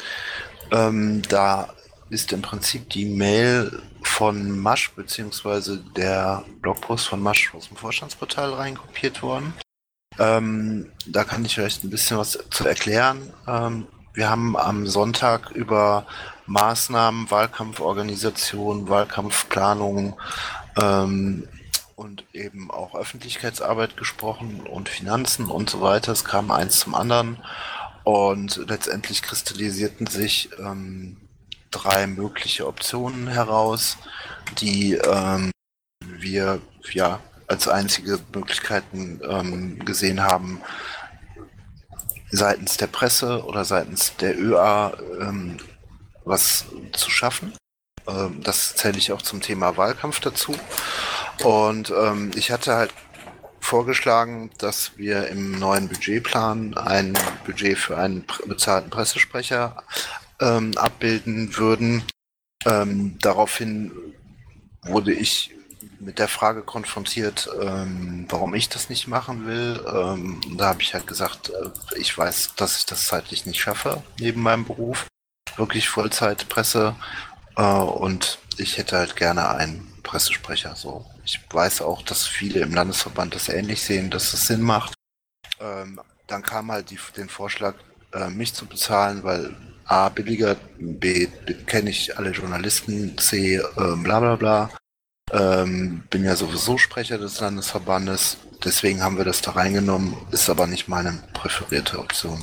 Ähm, 0.71 1.23
da 1.29 1.73
ist 2.11 2.33
im 2.33 2.43
Prinzip 2.43 2.91
die 2.91 3.07
Mail 3.07 3.83
von 4.03 4.59
Masch 4.59 4.93
beziehungsweise 4.93 5.79
der 5.97 6.45
Blogpost 6.61 7.09
von 7.09 7.21
Masch 7.21 7.55
aus 7.55 7.69
dem 7.69 7.77
Vorstandsportal 7.77 8.53
reinkopiert 8.53 9.23
worden. 9.23 9.55
Ähm, 10.19 10.91
da 11.07 11.25
kann 11.25 11.45
ich 11.45 11.55
vielleicht 11.55 11.85
ein 11.85 11.91
bisschen 11.91 12.19
was 12.19 12.39
zu 12.51 12.67
erklären. 12.67 13.33
Ähm, 13.47 13.87
wir 14.13 14.31
haben 14.31 14.57
am 14.57 14.87
Sonntag 14.87 15.51
über 15.51 16.07
Maßnahmen, 16.47 17.31
Wahlkampforganisation, 17.31 18.89
Wahlkampfplanung 18.89 20.17
ähm, 20.77 21.49
und 21.97 22.25
eben 22.33 22.71
auch 22.71 22.95
Öffentlichkeitsarbeit 22.95 23.97
gesprochen 23.97 24.61
und 24.67 24.89
Finanzen 24.89 25.47
und 25.47 25.71
so 25.71 25.81
weiter. 25.81 26.13
Es 26.13 26.25
kam 26.25 26.51
eins 26.51 26.81
zum 26.81 26.95
anderen 26.95 27.39
und 28.05 28.57
letztendlich 28.69 29.23
kristallisierten 29.23 30.07
sich 30.07 30.51
ähm, 30.59 31.17
drei 31.71 32.07
mögliche 32.07 32.67
Optionen 32.67 33.29
heraus, 33.29 33.97
die 34.61 34.95
ähm, 34.95 35.51
wir 36.05 36.61
ja 36.93 37.21
als 37.47 37.69
einzige 37.69 38.19
Möglichkeiten 38.35 39.21
ähm, 39.29 39.79
gesehen 39.85 40.23
haben, 40.23 40.61
seitens 42.31 42.77
der 42.77 42.87
Presse 42.87 43.45
oder 43.45 43.65
seitens 43.65 44.17
der 44.17 44.39
ÖA 44.39 44.97
ähm, 45.21 45.59
was 46.25 46.67
zu 46.93 47.11
schaffen. 47.11 47.53
Ähm, 48.07 48.43
das 48.43 48.77
zähle 48.77 48.99
ich 48.99 49.13
auch 49.13 49.23
zum 49.23 49.41
Thema 49.41 49.77
Wahlkampf 49.77 50.21
dazu. 50.21 50.55
Und 51.43 51.91
ähm, 51.91 52.31
ich 52.35 52.51
hatte 52.51 52.75
halt 52.75 52.95
vorgeschlagen, 53.61 54.51
dass 54.59 54.97
wir 54.99 55.29
im 55.29 55.59
neuen 55.59 55.89
Budgetplan 55.89 56.77
ein 56.77 57.17
Budget 57.47 57.79
für 57.79 57.97
einen 57.97 58.25
bezahlten 58.47 58.91
Pressesprecher 58.91 59.83
ähm, 60.41 60.77
abbilden 60.77 61.57
würden. 61.57 62.05
Ähm, 62.67 63.17
daraufhin 63.21 63.93
wurde 64.83 65.13
ich 65.13 65.55
mit 66.01 66.19
der 66.19 66.29
Frage 66.29 66.63
konfrontiert, 66.63 67.49
ähm, 67.61 68.27
warum 68.29 68.55
ich 68.55 68.69
das 68.69 68.91
nicht 68.91 69.09
machen 69.09 69.47
will. 69.47 69.83
Ähm, 69.87 70.41
da 70.57 70.67
habe 70.67 70.83
ich 70.83 70.93
halt 70.93 71.07
gesagt, 71.07 71.51
äh, 71.51 71.99
ich 71.99 72.17
weiß, 72.17 72.55
dass 72.57 72.79
ich 72.79 72.87
das 72.87 73.07
zeitlich 73.07 73.47
nicht 73.47 73.61
schaffe, 73.61 74.03
neben 74.19 74.43
meinem 74.43 74.67
Beruf. 74.67 75.07
Wirklich 75.57 75.89
Vollzeitpresse. 75.89 76.95
Äh, 77.57 77.63
und 77.63 78.39
ich 78.59 78.77
hätte 78.77 78.99
halt 78.99 79.17
gerne 79.17 79.49
einen 79.51 79.93
Pressesprecher. 80.03 80.77
So. 80.77 81.07
Ich 81.25 81.41
weiß 81.51 81.83
auch, 81.83 82.03
dass 82.03 82.27
viele 82.27 82.61
im 82.61 82.75
Landesverband 82.75 83.35
das 83.35 83.49
ähnlich 83.49 83.83
sehen, 83.83 84.11
dass 84.11 84.33
es 84.35 84.47
Sinn 84.47 84.61
macht. 84.61 84.95
Ähm, 85.61 86.01
dann 86.27 86.43
kam 86.43 86.71
halt 86.71 86.91
die, 86.91 86.99
den 87.17 87.29
Vorschlag, 87.29 87.75
äh, 88.13 88.29
mich 88.29 88.55
zu 88.55 88.67
bezahlen, 88.67 89.23
weil 89.25 89.55
A, 89.87 90.09
billiger, 90.09 90.57
B, 90.79 91.27
kenne 91.67 91.91
ich 91.91 92.17
alle 92.17 92.31
Journalisten, 92.31 93.17
C, 93.19 93.57
äh, 93.57 93.63
bla 93.97 94.21
bla 94.21 94.37
bla. 94.37 94.71
Ähm, 95.33 96.05
bin 96.11 96.25
ja 96.25 96.37
sowieso 96.37 96.77
Sprecher 96.79 97.19
des 97.19 97.41
Landesverbandes, 97.41 98.37
deswegen 98.63 99.03
haben 99.03 99.17
wir 99.17 99.25
das 99.25 99.41
da 99.41 99.53
reingenommen, 99.53 100.17
ist 100.31 100.51
aber 100.51 100.67
nicht 100.67 100.89
meine 100.89 101.23
präferierte 101.33 101.99
Option. 101.99 102.43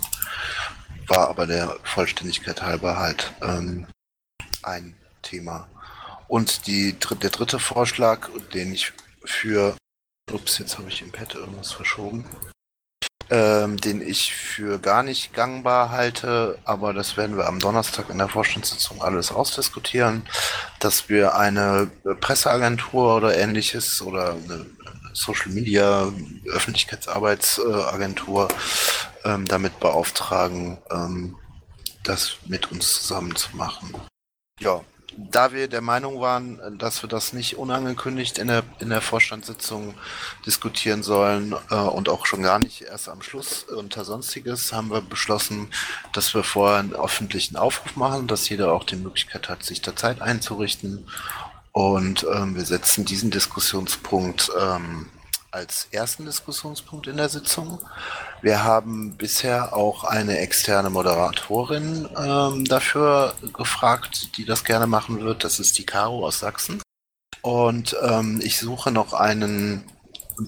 War 1.07 1.29
aber 1.29 1.45
der 1.45 1.77
Vollständigkeit 1.83 2.61
halber 2.61 2.97
halt 2.97 3.33
ähm, 3.41 3.85
ein 4.63 4.95
Thema. 5.21 5.67
Und 6.31 6.65
die, 6.65 6.93
der 6.93 7.29
dritte 7.29 7.59
Vorschlag, 7.59 8.29
den 8.53 8.73
ich 8.73 8.93
für, 9.25 9.75
ups, 10.31 10.59
jetzt 10.59 10.77
habe 10.77 10.87
ich 10.87 11.01
im 11.01 11.11
Pad 11.11 11.35
irgendwas 11.35 11.73
verschoben, 11.73 12.23
ähm, 13.29 13.75
den 13.75 13.99
ich 13.99 14.33
für 14.33 14.79
gar 14.79 15.03
nicht 15.03 15.33
gangbar 15.33 15.89
halte, 15.89 16.57
aber 16.63 16.93
das 16.93 17.17
werden 17.17 17.35
wir 17.35 17.47
am 17.47 17.59
Donnerstag 17.59 18.09
in 18.09 18.17
der 18.17 18.29
Vorstandssitzung 18.29 19.01
alles 19.01 19.33
ausdiskutieren, 19.33 20.25
dass 20.79 21.09
wir 21.09 21.35
eine 21.35 21.91
Presseagentur 22.21 23.17
oder 23.17 23.37
ähnliches 23.37 24.01
oder 24.01 24.31
eine 24.31 24.67
Social 25.11 25.51
Media 25.51 26.13
Öffentlichkeitsarbeitsagentur 26.45 28.47
ähm, 29.25 29.45
damit 29.49 29.81
beauftragen, 29.81 30.77
ähm, 30.89 31.35
das 32.03 32.37
mit 32.45 32.71
uns 32.71 33.01
zusammen 33.01 33.35
zu 33.35 33.53
machen. 33.57 33.93
Ja, 34.61 34.79
da 35.17 35.51
wir 35.51 35.67
der 35.67 35.81
Meinung 35.81 36.19
waren, 36.21 36.77
dass 36.77 37.03
wir 37.03 37.09
das 37.09 37.33
nicht 37.33 37.57
unangekündigt 37.57 38.37
in 38.37 38.47
der, 38.47 38.63
in 38.79 38.89
der 38.89 39.01
Vorstandssitzung 39.01 39.93
diskutieren 40.45 41.03
sollen 41.03 41.55
äh, 41.69 41.75
und 41.75 42.09
auch 42.09 42.25
schon 42.25 42.43
gar 42.43 42.59
nicht 42.59 42.81
erst 42.81 43.09
am 43.09 43.21
Schluss 43.21 43.63
unter 43.63 44.05
Sonstiges, 44.05 44.73
haben 44.73 44.89
wir 44.89 45.01
beschlossen, 45.01 45.69
dass 46.13 46.33
wir 46.33 46.43
vorher 46.43 46.79
einen 46.79 46.93
öffentlichen 46.93 47.55
Aufruf 47.55 47.95
machen, 47.95 48.27
dass 48.27 48.49
jeder 48.49 48.73
auch 48.73 48.83
die 48.83 48.95
Möglichkeit 48.95 49.49
hat, 49.49 49.63
sich 49.63 49.81
da 49.81 49.95
Zeit 49.95 50.21
einzurichten. 50.21 51.05
Und 51.73 52.25
ähm, 52.33 52.55
wir 52.55 52.65
setzen 52.65 53.05
diesen 53.05 53.31
Diskussionspunkt 53.31 54.51
ähm, 54.59 55.07
als 55.51 55.87
ersten 55.91 56.25
Diskussionspunkt 56.25 57.07
in 57.07 57.17
der 57.17 57.29
Sitzung. 57.29 57.79
Wir 58.41 58.63
haben 58.63 59.17
bisher 59.17 59.75
auch 59.75 60.05
eine 60.05 60.39
externe 60.39 60.89
Moderatorin 60.89 62.07
ähm, 62.17 62.65
dafür 62.65 63.35
gefragt, 63.53 64.37
die 64.37 64.45
das 64.45 64.63
gerne 64.63 64.87
machen 64.87 65.19
wird. 65.19 65.43
Das 65.43 65.59
ist 65.59 65.77
die 65.77 65.85
Caro 65.85 66.25
aus 66.25 66.39
Sachsen. 66.39 66.81
Und 67.41 67.95
ähm, 68.01 68.39
ich 68.41 68.59
suche 68.59 68.91
noch 68.91 69.13
einen 69.13 69.83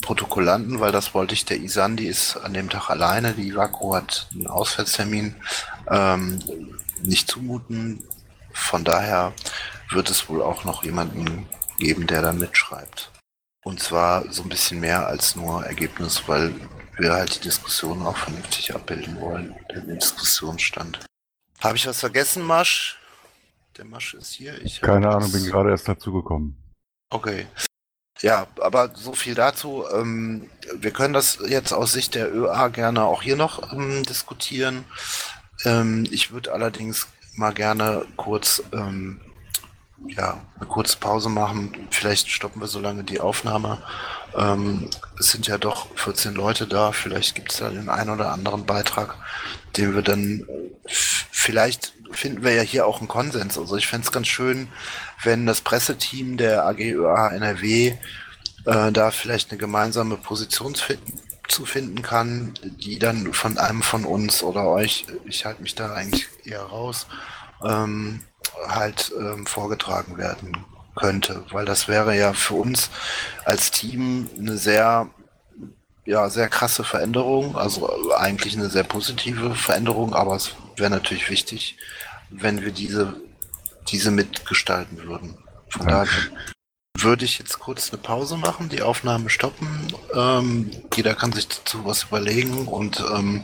Protokollanten, 0.02 0.80
weil 0.80 0.92
das 0.92 1.13
wollte 1.13 1.34
ich. 1.34 1.46
Der 1.46 1.60
Isan, 1.60 1.98
die 1.98 2.08
ist 2.08 2.38
an 2.38 2.54
dem 2.54 2.70
Tag 2.70 2.89
alleine. 2.89 3.34
Die 3.34 3.56
Vaku 3.56 3.96
hat 3.96 4.28
einen 4.34 4.48
Auswärtstermin. 4.48 5.36
Ähm, 5.89 6.39
nicht 7.02 7.30
zumuten. 7.30 8.04
Von 8.54 8.84
daher 8.84 9.34
wird 9.89 10.10
es 10.10 10.30
wohl 10.30 10.42
auch 10.42 10.63
noch 10.63 10.84
jemanden 10.84 11.48
geben, 11.78 12.08
der 12.08 12.22
da 12.22 12.32
mitschreibt. 12.32 13.12
Und 13.63 13.82
zwar 13.82 14.32
so 14.32 14.43
ein 14.43 14.49
bisschen 14.49 14.80
mehr 14.80 15.08
als 15.08 15.36
nur 15.36 15.65
Ergebnis, 15.65 16.28
weil 16.28 16.54
wir 16.97 17.13
halt 17.13 17.36
die 17.36 17.41
Diskussion 17.41 18.06
auch 18.06 18.17
vernünftig 18.17 18.73
abbilden 18.76 19.19
wollen, 19.19 19.56
den 19.73 19.99
Diskussionsstand. 19.99 20.99
Habe 21.60 21.78
ich 21.78 21.88
was 21.88 21.99
vergessen, 21.99 22.43
Masch? 22.43 22.99
Der 23.78 23.86
Masch 23.86 24.13
ist 24.13 24.34
hier. 24.34 24.62
Ich 24.62 24.82
Keine 24.82 25.10
Ahnung, 25.10 25.32
bin 25.32 25.45
gerade 25.45 25.71
erst 25.71 25.88
dazugekommen. 25.88 26.58
Okay. 27.10 27.47
Ja, 28.21 28.47
aber 28.60 28.91
so 28.95 29.13
viel 29.13 29.34
dazu. 29.34 29.86
Ähm, 29.91 30.49
wir 30.76 30.91
können 30.91 31.13
das 31.13 31.39
jetzt 31.47 31.73
aus 31.73 31.93
Sicht 31.93 32.15
der 32.15 32.34
ÖA 32.34 32.67
gerne 32.67 33.04
auch 33.04 33.23
hier 33.23 33.36
noch 33.36 33.73
ähm, 33.73 34.04
diskutieren. 34.04 34.86
Ähm, 35.65 36.08
ich 36.12 36.32
würde 36.32 36.54
allerdings 36.54 37.08
mal 37.36 37.54
gerne 37.54 38.06
kurz 38.15 38.62
ähm, 38.71 39.19
ja, 40.08 40.42
eine 40.60 40.68
kurze 40.68 40.98
Pause 40.98 41.30
machen. 41.30 41.88
Vielleicht 41.89 42.30
stoppen 42.30 42.62
wir 42.62 42.68
so 42.68 42.80
lange 42.80 43.04
die 43.04 43.20
Aufnahme. 43.20 43.82
Ähm, 44.36 44.89
es 45.20 45.32
sind 45.32 45.48
ja 45.48 45.58
doch 45.58 45.88
14 45.96 46.34
Leute 46.34 46.68
da. 46.68 46.92
Vielleicht 46.92 47.36
gibt 47.36 47.52
es 47.52 47.60
da 47.60 47.70
den 47.70 47.89
einen 47.89 48.10
oder 48.10 48.32
anderen 48.32 48.66
Beitrag, 48.66 49.16
den 49.78 49.96
wir 49.96 50.02
dann 50.02 50.46
vielleicht 50.88 51.94
finden 52.12 52.44
wir 52.44 52.54
ja 52.54 52.62
hier 52.62 52.86
auch 52.86 53.00
einen 53.00 53.08
Konsens. 53.08 53.58
Also 53.58 53.76
ich 53.76 53.88
fände 53.88 54.06
es 54.06 54.12
ganz 54.12 54.28
schön, 54.28 54.68
wenn 55.24 55.46
das 55.46 55.62
Presseteam 55.62 56.38
der 56.38 56.66
AGÖA 56.66 57.30
NRW 57.30 57.98
äh, 58.66 58.92
da 58.92 59.12
vielleicht 59.12 59.52
eine 59.52 59.58
gemeinsame 59.58 60.18
Position 60.18 60.76
zu 60.76 61.66
finden 61.66 62.02
kann, 62.02 62.54
die 62.63 63.00
dann 63.00 63.34
von 63.34 63.58
einem 63.58 63.82
von 63.82 64.06
uns 64.06 64.44
oder 64.44 64.68
euch, 64.68 65.06
ich 65.26 65.46
halte 65.46 65.62
mich 65.62 65.76
da 65.76 65.94
eigentlich 65.94 66.28
eher 66.46 66.62
raus, 66.62 67.08
ähm, 67.63 68.22
halt 68.68 69.12
ähm, 69.18 69.46
vorgetragen 69.46 70.18
werden 70.18 70.66
könnte, 70.96 71.44
weil 71.52 71.66
das 71.66 71.88
wäre 71.88 72.16
ja 72.16 72.34
für 72.34 72.56
uns 72.56 72.89
als 73.46 73.72
Team 73.72 74.30
eine 74.38 74.58
sehr, 74.58 75.10
ja, 76.06 76.30
sehr 76.30 76.50
krasse 76.50 76.84
Veränderung, 76.84 77.56
also 77.56 78.13
eigentlich 78.16 78.56
eine 78.56 78.70
sehr 78.70 78.84
positive 78.84 79.56
Veränderung, 79.56 80.13
aber 80.13 80.36
es 80.36 80.52
wäre 80.76 80.92
natürlich 80.92 81.30
wichtig, 81.30 81.78
wenn 82.30 82.62
wir 82.62 82.72
diese, 82.72 83.16
diese 83.88 84.12
mitgestalten 84.12 85.04
würden. 85.04 85.38
Von 85.70 85.88
daher 85.88 86.08
würde 86.96 87.26
ich 87.26 87.39
jetzt 87.39 87.60
kurz 87.60 87.92
eine 87.92 88.02
Pause 88.02 88.38
machen, 88.38 88.70
die 88.70 88.82
Aufnahme 88.82 89.30
stoppen. 89.30 89.88
Ähm, 90.13 90.72
jeder 90.96 91.16
kann 91.16 91.34
sich 91.34 91.48
dazu 91.48 91.86
was 91.86 92.04
überlegen 92.04 92.68
und 92.68 93.04
ähm, 93.13 93.42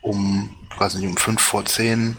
um, 0.00 0.54
quasi 0.76 1.06
um 1.06 1.16
fünf 1.16 1.40
vor 1.40 1.64
zehn 1.64 2.16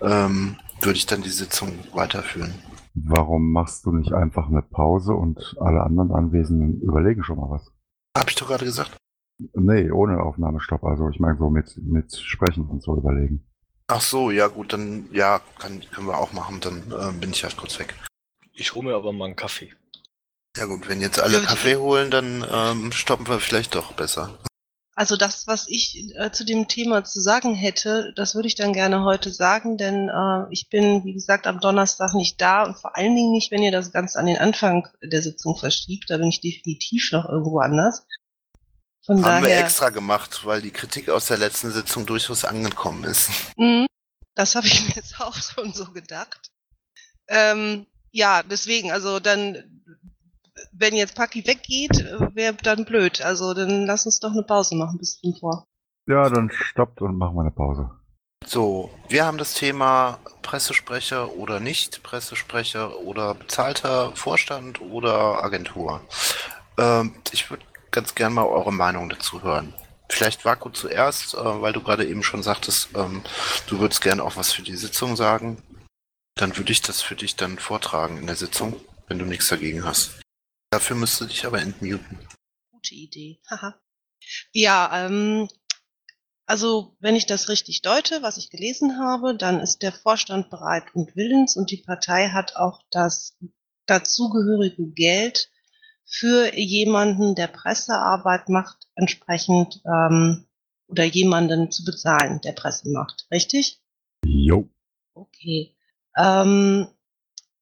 ähm, 0.00 0.56
würde 0.80 0.96
ich 0.96 1.06
dann 1.06 1.22
die 1.22 1.30
Sitzung 1.30 1.78
weiterführen. 1.92 2.54
Warum 2.94 3.52
machst 3.52 3.84
du 3.84 3.92
nicht 3.92 4.12
einfach 4.12 4.48
eine 4.48 4.62
Pause 4.62 5.12
und 5.12 5.56
alle 5.60 5.82
anderen 5.82 6.12
Anwesenden 6.12 6.80
überlegen 6.80 7.22
schon 7.24 7.38
mal 7.38 7.50
was? 7.50 7.70
Hab 8.16 8.30
ich 8.30 8.36
doch 8.36 8.46
gerade 8.46 8.64
gesagt. 8.64 8.96
Nee, 9.52 9.90
ohne 9.90 10.22
Aufnahmestopp. 10.22 10.82
Also 10.84 11.10
ich 11.10 11.20
meine 11.20 11.36
so 11.36 11.50
mit, 11.50 11.76
mit 11.76 12.16
Sprechen 12.16 12.66
und 12.66 12.82
so 12.82 12.96
überlegen. 12.96 13.44
Ach 13.88 14.00
so, 14.00 14.30
ja 14.30 14.48
gut, 14.48 14.72
dann 14.72 15.08
ja, 15.12 15.40
kann, 15.58 15.80
können 15.92 16.08
wir 16.08 16.18
auch 16.18 16.32
machen, 16.32 16.60
dann 16.60 16.82
ähm, 16.98 17.20
bin 17.20 17.30
ich 17.30 17.44
halt 17.44 17.56
kurz 17.56 17.78
weg. 17.78 17.94
Ich 18.52 18.74
hole 18.74 18.88
mir 18.88 18.96
aber 18.96 19.12
mal 19.12 19.26
einen 19.26 19.36
Kaffee. 19.36 19.74
Ja 20.56 20.64
gut, 20.64 20.88
wenn 20.88 21.00
jetzt 21.00 21.20
alle 21.20 21.42
Kaffee 21.42 21.76
holen, 21.76 22.10
dann 22.10 22.44
ähm, 22.50 22.90
stoppen 22.90 23.28
wir 23.28 23.38
vielleicht 23.38 23.74
doch 23.74 23.92
besser. 23.92 24.38
Also 24.98 25.18
das, 25.18 25.46
was 25.46 25.68
ich 25.68 26.10
äh, 26.16 26.32
zu 26.32 26.42
dem 26.42 26.68
Thema 26.68 27.04
zu 27.04 27.20
sagen 27.20 27.54
hätte, 27.54 28.14
das 28.16 28.34
würde 28.34 28.48
ich 28.48 28.54
dann 28.54 28.72
gerne 28.72 29.04
heute 29.04 29.30
sagen, 29.30 29.76
denn 29.76 30.08
äh, 30.08 30.46
ich 30.48 30.70
bin, 30.70 31.04
wie 31.04 31.12
gesagt, 31.12 31.46
am 31.46 31.60
Donnerstag 31.60 32.14
nicht 32.14 32.40
da 32.40 32.62
und 32.62 32.78
vor 32.78 32.96
allen 32.96 33.14
Dingen 33.14 33.32
nicht, 33.32 33.50
wenn 33.50 33.62
ihr 33.62 33.72
das 33.72 33.92
ganz 33.92 34.16
an 34.16 34.24
den 34.24 34.38
Anfang 34.38 34.88
der 35.02 35.20
Sitzung 35.20 35.54
verschiebt. 35.54 36.08
Da 36.08 36.16
bin 36.16 36.28
ich 36.28 36.40
definitiv 36.40 37.12
noch 37.12 37.28
irgendwo 37.28 37.58
anders. 37.58 38.06
Von 39.04 39.22
Haben 39.22 39.42
wir 39.42 39.50
daher, 39.50 39.64
extra 39.64 39.90
gemacht, 39.90 40.46
weil 40.46 40.62
die 40.62 40.70
Kritik 40.70 41.10
aus 41.10 41.26
der 41.26 41.36
letzten 41.36 41.72
Sitzung 41.72 42.06
durchaus 42.06 42.46
angekommen 42.46 43.04
ist. 43.04 43.28
Mhm, 43.58 43.86
das 44.34 44.54
habe 44.54 44.66
ich 44.66 44.80
mir 44.88 44.94
jetzt 44.94 45.20
auch 45.20 45.36
schon 45.36 45.74
so 45.74 45.92
gedacht. 45.92 46.50
Ähm, 47.28 47.86
ja, 48.12 48.42
deswegen, 48.42 48.92
also 48.92 49.20
dann, 49.20 49.84
wenn 50.72 50.94
jetzt 50.94 51.14
Paki 51.14 51.46
weggeht, 51.46 52.04
wäre 52.34 52.54
dann 52.62 52.84
blöd. 52.84 53.22
Also 53.22 53.54
dann 53.54 53.86
lass 53.86 54.06
uns 54.06 54.20
doch 54.20 54.32
eine 54.32 54.42
Pause 54.42 54.76
machen 54.76 54.98
bis 54.98 55.18
zum 55.18 55.34
vor. 55.34 55.66
Ja, 56.08 56.28
dann 56.30 56.50
stoppt 56.50 57.02
und 57.02 57.18
machen 57.18 57.34
wir 57.34 57.42
eine 57.42 57.50
Pause. 57.50 57.90
So, 58.44 58.90
wir 59.08 59.26
haben 59.26 59.38
das 59.38 59.54
Thema 59.54 60.20
Pressesprecher 60.42 61.34
oder 61.34 61.58
nicht 61.58 62.02
Pressesprecher 62.04 63.00
oder 63.00 63.34
bezahlter 63.34 64.14
Vorstand 64.14 64.80
oder 64.80 65.42
Agentur. 65.42 66.00
Ähm, 66.78 67.14
ich 67.32 67.50
würde 67.50 67.64
ganz 67.90 68.14
gern 68.14 68.34
mal 68.34 68.44
eure 68.44 68.72
Meinung 68.72 69.08
dazu 69.08 69.42
hören. 69.42 69.74
Vielleicht 70.08 70.44
Vaku 70.44 70.70
zuerst, 70.70 71.34
äh, 71.34 71.38
weil 71.38 71.72
du 71.72 71.82
gerade 71.82 72.06
eben 72.06 72.22
schon 72.22 72.44
sagtest, 72.44 72.90
ähm, 72.94 73.22
du 73.66 73.80
würdest 73.80 74.00
gern 74.00 74.20
auch 74.20 74.36
was 74.36 74.52
für 74.52 74.62
die 74.62 74.76
Sitzung 74.76 75.16
sagen. 75.16 75.60
Dann 76.36 76.56
würde 76.56 76.70
ich 76.70 76.82
das 76.82 77.02
für 77.02 77.16
dich 77.16 77.34
dann 77.34 77.58
vortragen 77.58 78.18
in 78.18 78.26
der 78.28 78.36
Sitzung, 78.36 78.76
wenn 79.08 79.18
du 79.18 79.24
nichts 79.24 79.48
dagegen 79.48 79.84
hast. 79.84 80.20
Dafür 80.70 80.96
müsste 80.96 81.26
dich 81.26 81.44
aber 81.46 81.60
entmuten. 81.60 82.18
Gute 82.70 82.94
Idee. 82.94 83.40
Haha. 83.50 83.80
ja, 84.52 85.06
ähm, 85.06 85.48
also 86.46 86.96
wenn 87.00 87.16
ich 87.16 87.26
das 87.26 87.48
richtig 87.48 87.82
deute, 87.82 88.22
was 88.22 88.36
ich 88.36 88.50
gelesen 88.50 88.98
habe, 88.98 89.36
dann 89.36 89.60
ist 89.60 89.82
der 89.82 89.92
Vorstand 89.92 90.50
bereit 90.50 90.84
und 90.94 91.16
willens 91.16 91.56
und 91.56 91.70
die 91.70 91.82
Partei 91.82 92.28
hat 92.28 92.56
auch 92.56 92.82
das 92.90 93.36
dazugehörige 93.86 94.86
Geld 94.90 95.50
für 96.04 96.54
jemanden, 96.56 97.34
der 97.34 97.48
Pressearbeit 97.48 98.48
macht, 98.48 98.86
entsprechend 98.94 99.82
ähm, 99.84 100.46
oder 100.86 101.04
jemanden 101.04 101.72
zu 101.72 101.84
bezahlen, 101.84 102.40
der 102.42 102.52
Presse 102.52 102.88
macht. 102.90 103.26
Richtig? 103.32 103.80
Jo. 104.24 104.68
Okay. 105.14 105.74
Ähm, 106.16 106.86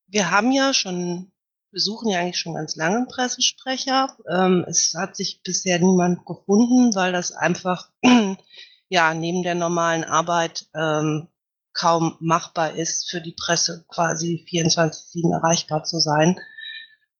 wir 0.07 0.31
haben 0.31 0.53
ja 0.53 0.75
schon, 0.75 1.33
wir 1.75 1.81
suchen 1.81 2.09
ja 2.09 2.21
eigentlich 2.21 2.39
schon 2.39 2.55
ganz 2.55 2.77
lange 2.77 2.99
einen 2.99 3.09
Pressesprecher. 3.09 4.17
Ähm, 4.31 4.65
es 4.69 4.95
hat 4.97 5.17
sich 5.17 5.43
bisher 5.43 5.81
niemand 5.81 6.25
gefunden, 6.25 6.95
weil 6.95 7.13
das 7.13 7.33
einfach 7.33 7.91
ja 8.89 9.13
neben 9.13 9.43
der 9.43 9.57
normalen 9.57 10.05
Arbeit 10.05 10.69
ähm, 10.73 11.27
kaum 11.73 12.17
machbar 12.21 12.75
ist, 12.75 13.11
für 13.11 13.21
die 13.21 13.35
Presse 13.37 13.85
quasi 13.89 14.47
24-7 14.49 15.33
erreichbar 15.33 15.83
zu 15.83 15.99
sein. 15.99 16.39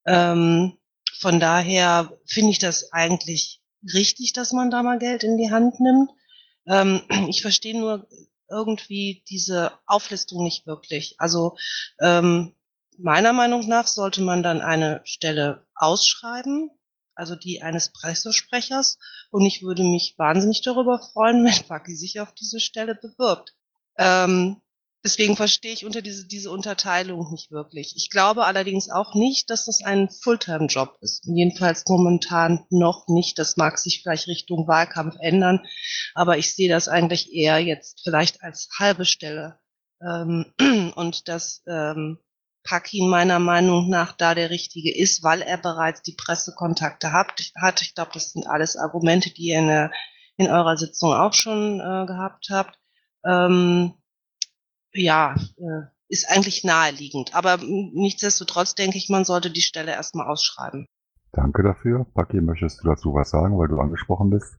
Ähm, 0.07 0.79
von 1.19 1.41
daher 1.41 2.17
finde 2.25 2.53
ich 2.53 2.61
das 2.61 2.93
eigentlich 2.93 3.61
richtig, 3.93 4.35
dass 4.35 4.53
man 4.53 4.71
da 4.71 4.85
mal 4.85 5.01
Geld 5.01 5.25
in 5.25 5.37
die 5.37 5.51
Hand 5.51 5.81
nimmt. 5.81 6.11
Ähm, 6.69 7.03
ich 7.29 7.43
verstehe 7.43 7.77
nur 7.77 8.07
irgendwie 8.49 9.25
diese 9.29 9.73
Auflistung 9.87 10.45
nicht 10.45 10.65
wirklich. 10.65 11.17
Also 11.19 11.57
ähm, 12.01 12.55
meiner 12.99 13.33
Meinung 13.33 13.67
nach 13.69 13.87
sollte 13.87 14.23
man 14.23 14.43
dann 14.43 14.61
eine 14.61 15.01
Stelle 15.05 15.67
ausschreiben, 15.75 16.71
also 17.15 17.37
die 17.37 17.63
eines 17.63 17.93
Pressesprechers. 17.93 18.99
Und 19.31 19.45
ich 19.47 19.63
würde 19.63 19.83
mich 19.83 20.15
wahnsinnig 20.19 20.63
darüber 20.63 20.99
freuen, 20.99 21.45
wenn 21.45 21.67
Paki 21.67 21.95
sich 21.97 22.21
auf 22.21 22.33
diese 22.35 22.61
Stelle 22.61 22.95
bewirbt. 22.95 23.55
Ähm, 23.97 24.61
deswegen 25.05 25.37
verstehe 25.37 25.73
ich 25.73 25.85
unter 25.85 26.03
diese, 26.03 26.27
diese 26.27 26.51
Unterteilung 26.51 27.31
nicht 27.31 27.51
wirklich. 27.51 27.95
Ich 27.97 28.11
glaube 28.11 28.45
allerdings 28.45 28.91
auch 28.91 29.15
nicht, 29.15 29.51
dass 29.51 29.67
das 29.67 29.83
ein 29.85 30.11
Fulltime-Job 30.11 30.99
ist. 31.01 31.25
Jedenfalls 31.27 31.85
momentan 31.87 32.67
noch 32.71 33.07
nicht. 33.09 33.39
Das 33.39 33.57
mag 33.57 33.79
sich 33.79 34.03
vielleicht 34.03 34.27
Richtung 34.27 34.67
Wahlkampf 34.67 35.17
ändern. 35.21 35.65
Aber 36.15 36.39
ich 36.39 36.55
sehe 36.55 36.69
das 36.69 36.89
eigentlich 36.89 37.33
eher 37.33 37.59
jetzt 37.59 38.03
vielleicht 38.03 38.43
als 38.43 38.69
halbe 38.79 39.05
Stelle. 39.05 39.59
Ähm, 40.03 40.53
und 40.97 41.29
dass 41.29 41.63
ähm, 41.67 42.19
Pakin 42.65 43.09
meiner 43.09 43.39
Meinung 43.39 43.91
nach 43.91 44.13
da 44.13 44.35
der 44.35 44.51
Richtige 44.51 44.97
ist, 44.97 45.23
weil 45.23 45.43
er 45.43 45.59
bereits 45.59 46.03
die 46.03 46.17
Pressekontakte 46.17 47.13
hat. 47.13 47.35
hat. 47.61 47.83
Ich 47.83 47.95
glaube, 47.95 48.13
das 48.15 48.33
sind 48.33 48.47
alles 48.47 48.77
Argumente, 48.77 49.31
die 49.31 49.49
ihr 49.49 49.59
in, 49.59 49.67
der, 49.69 49.91
in 50.37 50.49
eurer 50.49 50.77
Sitzung 50.77 51.13
auch 51.13 51.35
schon 51.35 51.81
äh, 51.81 52.07
gehabt 52.07 52.49
habt. 52.51 52.79
Ähm, 53.25 53.93
ja, 54.93 55.35
äh, 55.59 55.87
ist 56.09 56.31
eigentlich 56.31 56.65
naheliegend. 56.65 57.35
Aber 57.35 57.59
nichtsdestotrotz 57.59 58.75
denke 58.75 58.97
ich, 58.97 59.09
man 59.09 59.25
sollte 59.25 59.51
die 59.51 59.63
Stelle 59.63 59.93
erstmal 59.93 60.27
ausschreiben. 60.27 60.87
Danke 61.33 61.63
dafür. 61.63 62.07
Paki, 62.15 62.41
möchtest 62.41 62.83
du 62.83 62.89
dazu 62.89 63.13
was 63.13 63.31
sagen, 63.31 63.59
weil 63.59 63.69
du 63.69 63.79
angesprochen 63.79 64.31
bist? 64.31 64.57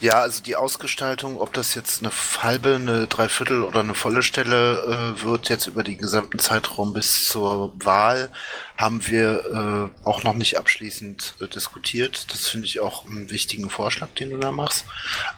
Ja, 0.00 0.20
also 0.20 0.42
die 0.42 0.56
Ausgestaltung, 0.56 1.40
ob 1.40 1.54
das 1.54 1.74
jetzt 1.74 2.02
eine 2.02 2.12
halbe, 2.42 2.74
eine 2.74 3.06
Dreiviertel 3.06 3.62
oder 3.62 3.80
eine 3.80 3.94
volle 3.94 4.22
Stelle 4.22 5.14
äh, 5.16 5.22
wird, 5.22 5.48
jetzt 5.48 5.66
über 5.66 5.82
den 5.82 5.96
gesamten 5.96 6.38
Zeitraum 6.38 6.92
bis 6.92 7.26
zur 7.26 7.72
Wahl, 7.82 8.30
haben 8.76 9.06
wir 9.06 9.90
äh, 10.04 10.06
auch 10.06 10.22
noch 10.22 10.34
nicht 10.34 10.58
abschließend 10.58 11.36
äh, 11.40 11.48
diskutiert. 11.48 12.30
Das 12.30 12.46
finde 12.46 12.66
ich 12.66 12.80
auch 12.80 13.06
einen 13.06 13.30
wichtigen 13.30 13.70
Vorschlag, 13.70 14.08
den 14.18 14.30
du 14.30 14.36
da 14.36 14.52
machst. 14.52 14.84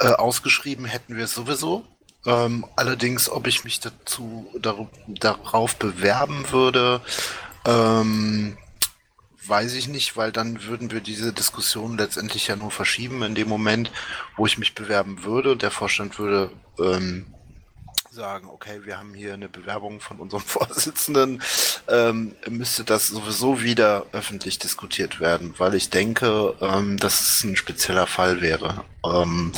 Äh, 0.00 0.08
ausgeschrieben 0.08 0.86
hätten 0.86 1.16
wir 1.16 1.24
es 1.24 1.34
sowieso. 1.34 1.84
Ähm, 2.26 2.66
allerdings, 2.74 3.30
ob 3.30 3.46
ich 3.46 3.62
mich 3.62 3.78
dazu 3.78 4.52
dar 4.60 4.88
darauf 5.06 5.76
bewerben 5.76 6.50
würde, 6.50 7.00
ähm, 7.64 8.58
weiß 9.48 9.74
ich 9.74 9.88
nicht, 9.88 10.16
weil 10.16 10.32
dann 10.32 10.64
würden 10.64 10.90
wir 10.90 11.00
diese 11.00 11.32
Diskussion 11.32 11.96
letztendlich 11.98 12.48
ja 12.48 12.56
nur 12.56 12.70
verschieben 12.70 13.22
in 13.22 13.34
dem 13.34 13.48
Moment, 13.48 13.90
wo 14.36 14.46
ich 14.46 14.58
mich 14.58 14.74
bewerben 14.74 15.24
würde 15.24 15.52
und 15.52 15.62
der 15.62 15.70
Vorstand 15.70 16.18
würde 16.18 16.50
ähm, 16.78 17.26
sagen, 18.10 18.48
okay, 18.48 18.80
wir 18.84 18.98
haben 18.98 19.14
hier 19.14 19.34
eine 19.34 19.48
Bewerbung 19.48 20.00
von 20.00 20.18
unserem 20.18 20.42
Vorsitzenden, 20.46 21.42
ähm, 21.88 22.34
müsste 22.48 22.84
das 22.84 23.08
sowieso 23.08 23.62
wieder 23.62 24.06
öffentlich 24.12 24.58
diskutiert 24.58 25.20
werden, 25.20 25.54
weil 25.58 25.74
ich 25.74 25.90
denke, 25.90 26.54
ähm, 26.60 26.96
dass 26.96 27.20
es 27.20 27.44
ein 27.44 27.56
spezieller 27.56 28.06
Fall 28.06 28.40
wäre. 28.40 28.84
Ähm, 29.04 29.52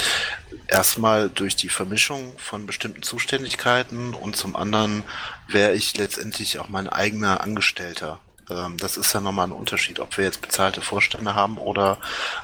erstmal 0.69 1.31
durch 1.31 1.57
die 1.57 1.69
Vermischung 1.69 2.35
von 2.39 2.67
bestimmten 2.67 3.03
Zuständigkeiten 3.03 4.15
und 4.15 4.37
zum 4.37 4.57
anderen 4.57 5.05
wäre 5.49 5.75
ich 5.75 5.97
letztendlich 5.97 6.59
auch 6.59 6.69
mein 6.69 6.89
eigener 6.89 7.41
Angestellter 7.41 8.21
ähm, 8.51 8.77
das 8.77 8.97
ist 8.97 9.13
ja 9.13 9.21
nochmal 9.21 9.49
ein 9.49 9.53
Unterschied, 9.53 10.01
ob 10.01 10.17
wir 10.17 10.25
jetzt 10.25 10.43
bezahlte 10.43 10.81
Vorstände 10.81 11.35
haben 11.35 11.59
oder 11.59 11.99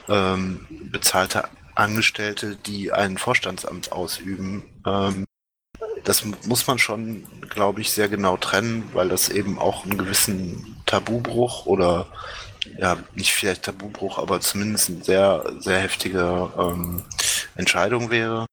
ähm, 0.08 0.66
bezahlte 0.68 1.48
Angestellte, 1.74 2.56
die 2.56 2.92
ein 2.92 3.18
Vorstandsamt 3.18 3.92
ausüben. 3.92 4.62
Ähm, 4.86 5.26
das 6.04 6.24
muss 6.24 6.66
man 6.66 6.78
schon, 6.78 7.26
glaube 7.48 7.80
ich, 7.80 7.90
sehr 7.90 8.08
genau 8.08 8.36
trennen, 8.36 8.88
weil 8.92 9.08
das 9.08 9.28
eben 9.28 9.58
auch 9.58 9.84
einen 9.84 9.98
gewissen 9.98 10.80
Tabubruch 10.86 11.66
oder 11.66 12.06
ja, 12.78 12.96
nicht 13.14 13.32
vielleicht 13.32 13.64
Tabubruch, 13.64 14.18
aber 14.18 14.40
zumindest 14.40 14.90
eine 14.90 15.04
sehr, 15.04 15.52
sehr 15.58 15.78
heftige 15.78 16.50
ähm, 16.58 17.04
Entscheidung 17.56 18.10
wäre. 18.10 18.46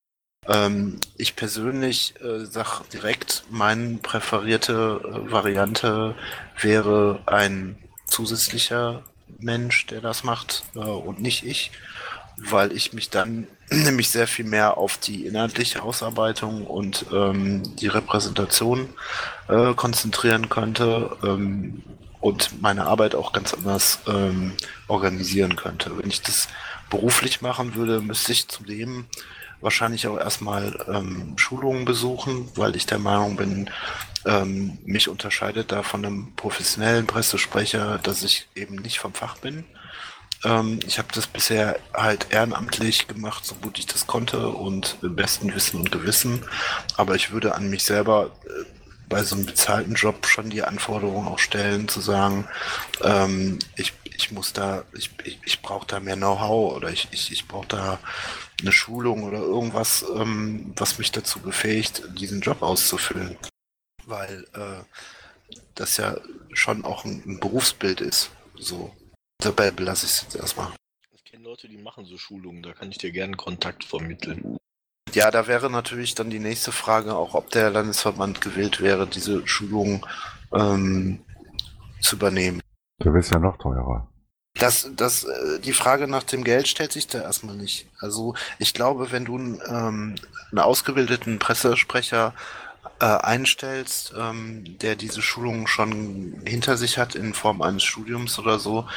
Ähm, 0.47 0.99
ich 1.17 1.35
persönlich 1.35 2.15
äh, 2.21 2.45
sag 2.45 2.81
direkt, 2.89 3.43
meine 3.49 3.97
präferierte 3.97 5.01
äh, 5.03 5.31
Variante 5.31 6.15
wäre 6.59 7.21
ein 7.25 7.77
zusätzlicher 8.05 9.03
Mensch, 9.39 9.87
der 9.87 10.01
das 10.01 10.23
macht 10.23 10.63
äh, 10.75 10.79
und 10.79 11.21
nicht 11.21 11.45
ich, 11.45 11.71
weil 12.37 12.71
ich 12.71 12.93
mich 12.93 13.09
dann 13.09 13.47
nämlich 13.69 14.09
sehr 14.09 14.27
viel 14.27 14.45
mehr 14.45 14.77
auf 14.77 14.97
die 14.97 15.25
inhaltliche 15.25 15.81
Ausarbeitung 15.81 16.65
und 16.65 17.05
ähm, 17.13 17.75
die 17.77 17.87
Repräsentation 17.87 18.89
äh, 19.47 19.73
konzentrieren 19.73 20.49
könnte 20.49 21.15
ähm, 21.23 21.83
und 22.19 22.61
meine 22.61 22.85
Arbeit 22.85 23.15
auch 23.15 23.33
ganz 23.33 23.53
anders 23.53 23.99
ähm, 24.07 24.53
organisieren 24.87 25.55
könnte. 25.55 25.97
Wenn 25.97 26.09
ich 26.09 26.21
das 26.21 26.47
beruflich 26.89 27.41
machen 27.41 27.75
würde, 27.75 28.01
müsste 28.01 28.31
ich 28.31 28.47
zudem 28.47 29.05
wahrscheinlich 29.63 30.07
auch 30.07 30.19
erstmal 30.19 30.77
ähm, 30.87 31.33
Schulungen 31.37 31.85
besuchen, 31.85 32.49
weil 32.55 32.75
ich 32.75 32.85
der 32.85 32.99
Meinung 32.99 33.37
bin, 33.37 33.69
ähm, 34.25 34.77
mich 34.85 35.09
unterscheidet 35.09 35.71
da 35.71 35.83
von 35.83 36.05
einem 36.05 36.33
professionellen 36.35 37.07
Pressesprecher, 37.07 37.99
dass 37.99 38.23
ich 38.23 38.47
eben 38.55 38.75
nicht 38.75 38.99
vom 38.99 39.13
Fach 39.13 39.37
bin. 39.37 39.65
Ähm, 40.43 40.79
ich 40.85 40.97
habe 40.97 41.07
das 41.13 41.27
bisher 41.27 41.79
halt 41.93 42.27
ehrenamtlich 42.31 43.07
gemacht, 43.07 43.45
so 43.45 43.55
gut 43.55 43.79
ich 43.79 43.85
das 43.85 44.07
konnte 44.07 44.49
und 44.49 44.97
im 45.01 45.15
besten 45.15 45.53
Wissen 45.55 45.79
und 45.79 45.91
Gewissen. 45.91 46.43
Aber 46.97 47.15
ich 47.15 47.31
würde 47.31 47.55
an 47.55 47.69
mich 47.69 47.83
selber 47.83 48.31
äh, 48.45 48.65
bei 49.09 49.23
so 49.23 49.35
einem 49.35 49.45
bezahlten 49.45 49.93
Job 49.93 50.25
schon 50.27 50.49
die 50.49 50.63
Anforderung 50.63 51.27
auch 51.27 51.39
stellen, 51.39 51.87
zu 51.87 52.01
sagen, 52.01 52.47
ähm, 53.01 53.59
ich, 53.75 53.93
ich 54.03 54.31
muss 54.31 54.53
da, 54.53 54.83
ich, 54.93 55.11
ich, 55.23 55.39
ich 55.45 55.61
brauche 55.61 55.87
da 55.87 55.99
mehr 55.99 56.15
Know-how 56.15 56.75
oder 56.75 56.89
ich, 56.89 57.07
ich, 57.11 57.31
ich 57.31 57.47
brauche 57.47 57.67
da 57.67 57.99
eine 58.63 58.71
Schulung 58.71 59.23
oder 59.23 59.39
irgendwas, 59.39 60.03
ähm, 60.15 60.73
was 60.75 60.97
mich 60.97 61.11
dazu 61.11 61.39
befähigt, 61.39 62.03
diesen 62.17 62.41
Job 62.41 62.61
auszufüllen. 62.61 63.37
Weil 64.05 64.47
äh, 64.53 64.83
das 65.75 65.97
ja 65.97 66.17
schon 66.53 66.83
auch 66.83 67.05
ein, 67.05 67.21
ein 67.25 67.39
Berufsbild 67.39 68.01
ist. 68.01 68.31
So. 68.55 68.91
Dabei 69.39 69.71
belasse 69.71 70.05
ich 70.05 70.13
es 70.13 70.21
jetzt 70.23 70.35
erstmal. 70.35 70.71
Ich 71.13 71.23
kenne 71.25 71.43
Leute, 71.43 71.67
die 71.67 71.77
machen 71.77 72.05
so 72.05 72.17
Schulungen, 72.17 72.63
da 72.63 72.73
kann 72.73 72.89
ich 72.89 72.97
dir 72.97 73.11
gerne 73.11 73.35
Kontakt 73.35 73.83
vermitteln. 73.83 74.57
Ja, 75.13 75.29
da 75.29 75.45
wäre 75.47 75.69
natürlich 75.69 76.15
dann 76.15 76.31
die 76.31 76.39
nächste 76.39 76.71
Frage, 76.71 77.15
auch 77.15 77.35
ob 77.35 77.51
der 77.51 77.69
Landesverband 77.69 78.41
gewillt 78.41 78.81
wäre, 78.81 79.05
diese 79.05 79.45
Schulung 79.47 80.05
ähm, 80.53 81.19
zu 82.01 82.15
übernehmen. 82.15 82.61
Der 83.03 83.13
ist 83.15 83.31
ja 83.31 83.39
noch 83.39 83.57
teurer. 83.57 84.09
Das, 84.55 84.89
das, 84.95 85.23
äh, 85.23 85.59
die 85.59 85.73
Frage 85.73 86.07
nach 86.07 86.23
dem 86.23 86.43
Geld 86.43 86.67
stellt 86.67 86.91
sich 86.91 87.07
da 87.07 87.21
erstmal 87.21 87.55
nicht. 87.55 87.87
Also 87.99 88.35
ich 88.59 88.73
glaube, 88.73 89.11
wenn 89.11 89.25
du 89.25 89.37
ähm, 89.37 90.15
einen 90.51 90.59
ausgebildeten 90.59 91.39
Pressesprecher 91.39 92.33
äh, 92.99 93.05
einstellst, 93.05 94.13
ähm, 94.17 94.77
der 94.79 94.95
diese 94.95 95.21
Schulung 95.21 95.67
schon 95.67 96.41
hinter 96.45 96.77
sich 96.77 96.97
hat 96.97 97.15
in 97.15 97.33
Form 97.33 97.61
eines 97.61 97.83
Studiums 97.83 98.37
oder 98.37 98.59
so, 98.59 98.87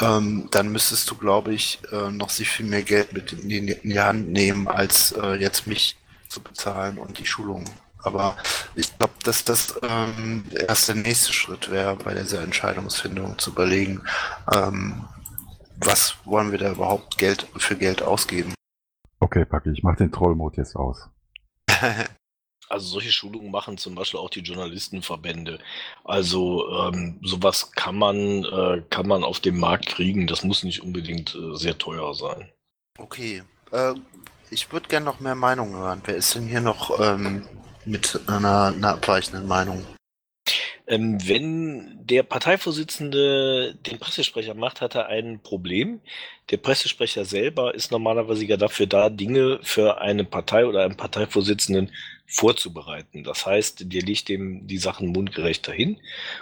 ähm, 0.00 0.48
dann 0.50 0.72
müsstest 0.72 1.10
du, 1.10 1.16
glaube 1.16 1.52
ich, 1.52 1.80
äh, 1.92 2.10
noch 2.10 2.30
sehr 2.30 2.46
viel 2.46 2.66
mehr 2.66 2.82
Geld 2.82 3.12
mit 3.12 3.32
in 3.32 3.48
die, 3.48 3.58
in 3.58 3.90
die 3.90 4.00
Hand 4.00 4.30
nehmen, 4.30 4.66
als 4.66 5.12
äh, 5.12 5.34
jetzt 5.34 5.66
mich 5.66 5.96
zu 6.28 6.40
bezahlen 6.42 6.98
und 6.98 7.18
die 7.18 7.26
Schulung. 7.26 7.64
Aber 8.02 8.36
ich 8.74 8.96
glaube, 8.98 9.14
dass 9.24 9.44
das 9.44 9.78
ähm, 9.82 10.44
erst 10.68 10.88
der 10.88 10.96
nächste 10.96 11.32
Schritt 11.32 11.70
wäre, 11.70 11.96
bei 11.96 12.14
dieser 12.14 12.42
Entscheidungsfindung 12.42 13.38
zu 13.38 13.50
überlegen, 13.50 14.02
ähm, 14.52 15.04
was 15.76 16.16
wollen 16.24 16.52
wir 16.52 16.58
da 16.58 16.72
überhaupt 16.72 17.18
Geld 17.18 17.46
für 17.56 17.76
Geld 17.76 18.02
ausgeben. 18.02 18.54
Okay, 19.20 19.44
Paki, 19.44 19.70
ich 19.70 19.82
mache 19.82 19.96
den 19.98 20.12
Trollmode 20.12 20.58
jetzt 20.58 20.76
aus. 20.76 21.08
Also 22.68 22.86
solche 22.86 23.12
Schulungen 23.12 23.50
machen 23.50 23.76
zum 23.76 23.94
Beispiel 23.94 24.18
auch 24.18 24.30
die 24.30 24.40
Journalistenverbände. 24.40 25.58
Also 26.04 26.70
ähm, 26.70 27.20
sowas 27.22 27.72
kann 27.72 27.98
man, 27.98 28.44
äh, 28.44 28.82
kann 28.88 29.06
man 29.06 29.24
auf 29.24 29.40
dem 29.40 29.60
Markt 29.60 29.88
kriegen. 29.88 30.26
Das 30.26 30.42
muss 30.42 30.62
nicht 30.62 30.80
unbedingt 30.80 31.34
äh, 31.34 31.54
sehr 31.54 31.76
teuer 31.76 32.14
sein. 32.14 32.50
Okay. 32.96 33.42
Äh, 33.72 33.92
ich 34.48 34.72
würde 34.72 34.88
gerne 34.88 35.04
noch 35.04 35.20
mehr 35.20 35.34
Meinungen 35.34 35.74
hören. 35.74 36.00
Wer 36.06 36.16
ist 36.16 36.34
denn 36.34 36.46
hier 36.46 36.62
noch 36.62 36.98
ähm, 36.98 37.46
mit 37.84 38.20
einer, 38.26 38.72
einer 38.74 38.88
abweichenden 38.90 39.46
Meinung? 39.46 39.84
Ähm, 40.86 41.16
wenn 41.26 42.00
der 42.04 42.24
Parteivorsitzende 42.24 43.74
den 43.76 43.98
Pressesprecher 43.98 44.54
macht, 44.54 44.80
hat 44.80 44.94
er 44.94 45.06
ein 45.06 45.40
Problem. 45.40 46.00
Der 46.50 46.56
Pressesprecher 46.56 47.24
selber 47.24 47.74
ist 47.74 47.92
normalerweise 47.92 48.44
ja 48.44 48.56
dafür 48.56 48.86
da, 48.86 49.08
Dinge 49.08 49.60
für 49.62 50.00
eine 50.00 50.24
Partei 50.24 50.66
oder 50.66 50.84
einen 50.84 50.96
Parteivorsitzenden 50.96 51.92
vorzubereiten. 52.26 53.24
Das 53.24 53.44
heißt, 53.44 53.92
dir 53.92 54.00
liegt 54.00 54.28
dem 54.28 54.66
die 54.66 54.78
Sachen 54.78 55.08
mundgerecht 55.08 55.68
dahin 55.68 55.98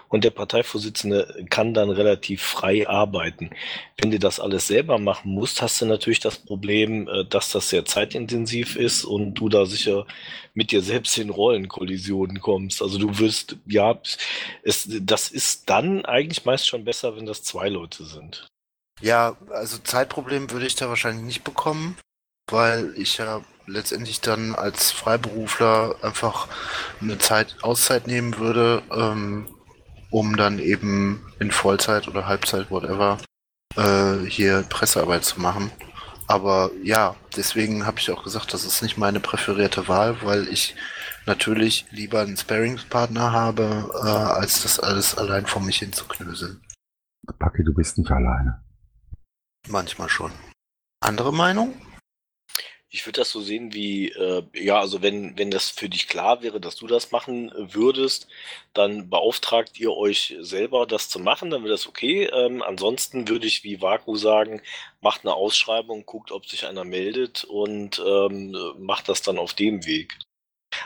und 0.08 0.22
der 0.22 0.30
Parteivorsitzende 0.30 1.46
kann 1.50 1.74
dann 1.74 1.90
relativ 1.90 2.42
frei 2.42 2.88
arbeiten. 2.88 3.50
Wenn 3.96 4.12
du 4.12 4.18
das 4.18 4.38
alles 4.38 4.68
selber 4.68 4.98
machen 4.98 5.32
musst, 5.32 5.62
hast 5.62 5.80
du 5.80 5.86
natürlich 5.86 6.20
das 6.20 6.38
Problem, 6.38 7.08
äh, 7.08 7.24
dass 7.24 7.50
das 7.50 7.70
sehr 7.70 7.84
zeitintensiv 7.84 8.76
ist 8.76 9.04
und 9.04 9.34
du 9.34 9.48
da 9.48 9.66
sicher 9.66 10.06
mit 10.54 10.70
dir 10.70 10.82
selbst 10.82 11.18
in 11.18 11.30
Rollenkollisionen 11.30 12.40
kommst. 12.40 12.82
Also 12.82 12.98
du 12.98 13.18
wirst, 13.18 13.56
ja, 13.66 13.98
es, 14.62 14.88
das 15.02 15.30
ist 15.30 15.68
dann 15.70 16.04
eigentlich 16.04 16.44
meist 16.44 16.68
schon 16.68 16.84
besser, 16.84 17.16
wenn 17.16 17.26
das 17.26 17.42
zwei 17.42 17.68
Leute 17.68 18.04
sind. 18.04 18.46
Ja, 19.00 19.36
also 19.50 19.78
Zeitproblem 19.78 20.50
würde 20.50 20.66
ich 20.66 20.76
da 20.76 20.88
wahrscheinlich 20.88 21.24
nicht 21.24 21.44
bekommen, 21.44 21.96
weil 22.48 22.92
ich 22.96 23.16
ja 23.18 23.42
letztendlich 23.70 24.20
dann 24.20 24.54
als 24.54 24.90
Freiberufler 24.90 25.96
einfach 26.02 26.48
eine 27.00 27.18
Zeit 27.18 27.56
Auszeit 27.62 28.06
nehmen 28.06 28.38
würde, 28.38 28.82
ähm, 28.92 29.46
um 30.10 30.36
dann 30.36 30.58
eben 30.58 31.32
in 31.38 31.50
Vollzeit 31.50 32.08
oder 32.08 32.26
Halbzeit, 32.26 32.70
whatever, 32.70 33.18
äh, 33.76 34.16
hier 34.26 34.62
Pressearbeit 34.68 35.24
zu 35.24 35.40
machen. 35.40 35.70
Aber 36.26 36.70
ja, 36.82 37.16
deswegen 37.36 37.86
habe 37.86 37.98
ich 37.98 38.10
auch 38.10 38.22
gesagt, 38.22 38.54
das 38.54 38.64
ist 38.64 38.82
nicht 38.82 38.96
meine 38.96 39.20
präferierte 39.20 39.88
Wahl, 39.88 40.22
weil 40.22 40.46
ich 40.48 40.76
natürlich 41.26 41.86
lieber 41.90 42.20
einen 42.20 42.36
Sparingspartner 42.36 43.32
habe, 43.32 43.90
äh, 44.04 44.08
als 44.08 44.62
das 44.62 44.78
alles 44.78 45.16
allein 45.18 45.46
vor 45.46 45.62
mich 45.62 45.78
hinzuknöseln. 45.78 46.60
Paki, 47.38 47.64
du 47.64 47.74
bist 47.74 47.98
nicht 47.98 48.10
alleine. 48.10 48.62
Manchmal 49.68 50.08
schon. 50.08 50.32
Andere 51.00 51.32
Meinung? 51.32 51.74
Ich 52.92 53.06
würde 53.06 53.20
das 53.20 53.30
so 53.30 53.40
sehen 53.40 53.72
wie, 53.72 54.08
äh, 54.10 54.42
ja, 54.52 54.80
also 54.80 55.00
wenn, 55.00 55.38
wenn 55.38 55.50
das 55.50 55.70
für 55.70 55.88
dich 55.88 56.08
klar 56.08 56.42
wäre, 56.42 56.60
dass 56.60 56.74
du 56.76 56.86
das 56.88 57.12
machen 57.12 57.52
würdest, 57.54 58.26
dann 58.74 59.08
beauftragt 59.08 59.78
ihr 59.78 59.92
euch 59.96 60.36
selber, 60.40 60.86
das 60.86 61.08
zu 61.08 61.20
machen, 61.20 61.50
dann 61.50 61.62
wäre 61.62 61.72
das 61.72 61.86
okay. 61.86 62.24
Ähm, 62.24 62.62
ansonsten 62.62 63.28
würde 63.28 63.46
ich 63.46 63.62
wie 63.64 63.80
Vaku 63.80 64.16
sagen, 64.16 64.60
macht 65.00 65.24
eine 65.24 65.34
Ausschreibung, 65.34 66.04
guckt, 66.04 66.32
ob 66.32 66.46
sich 66.46 66.66
einer 66.66 66.84
meldet 66.84 67.44
und 67.44 68.02
ähm, 68.04 68.56
macht 68.78 69.08
das 69.08 69.22
dann 69.22 69.38
auf 69.38 69.54
dem 69.54 69.86
Weg. 69.86 70.18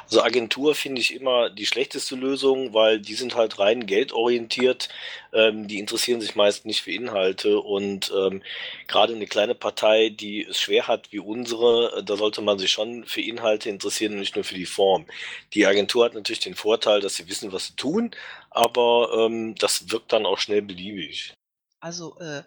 Also 0.04 0.22
Agentur 0.22 0.74
finde 0.74 1.00
ich 1.00 1.14
immer 1.14 1.50
die 1.50 1.66
schlechteste 1.66 2.14
Lösung, 2.14 2.72
weil 2.72 3.00
die 3.00 3.14
sind 3.14 3.34
halt 3.34 3.58
rein 3.58 3.86
geldorientiert. 3.86 4.88
Ähm, 5.32 5.68
die 5.68 5.78
interessieren 5.78 6.20
sich 6.20 6.36
meist 6.36 6.66
nicht 6.66 6.82
für 6.82 6.92
Inhalte 6.92 7.60
und 7.60 8.12
ähm, 8.16 8.42
gerade 8.86 9.14
eine 9.14 9.26
kleine 9.26 9.54
Partei, 9.54 10.10
die 10.10 10.44
es 10.44 10.60
schwer 10.60 10.86
hat 10.88 11.12
wie 11.12 11.18
unsere, 11.18 11.98
äh, 11.98 12.04
da 12.04 12.16
sollte 12.16 12.42
man 12.42 12.58
sich 12.58 12.70
schon 12.70 13.04
für 13.04 13.20
Inhalte 13.20 13.68
interessieren 13.68 14.14
und 14.14 14.20
nicht 14.20 14.36
nur 14.36 14.44
für 14.44 14.54
die 14.54 14.66
Form. 14.66 15.06
Die 15.52 15.66
Agentur 15.66 16.04
hat 16.04 16.14
natürlich 16.14 16.40
den 16.40 16.54
Vorteil, 16.54 17.00
dass 17.00 17.16
sie 17.16 17.28
wissen, 17.28 17.52
was 17.52 17.66
sie 17.68 17.76
tun, 17.76 18.12
aber 18.50 19.26
ähm, 19.26 19.54
das 19.56 19.90
wirkt 19.90 20.12
dann 20.12 20.26
auch 20.26 20.38
schnell 20.38 20.62
beliebig. 20.62 21.34
Also 21.80 22.18
äh, 22.20 22.42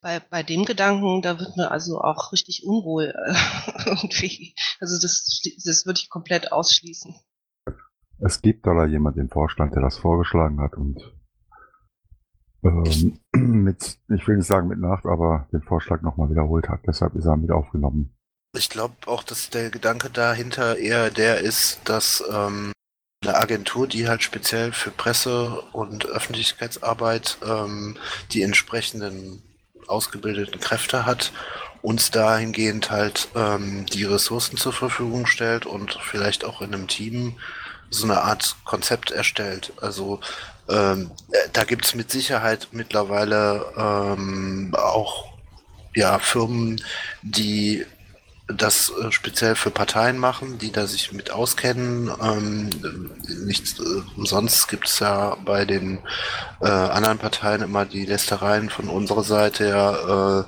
bei, 0.00 0.20
bei 0.20 0.42
dem 0.42 0.64
Gedanken, 0.64 1.22
da 1.22 1.38
wird 1.38 1.56
mir 1.56 1.70
also 1.70 2.00
auch 2.00 2.32
richtig 2.32 2.64
unwohl 2.64 3.14
äh, 3.14 3.34
irgendwie. 3.86 4.54
Also 4.80 4.98
das, 5.00 5.40
das 5.64 5.86
würde 5.86 6.00
ich 6.00 6.10
komplett 6.10 6.52
ausschließen. 6.52 7.14
Es 8.20 8.42
gibt 8.42 8.66
da 8.66 8.84
jemand 8.84 9.16
im 9.16 9.28
Vorstand, 9.28 9.74
der 9.74 9.82
das 9.82 9.98
vorgeschlagen 9.98 10.60
hat 10.60 10.74
und 10.76 11.00
ähm, 12.64 13.18
mit, 13.32 13.98
ich 14.08 14.26
will 14.26 14.36
nicht 14.36 14.46
sagen 14.46 14.68
mit 14.68 14.80
Nacht, 14.80 15.06
aber 15.06 15.48
den 15.52 15.62
Vorschlag 15.62 16.02
nochmal 16.02 16.30
wiederholt 16.30 16.68
hat. 16.68 16.80
Deshalb 16.86 17.14
ist 17.14 17.26
er 17.26 17.36
mit 17.36 17.50
aufgenommen. 17.50 18.14
Ich 18.56 18.70
glaube 18.70 18.94
auch, 19.06 19.22
dass 19.22 19.50
der 19.50 19.70
Gedanke 19.70 20.10
dahinter 20.10 20.78
eher 20.78 21.10
der 21.10 21.40
ist, 21.40 21.80
dass 21.84 22.24
ähm, 22.32 22.72
eine 23.22 23.36
Agentur, 23.36 23.86
die 23.86 24.08
halt 24.08 24.22
speziell 24.22 24.72
für 24.72 24.90
Presse 24.90 25.60
und 25.72 26.06
Öffentlichkeitsarbeit 26.06 27.38
ähm, 27.46 27.96
die 28.32 28.42
entsprechenden 28.42 29.42
ausgebildeten 29.88 30.60
Kräfte 30.60 31.06
hat, 31.06 31.32
uns 31.82 32.10
dahingehend 32.10 32.90
halt 32.90 33.28
ähm, 33.34 33.86
die 33.86 34.04
Ressourcen 34.04 34.56
zur 34.56 34.72
Verfügung 34.72 35.26
stellt 35.26 35.66
und 35.66 35.98
vielleicht 36.02 36.44
auch 36.44 36.60
in 36.60 36.74
einem 36.74 36.88
Team 36.88 37.36
so 37.90 38.04
eine 38.04 38.22
Art 38.22 38.56
Konzept 38.64 39.10
erstellt. 39.10 39.72
Also 39.80 40.20
ähm, 40.68 41.10
äh, 41.32 41.48
da 41.52 41.64
gibt's 41.64 41.94
mit 41.94 42.10
Sicherheit 42.10 42.68
mittlerweile 42.72 43.64
ähm, 43.76 44.74
auch 44.76 45.28
ja, 45.94 46.18
Firmen, 46.18 46.82
die 47.22 47.86
das 48.48 48.90
äh, 48.90 49.12
speziell 49.12 49.54
für 49.54 49.70
Parteien 49.70 50.18
machen, 50.18 50.58
die 50.58 50.72
da 50.72 50.86
sich 50.86 51.12
mit 51.12 51.30
auskennen. 51.30 52.10
Ähm, 52.20 52.70
nichts 53.46 53.78
äh, 53.78 54.02
umsonst 54.16 54.68
gibt 54.68 54.88
es 54.88 54.98
ja 55.00 55.36
bei 55.44 55.64
den 55.64 55.98
äh, 56.60 56.68
anderen 56.68 57.18
Parteien 57.18 57.62
immer 57.62 57.84
die 57.84 58.06
Lästereien 58.06 58.70
von 58.70 58.88
unserer 58.88 59.22
Seite, 59.22 59.68
ja, 59.68 60.40
äh, 60.40 60.44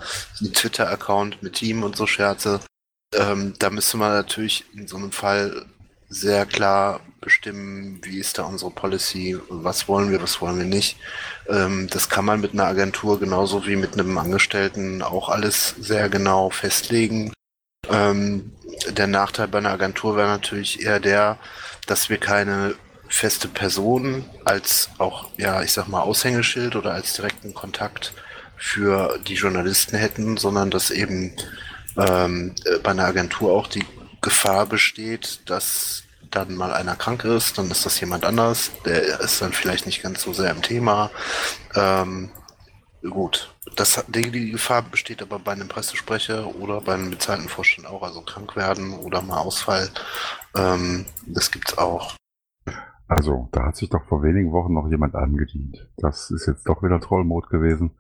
Twitter-Account 0.49 1.43
mit 1.43 1.55
Team 1.55 1.83
und 1.83 1.97
so 1.97 2.07
Scherze. 2.07 2.61
Ähm, 3.15 3.55
da 3.59 3.71
müsste 3.71 3.99
man 3.99 4.13
natürlich 4.13 4.65
in 4.75 4.87
so 4.89 4.97
einem 4.97 5.13
Fall 5.13 5.67
sehr 6.09 6.47
klar 6.47 7.01
bestimmen, 7.21 8.01
wie 8.03 8.19
ist 8.19 8.39
da 8.39 8.45
unsere 8.45 8.71
Policy, 8.71 9.39
was 9.49 9.89
wollen 9.89 10.11
wir, 10.11 10.23
was 10.23 10.41
wollen 10.41 10.59
wir 10.59 10.65
nicht. 10.65 10.97
Ähm, 11.49 11.87
das 11.91 12.09
kann 12.09 12.25
man 12.25 12.41
mit 12.41 12.53
einer 12.53 12.65
Agentur 12.65 13.21
genauso 13.21 13.67
wie 13.67 13.77
mit 13.77 13.93
einem 13.93 14.17
Angestellten 14.17 15.03
auch 15.03 15.29
alles 15.29 15.75
sehr 15.79 16.09
genau 16.09 16.51
festlegen. 16.51 17.33
Ähm, 17.91 18.53
der 18.89 19.07
Nachteil 19.07 19.49
bei 19.49 19.59
einer 19.59 19.73
Agentur 19.73 20.17
wäre 20.17 20.29
natürlich 20.29 20.83
eher 20.83 21.01
der, 21.01 21.39
dass 21.87 22.09
wir 22.09 22.19
keine 22.19 22.75
feste 23.09 23.49
Person 23.49 24.25
als 24.45 24.91
auch, 24.99 25.29
ja, 25.37 25.63
ich 25.63 25.73
sag 25.73 25.89
mal, 25.89 26.03
Aushängeschild 26.03 26.77
oder 26.77 26.93
als 26.93 27.15
direkten 27.15 27.53
Kontakt 27.55 28.15
für 28.57 29.19
die 29.27 29.35
Journalisten 29.35 29.97
hätten, 29.97 30.37
sondern 30.37 30.71
dass 30.71 30.91
eben 30.91 31.33
ähm, 31.97 32.55
bei 32.83 32.91
einer 32.91 33.07
Agentur 33.07 33.53
auch 33.53 33.67
die 33.67 33.85
Gefahr 34.21 34.67
besteht, 34.67 35.41
dass 35.47 36.05
dann 36.31 36.55
mal 36.55 36.73
einer 36.73 36.95
krank 36.95 37.25
ist, 37.25 37.59
dann 37.59 37.71
ist 37.71 37.85
das 37.85 37.99
jemand 37.99 38.25
anders, 38.25 38.71
der 38.85 39.21
ist 39.21 39.43
dann 39.43 39.53
vielleicht 39.53 39.87
nicht 39.87 40.03
ganz 40.03 40.23
so 40.23 40.33
sehr 40.33 40.51
im 40.51 40.63
Thema. 40.63 41.11
Ähm, 41.75 42.31
gut, 43.03 43.53
das, 43.81 44.05
die, 44.09 44.31
die 44.31 44.51
Gefahr 44.51 44.83
besteht 44.83 45.23
aber 45.23 45.39
bei 45.39 45.53
einem 45.53 45.69
Pressesprecher 45.69 46.55
oder 46.57 46.83
bei 46.83 46.95
einem 46.95 47.11
bezahlten 47.11 47.49
Vorstand 47.49 47.89
auch, 47.89 48.03
also 48.03 48.21
krank 48.21 48.55
werden 48.55 48.93
oder 48.93 49.23
mal 49.23 49.39
Ausfall. 49.39 49.89
Ähm, 50.55 51.07
das 51.27 51.51
gibt's 51.51 51.79
auch. 51.79 52.15
Also, 53.09 53.49
da 53.53 53.65
hat 53.65 53.77
sich 53.77 53.89
doch 53.89 54.05
vor 54.05 54.23
wenigen 54.23 54.53
Wochen 54.53 54.75
noch 54.75 54.89
jemand 54.89 55.15
angedient. 55.15 55.89
Das 55.97 56.31
ist 56.31 56.47
jetzt 56.47 56.69
doch 56.69 56.83
wieder 56.83 57.01
Trollmode 57.01 57.49
gewesen. 57.49 57.93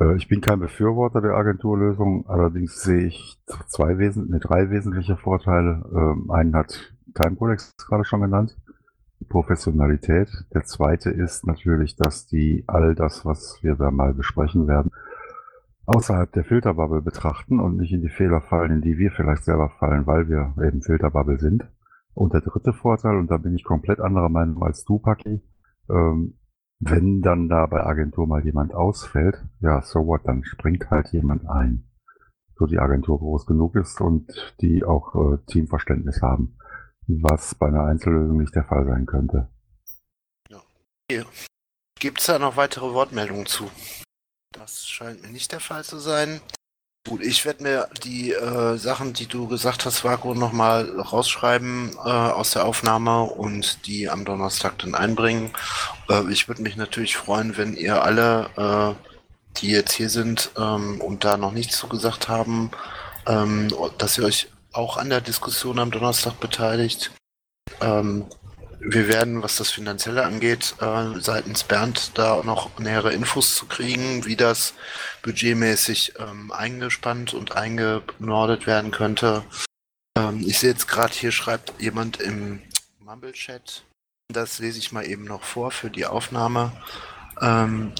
Äh, 0.00 0.16
ich 0.16 0.26
bin 0.26 0.40
kein 0.40 0.58
Befürworter 0.58 1.20
der 1.20 1.34
Agenturlösung, 1.34 2.28
allerdings 2.28 2.82
sehe 2.82 3.06
ich 3.06 3.38
zwei 3.68 3.94
ne, 3.94 4.40
drei 4.40 4.70
wesentliche 4.70 5.16
Vorteile. 5.16 5.84
Ähm, 5.94 6.32
einen 6.32 6.56
hat 6.56 6.92
Time 7.14 7.36
Codex 7.36 7.76
gerade 7.76 8.04
schon 8.04 8.22
genannt, 8.22 8.56
Professionalität. 9.30 10.28
Der 10.52 10.64
zweite 10.64 11.08
ist 11.08 11.46
natürlich, 11.46 11.96
dass 11.96 12.26
die 12.26 12.64
all 12.66 12.94
das, 12.94 13.24
was 13.24 13.60
wir 13.62 13.76
da 13.76 13.90
mal 13.90 14.12
besprechen 14.12 14.66
werden, 14.66 14.90
außerhalb 15.86 16.30
der 16.32 16.44
Filterbubble 16.44 17.00
betrachten 17.00 17.58
und 17.58 17.76
nicht 17.76 17.92
in 17.92 18.02
die 18.02 18.10
Fehler 18.10 18.42
fallen, 18.42 18.72
in 18.72 18.82
die 18.82 18.98
wir 18.98 19.10
vielleicht 19.12 19.44
selber 19.44 19.70
fallen, 19.70 20.06
weil 20.06 20.28
wir 20.28 20.54
eben 20.62 20.82
Filterbubble 20.82 21.38
sind. 21.38 21.64
Und 22.12 22.34
der 22.34 22.42
dritte 22.42 22.72
Vorteil, 22.72 23.16
und 23.16 23.30
da 23.30 23.38
bin 23.38 23.54
ich 23.54 23.64
komplett 23.64 24.00
anderer 24.00 24.28
Meinung 24.28 24.62
als 24.62 24.84
du, 24.84 24.98
Paki, 24.98 25.40
ähm, 25.88 26.34
wenn 26.80 27.20
dann 27.20 27.48
da 27.48 27.66
bei 27.66 27.84
Agentur 27.84 28.26
mal 28.26 28.44
jemand 28.44 28.74
ausfällt, 28.74 29.44
ja, 29.60 29.80
so 29.82 30.06
what, 30.06 30.22
dann 30.24 30.44
springt 30.44 30.90
halt 30.90 31.12
jemand 31.12 31.48
ein. 31.48 31.84
So 32.56 32.66
die 32.66 32.78
Agentur 32.78 33.18
groß 33.18 33.46
genug 33.46 33.76
ist 33.76 34.00
und 34.00 34.54
die 34.60 34.84
auch 34.84 35.14
äh, 35.14 35.38
Teamverständnis 35.46 36.20
haben, 36.20 36.56
was 37.06 37.54
bei 37.54 37.66
einer 37.66 37.84
Einzellösung 37.84 38.38
nicht 38.38 38.54
der 38.54 38.64
Fall 38.64 38.86
sein 38.86 39.06
könnte. 39.06 39.48
Ja. 41.10 41.24
Gibt 41.98 42.20
es 42.20 42.26
da 42.26 42.38
noch 42.38 42.56
weitere 42.56 42.92
Wortmeldungen 42.92 43.46
zu? 43.46 43.70
Das 44.52 44.86
scheint 44.86 45.22
mir 45.22 45.28
nicht 45.28 45.52
der 45.52 45.60
Fall 45.60 45.84
zu 45.84 45.98
sein. 45.98 46.40
Gut, 47.08 47.22
ich 47.22 47.44
werde 47.46 47.62
mir 47.62 47.88
die 48.04 48.32
äh, 48.32 48.76
Sachen, 48.76 49.14
die 49.14 49.26
du 49.26 49.48
gesagt 49.48 49.86
hast, 49.86 50.04
Vaku, 50.04 50.34
nochmal 50.34 50.88
rausschreiben 51.00 51.92
äh, 51.94 51.98
aus 51.98 52.52
der 52.52 52.64
Aufnahme 52.64 53.22
und 53.22 53.86
die 53.86 54.08
am 54.10 54.24
Donnerstag 54.24 54.78
dann 54.78 54.94
einbringen. 54.94 55.50
Äh, 56.10 56.30
ich 56.30 56.46
würde 56.46 56.62
mich 56.62 56.76
natürlich 56.76 57.16
freuen, 57.16 57.56
wenn 57.56 57.74
ihr 57.74 58.02
alle, 58.02 58.50
äh, 58.56 59.10
die 59.56 59.70
jetzt 59.70 59.92
hier 59.92 60.10
sind 60.10 60.52
ähm, 60.58 61.00
und 61.00 61.24
da 61.24 61.38
noch 61.38 61.52
nichts 61.52 61.78
zugesagt 61.78 62.28
haben, 62.28 62.70
ähm, 63.26 63.68
dass 63.96 64.18
ihr 64.18 64.24
euch 64.24 64.48
auch 64.72 64.96
an 64.96 65.10
der 65.10 65.20
Diskussion 65.20 65.78
am 65.78 65.90
Donnerstag 65.90 66.40
beteiligt. 66.40 67.12
Ähm, 67.80 68.26
wir 68.80 69.08
werden, 69.08 69.42
was 69.42 69.56
das 69.56 69.70
Finanzielle 69.70 70.24
angeht, 70.24 70.74
äh, 70.80 71.20
seitens 71.20 71.64
Bernd 71.64 72.12
da 72.16 72.42
noch 72.42 72.78
nähere 72.78 73.12
Infos 73.12 73.54
zu 73.54 73.66
kriegen, 73.66 74.24
wie 74.24 74.36
das 74.36 74.74
budgetmäßig 75.22 76.14
ähm, 76.18 76.50
eingespannt 76.50 77.34
und 77.34 77.56
eingenordet 77.56 78.66
werden 78.66 78.90
könnte. 78.90 79.44
Ähm, 80.16 80.42
ich 80.46 80.58
sehe 80.58 80.70
jetzt 80.70 80.88
gerade 80.88 81.12
hier 81.12 81.30
schreibt 81.30 81.74
jemand 81.80 82.20
im 82.20 82.62
Mumble-Chat, 83.00 83.84
das 84.32 84.60
lese 84.60 84.78
ich 84.78 84.92
mal 84.92 85.04
eben 85.04 85.24
noch 85.24 85.42
vor 85.42 85.70
für 85.70 85.90
die 85.90 86.06
Aufnahme. 86.06 86.72
Ähm, 87.40 87.92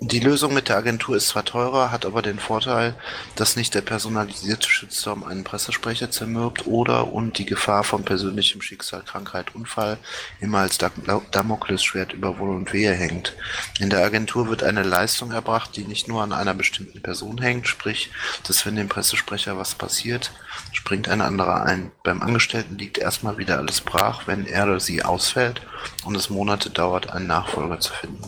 die 0.00 0.18
Lösung 0.20 0.52
mit 0.52 0.68
der 0.68 0.76
Agentur 0.76 1.16
ist 1.16 1.28
zwar 1.28 1.44
teurer, 1.44 1.90
hat 1.90 2.04
aber 2.04 2.20
den 2.20 2.38
Vorteil, 2.38 2.94
dass 3.36 3.56
nicht 3.56 3.74
der 3.74 3.80
personalisierte 3.80 4.68
Shitstorm 4.68 5.22
einen 5.22 5.44
Pressesprecher 5.44 6.10
zermürbt 6.10 6.66
oder 6.66 7.12
und 7.12 7.38
die 7.38 7.46
Gefahr 7.46 7.84
von 7.84 8.04
persönlichem 8.04 8.60
Schicksal, 8.60 9.02
Krankheit, 9.02 9.54
Unfall 9.54 9.98
immer 10.40 10.58
als 10.58 10.78
Damoklesschwert 10.78 12.12
über 12.12 12.38
Wohl 12.38 12.50
und 12.50 12.72
Wehe 12.72 12.92
hängt. 12.92 13.34
In 13.78 13.88
der 13.88 14.04
Agentur 14.04 14.48
wird 14.48 14.64
eine 14.64 14.82
Leistung 14.82 15.30
erbracht, 15.30 15.76
die 15.76 15.84
nicht 15.84 16.08
nur 16.08 16.22
an 16.22 16.32
einer 16.32 16.54
bestimmten 16.54 17.00
Person 17.00 17.40
hängt, 17.40 17.68
sprich, 17.68 18.10
dass 18.46 18.66
wenn 18.66 18.76
dem 18.76 18.88
Pressesprecher 18.88 19.56
was 19.56 19.76
passiert, 19.76 20.32
springt 20.72 21.08
ein 21.08 21.20
anderer 21.20 21.62
ein. 21.62 21.92
Beim 22.02 22.20
Angestellten 22.20 22.78
liegt 22.78 22.98
erstmal 22.98 23.38
wieder 23.38 23.58
alles 23.58 23.80
brach, 23.80 24.26
wenn 24.26 24.44
er 24.46 24.64
oder 24.64 24.80
sie 24.80 25.04
ausfällt 25.04 25.62
und 26.04 26.16
es 26.16 26.30
Monate 26.30 26.70
dauert, 26.70 27.10
einen 27.10 27.28
Nachfolger 27.28 27.78
zu 27.80 27.92
finden. 27.92 28.26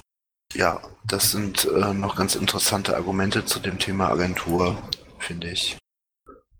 Ja, 0.56 0.80
das 1.06 1.32
sind 1.32 1.68
äh, 1.70 1.92
noch 1.92 2.16
ganz 2.16 2.34
interessante 2.34 2.96
Argumente 2.96 3.44
zu 3.44 3.60
dem 3.60 3.78
Thema 3.78 4.08
Agentur, 4.08 4.78
finde 5.18 5.50
ich. 5.50 5.76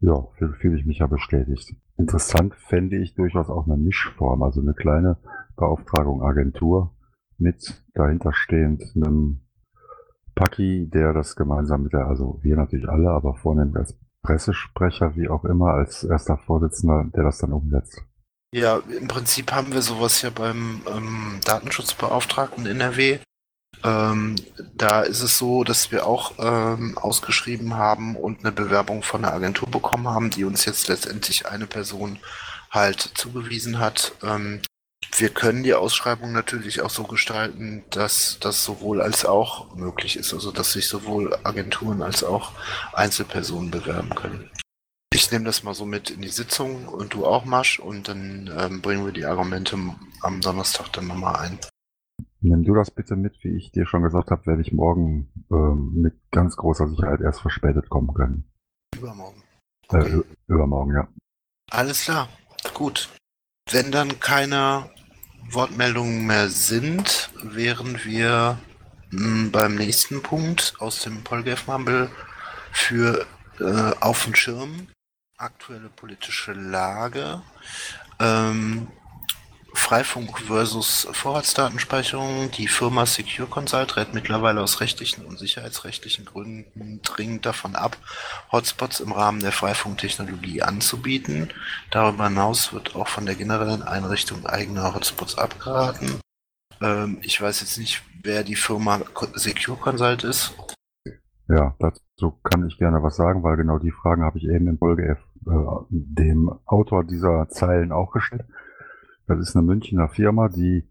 Ja, 0.01 0.27
fühle 0.37 0.79
ich 0.79 0.85
mich 0.85 0.99
ja 0.99 1.07
bestätigt. 1.07 1.75
Interessant 1.97 2.55
fände 2.69 2.99
ich 2.99 3.15
durchaus 3.15 3.49
auch 3.49 3.65
eine 3.65 3.79
Mischform, 3.79 4.43
also 4.43 4.61
eine 4.61 4.75
kleine 4.75 5.17
Beauftragung 5.57 6.23
Agentur 6.23 6.95
mit 7.39 7.83
dahinterstehend 7.95 8.83
einem 8.95 9.41
Paki, 10.35 10.91
der 10.93 11.15
das 11.15 11.35
gemeinsam 11.35 11.85
mit 11.85 11.95
der, 11.95 12.07
also 12.07 12.39
wir 12.43 12.57
natürlich 12.57 12.91
alle, 12.91 13.11
aber 13.11 13.35
vornehmlich 13.37 13.77
als 13.77 13.99
Pressesprecher, 14.23 15.17
wie 15.17 15.31
auch 15.31 15.47
immer, 15.47 15.73
als 15.73 16.05
erster 16.05 16.37
Vorsitzender, 16.37 17.07
der 17.15 17.25
das 17.25 17.39
dann 17.39 17.55
umsetzt. 17.55 18.03
Ja, 18.53 18.83
im 19.01 19.09
Prinzip 19.09 19.53
haben 19.53 19.73
wir 19.73 19.81
sowas 19.81 20.21
ja 20.21 20.29
beim 20.29 20.83
ähm, 20.95 21.41
Datenschutzbeauftragten 21.45 22.67
NRW. 22.67 23.21
Ähm, 23.85 24.37
da 24.75 25.03
ist 25.03 25.23
es 25.23 25.39
so, 25.39 25.65
dass 25.65 25.93
wir 25.93 26.07
auch 26.07 26.35
ähm, 26.39 26.99
ausgeschrieben 26.99 27.75
haben 27.75 28.17
und 28.17 28.41
eine 28.41 28.53
Bewerbung 28.53 29.03
von 29.03 29.25
einer 29.25 29.35
Agentur 29.35 29.69
bekommen 29.69 30.09
haben, 30.09 30.31
die 30.31 30.45
uns 30.45 30.65
jetzt 30.65 30.89
letztendlich 30.89 31.47
eine 31.47 31.67
Person 31.67 32.19
halt 32.71 33.01
zugewiesen 33.15 33.79
hat. 33.79 34.13
Ähm, 34.23 34.61
wir 35.17 35.31
können 35.31 35.63
die 35.63 35.75
Ausschreibung 35.75 36.33
natürlich 36.33 36.83
auch 36.83 36.91
so 36.91 37.05
gestalten, 37.05 37.85
dass 37.91 38.39
das 38.41 38.65
sowohl 38.65 39.01
als 39.01 39.25
auch 39.25 39.75
möglich 39.75 40.17
ist, 40.17 40.35
also 40.35 40.51
dass 40.51 40.73
sich 40.73 40.89
sowohl 40.89 41.39
Agenturen 41.45 42.03
als 42.03 42.25
auch 42.25 42.53
Einzelpersonen 42.93 43.71
bewerben 43.71 44.15
können. 44.15 44.51
Ich 45.15 45.31
nehme 45.31 45.45
das 45.45 45.63
mal 45.63 45.75
so 45.75 45.87
mit 45.87 46.11
in 46.11 46.21
die 46.21 46.29
Sitzung 46.29 46.89
und 46.89 47.15
du 47.15 47.25
auch, 47.25 47.45
Masch, 47.45 47.79
und 47.79 48.09
dann 48.09 48.51
ähm, 48.59 48.83
bringen 48.83 49.07
wir 49.07 49.13
die 49.13 49.25
Argumente 49.25 49.79
am 50.21 50.41
Donnerstag 50.41 50.93
dann 50.93 51.07
nochmal 51.07 51.37
ein. 51.37 51.59
Nimm 52.49 52.63
du 52.63 52.75
das 52.75 52.93
bitte 52.93 53.17
mit, 53.17 53.43
wie 53.43 53.57
ich 53.57 53.73
dir 53.73 53.87
schon 53.87 54.05
gesagt 54.05 54.31
habe, 54.31 54.47
werde 54.47 54.63
ich 54.63 54.73
morgen 54.73 55.29
ähm, 55.51 55.91
mit 55.95 56.15
ganz 56.31 56.57
großer 56.57 56.89
Sicherheit 56.89 57.21
erst 57.21 57.41
verspätet 57.41 57.89
kommen 57.89 58.15
können. 58.15 58.45
Übermorgen. 58.97 59.43
Äh, 59.91 59.97
okay. 59.97 60.21
Äh, 60.21 60.23
übermorgen, 60.47 60.95
ja. 60.95 61.09
Alles 61.73 62.05
klar, 62.05 62.29
gut. 62.73 63.09
Wenn 63.69 63.91
dann 63.91 64.21
keine 64.21 64.89
Wortmeldungen 65.51 66.25
mehr 66.25 66.49
sind, 66.49 67.31
wären 67.43 67.99
wir 68.05 68.59
mh, 69.11 69.25
hm, 69.25 69.51
beim 69.51 69.75
nächsten 69.75 70.23
Punkt 70.23 70.75
aus 70.79 71.03
dem 71.03 71.25
Polgef 71.25 71.67
Mumble 71.67 72.11
für 72.71 73.27
äh, 73.59 73.93
Auf 74.01 74.25
den 74.25 74.37
Schirm 74.37 74.87
aktuelle 75.37 75.89
politische 75.89 76.53
Lage. 76.53 77.43
Ähm, 78.21 78.87
Freifunk 79.77 80.39
versus 80.39 81.07
Vorratsdatenspeicherung. 81.13 82.51
Die 82.51 82.67
Firma 82.67 83.07
Secure 83.07 83.47
Consult 83.47 83.97
rät 83.97 84.15
mittlerweile 84.15 84.63
aus 84.63 84.81
rechtlichen 84.81 85.25
und 85.25 85.39
sicherheitsrechtlichen 85.39 86.25
Gründen 86.25 87.01
dringend 87.03 87.47
davon 87.47 87.77
ab, 87.77 87.97
Hotspots 88.51 89.01
im 89.01 89.13
Rahmen 89.13 89.41
der 89.41 89.53
Freifunktechnologie 89.53 90.63
anzubieten. 90.63 91.51
Darüber 91.91 92.25
hinaus 92.25 92.73
wird 92.73 92.97
auch 92.97 93.07
von 93.07 93.27
der 93.27 93.37
generellen 93.37 93.83
Einrichtung 93.83 94.47
eigener 94.47 94.95
Hotspots 94.95 95.39
abgeraten. 95.39 96.21
Ähm, 96.81 97.19
ich 97.23 97.41
weiß 97.41 97.61
jetzt 97.61 97.79
nicht, 97.79 98.03
wer 98.23 98.43
die 98.43 98.57
Firma 98.57 99.01
Secure 99.35 99.77
Consult 99.77 100.25
ist. 100.25 100.55
Ja, 101.49 101.77
dazu 101.79 102.33
kann 102.43 102.67
ich 102.67 102.79
gerne 102.79 103.03
was 103.03 103.17
sagen, 103.17 103.45
weil 103.45 103.57
genau 103.57 103.79
die 103.79 103.93
Fragen 103.93 104.25
habe 104.25 104.39
ich 104.39 104.45
eben 104.45 104.67
in 104.67 104.79
Folge 104.79 105.07
F 105.11 105.19
äh, 105.47 105.85
dem 105.91 106.51
Autor 106.65 107.05
dieser 107.05 107.49
Zeilen 107.51 107.93
auch 107.93 108.11
gestellt. 108.11 108.47
Das 109.27 109.39
ist 109.41 109.57
eine 109.57 109.65
Münchner 109.67 110.09
Firma, 110.09 110.49
die 110.49 110.89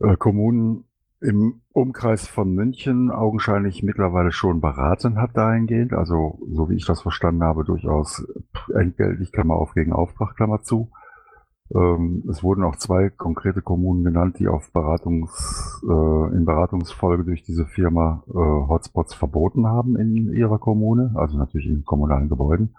äh, 0.00 0.16
Kommunen 0.16 0.84
im 1.20 1.62
Umkreis 1.72 2.26
von 2.28 2.52
München 2.52 3.10
augenscheinlich 3.10 3.82
mittlerweile 3.82 4.32
schon 4.32 4.60
beraten 4.60 5.20
hat 5.20 5.36
dahingehend. 5.36 5.92
Also, 5.92 6.38
so 6.50 6.68
wie 6.68 6.76
ich 6.76 6.86
das 6.86 7.02
verstanden 7.02 7.42
habe, 7.42 7.64
durchaus 7.64 8.26
entgeltlich, 8.74 9.32
Klammer 9.32 9.54
auf 9.54 9.72
gegen 9.74 9.92
Auftrag, 9.92 10.36
Klammer 10.36 10.62
zu. 10.62 10.90
Ähm, 11.74 12.24
es 12.30 12.42
wurden 12.42 12.62
auch 12.62 12.76
zwei 12.76 13.10
konkrete 13.10 13.60
Kommunen 13.60 14.04
genannt, 14.04 14.38
die 14.38 14.46
auf 14.46 14.72
Beratungs, 14.72 15.82
äh, 15.84 16.36
in 16.36 16.44
Beratungsfolge 16.44 17.24
durch 17.24 17.42
diese 17.42 17.66
Firma 17.66 18.22
äh, 18.28 18.32
Hotspots 18.32 19.14
verboten 19.14 19.66
haben 19.66 19.96
in 19.96 20.32
ihrer 20.32 20.58
Kommune, 20.58 21.12
also 21.16 21.38
natürlich 21.38 21.68
in 21.68 21.84
kommunalen 21.84 22.28
Gebäuden. 22.28 22.76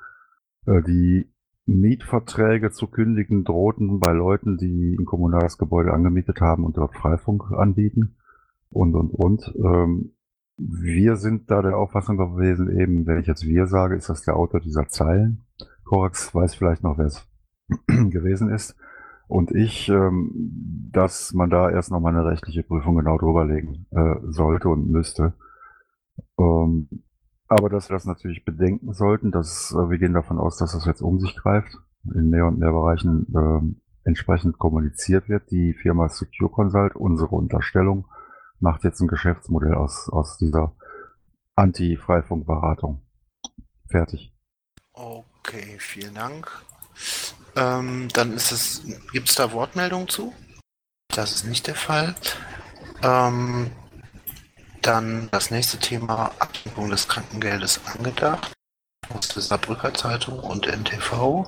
Äh, 0.66 0.84
die 0.84 1.30
Mietverträge 1.68 2.72
zu 2.72 2.88
kündigen 2.88 3.44
drohten 3.44 4.00
bei 4.00 4.14
Leuten, 4.14 4.58
die 4.58 4.96
ein 4.98 5.06
kommunales 5.06 5.58
Gebäude 5.58 5.94
angemietet 5.94 6.40
haben 6.42 6.64
und 6.64 6.78
dort 6.78 6.96
Freifunk 6.96 7.52
anbieten 7.52 8.16
und, 8.70 8.96
und, 8.96 9.12
und. 9.12 9.54
Ähm, 9.58 10.14
wir 10.58 11.18
sind 11.18 11.52
da 11.52 11.62
der 11.62 11.78
Auffassung 11.78 12.18
gewesen, 12.18 12.80
eben, 12.80 13.06
wenn 13.06 13.20
ich 13.20 13.28
jetzt 13.28 13.46
wir 13.46 13.68
sage, 13.68 13.96
ist 13.96 14.10
das 14.10 14.24
der 14.24 14.38
Autor 14.38 14.60
dieser 14.60 14.88
Zeilen. 14.88 15.46
Korax 15.84 16.34
weiß 16.34 16.56
vielleicht 16.56 16.84
noch, 16.84 16.98
wer 16.98 17.06
es 17.06 17.28
gewesen 17.88 18.50
ist. 18.50 18.76
Und 19.28 19.52
ich, 19.52 19.90
ähm, 19.90 20.90
dass 20.94 21.34
man 21.34 21.50
da 21.50 21.70
erst 21.70 21.92
nochmal 21.92 22.16
eine 22.16 22.26
rechtliche 22.26 22.64
Prüfung 22.64 22.96
genau 22.96 23.18
drüberlegen 23.18 23.86
äh, 23.92 24.16
sollte 24.24 24.70
und 24.70 24.90
müsste. 24.90 25.34
Ähm, 26.40 26.88
aber 27.48 27.70
dass 27.70 27.90
wir 27.90 27.96
das 27.96 28.06
natürlich 28.06 28.44
bedenken 28.46 28.94
sollten, 28.94 29.32
dass 29.32 29.72
äh, 29.72 29.90
wir 29.90 29.98
gehen 29.98 30.14
davon 30.14 30.40
aus, 30.40 30.58
dass 30.58 30.74
das 30.74 30.86
jetzt 30.86 31.02
um 31.02 31.20
sich 31.20 31.36
greift, 31.36 31.78
in 32.14 32.30
mehr 32.30 32.46
und 32.46 32.60
mehr 32.60 32.72
Bereichen 32.72 33.28
äh, 33.34 34.08
entsprechend 34.08 34.58
kommuniziert 34.58 35.30
wird. 35.30 35.50
Die 35.52 35.74
Firma 35.74 36.10
Secure 36.10 36.50
Consult, 36.50 36.96
unsere 36.96 37.36
Unterstellung, 37.36 38.08
macht 38.60 38.84
jetzt 38.84 39.02
ein 39.02 39.08
Geschäftsmodell 39.08 39.76
aus, 39.76 40.10
aus 40.10 40.38
dieser 40.38 40.74
Anti-Freifunkberatung. 41.56 43.02
Fertig. 43.90 44.34
Okay, 44.94 45.78
vielen 45.80 46.16
Dank. 46.16 46.50
Ähm, 47.56 48.08
dann 48.14 48.34
ist 48.34 48.52
es, 48.52 48.84
gibt 49.12 49.30
es 49.30 49.36
da 49.36 49.52
Wortmeldungen 49.52 50.08
zu? 50.08 50.34
Das 51.14 51.34
ist 51.34 51.46
nicht 51.46 51.68
der 51.68 51.76
Fall. 51.76 52.16
Ähm, 53.02 53.72
dann 54.88 55.28
das 55.32 55.52
nächste 55.52 55.78
Thema, 55.78 56.32
Absenkung 56.40 56.90
des 56.90 57.08
Krankengeldes 57.08 57.82
angedacht. 57.94 58.54
Aus 59.14 59.28
der 59.28 59.42
Saarbrücker 59.42 59.94
Zeitung 59.94 60.40
und 60.40 60.66
NTV. 60.66 61.46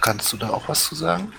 Kannst 0.00 0.32
du 0.32 0.38
da 0.38 0.50
auch 0.50 0.68
was 0.68 0.84
zu 0.84 0.94
sagen? 0.94 1.32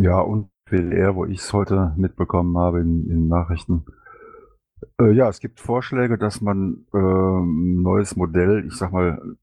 Ja, 0.00 0.18
und 0.18 0.50
WLR, 0.68 1.14
wo 1.14 1.24
ich 1.26 1.38
es 1.38 1.52
heute 1.52 1.94
mitbekommen 1.96 2.58
habe 2.58 2.80
in, 2.80 3.08
in 3.08 3.28
Nachrichten. 3.28 3.86
Äh, 5.00 5.12
ja, 5.12 5.28
es 5.28 5.38
gibt 5.38 5.60
Vorschläge, 5.60 6.18
dass 6.18 6.40
man 6.40 6.86
äh, 6.92 6.98
ein 6.98 7.82
neues 7.82 8.16
Modell, 8.16 8.64
ich 8.66 8.74
sag 8.74 8.92
mal, 8.92 9.36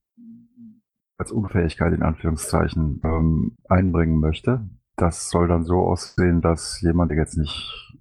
als 1.18 1.32
Unfähigkeit 1.32 1.94
in 1.94 2.04
Anführungszeichen 2.04 3.02
ähm, 3.04 3.56
einbringen 3.70 4.20
möchte. 4.20 4.70
Das 4.98 5.30
soll 5.30 5.48
dann 5.48 5.64
so 5.64 5.80
aussehen, 5.80 6.42
dass 6.42 6.82
jemand, 6.82 7.12
der 7.12 7.18
jetzt 7.18 7.38
nicht 7.38 7.96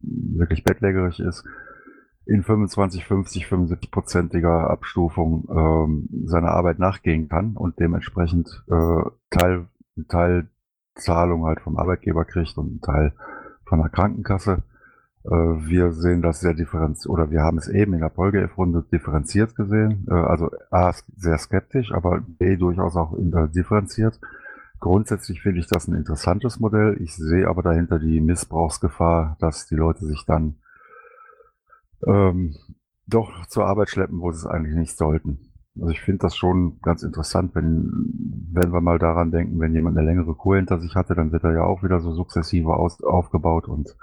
wirklich 0.00 0.62
bettlägerig 0.62 1.20
ist, 1.20 1.44
in 2.30 2.44
25, 2.44 3.04
50, 3.06 3.46
75-prozentiger 3.46 4.70
Abstufung 4.70 5.48
ähm, 5.50 6.08
seiner 6.26 6.52
Arbeit 6.52 6.78
nachgehen 6.78 7.28
kann 7.28 7.56
und 7.56 7.80
dementsprechend 7.80 8.48
äh, 8.70 9.02
Teil, 9.30 9.66
Teilzahlung 10.08 11.44
halt 11.44 11.60
vom 11.60 11.76
Arbeitgeber 11.76 12.24
kriegt 12.24 12.56
und 12.56 12.68
einen 12.68 12.80
Teil 12.82 13.12
von 13.64 13.80
der 13.80 13.88
Krankenkasse. 13.88 14.62
Äh, 15.24 15.28
wir 15.28 15.90
sehen 15.90 16.22
das 16.22 16.38
sehr 16.38 16.54
differenziert, 16.54 17.10
oder 17.10 17.32
wir 17.32 17.42
haben 17.42 17.58
es 17.58 17.66
eben 17.66 17.94
in 17.94 18.00
der 18.00 18.10
Folge-F-Runde 18.10 18.84
differenziert 18.92 19.56
gesehen. 19.56 20.06
Äh, 20.08 20.14
also 20.14 20.50
A, 20.70 20.92
sehr 21.16 21.38
skeptisch, 21.38 21.90
aber 21.92 22.20
B, 22.20 22.56
durchaus 22.56 22.94
auch 22.94 23.12
differenziert. 23.18 24.20
Grundsätzlich 24.78 25.42
finde 25.42 25.58
ich 25.58 25.66
das 25.66 25.88
ein 25.88 25.96
interessantes 25.96 26.60
Modell. 26.60 26.96
Ich 27.02 27.16
sehe 27.16 27.48
aber 27.48 27.64
dahinter 27.64 27.98
die 27.98 28.20
Missbrauchsgefahr, 28.20 29.36
dass 29.40 29.66
die 29.66 29.74
Leute 29.74 30.06
sich 30.06 30.24
dann 30.26 30.54
ähm, 32.06 32.54
doch 33.06 33.46
zur 33.46 33.66
Arbeit 33.66 33.90
schleppen, 33.90 34.20
wo 34.20 34.30
sie 34.32 34.38
es 34.38 34.46
eigentlich 34.46 34.76
nicht 34.76 34.96
sollten. 34.96 35.50
Also 35.78 35.90
ich 35.90 36.00
finde 36.00 36.18
das 36.22 36.36
schon 36.36 36.80
ganz 36.82 37.02
interessant, 37.02 37.54
wenn, 37.54 37.90
wenn 38.52 38.72
wir 38.72 38.80
mal 38.80 38.98
daran 38.98 39.30
denken, 39.30 39.60
wenn 39.60 39.74
jemand 39.74 39.96
eine 39.96 40.06
längere 40.06 40.34
Kur 40.34 40.56
hinter 40.56 40.78
sich 40.80 40.94
hatte, 40.94 41.14
dann 41.14 41.32
wird 41.32 41.44
er 41.44 41.52
ja 41.52 41.64
auch 41.64 41.82
wieder 41.82 42.00
so 42.00 42.12
sukzessive 42.12 42.74
aus, 42.74 43.02
aufgebaut 43.02 43.68
und 43.68 43.96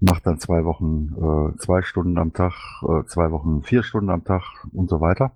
macht 0.00 0.26
dann 0.26 0.38
zwei 0.38 0.64
Wochen 0.64 1.14
äh, 1.16 1.58
zwei 1.58 1.82
Stunden 1.82 2.18
am 2.18 2.32
Tag, 2.32 2.54
äh, 2.82 3.04
zwei 3.06 3.30
Wochen 3.32 3.62
vier 3.62 3.82
Stunden 3.82 4.10
am 4.10 4.24
Tag 4.24 4.42
und 4.72 4.88
so 4.88 5.00
weiter. 5.00 5.32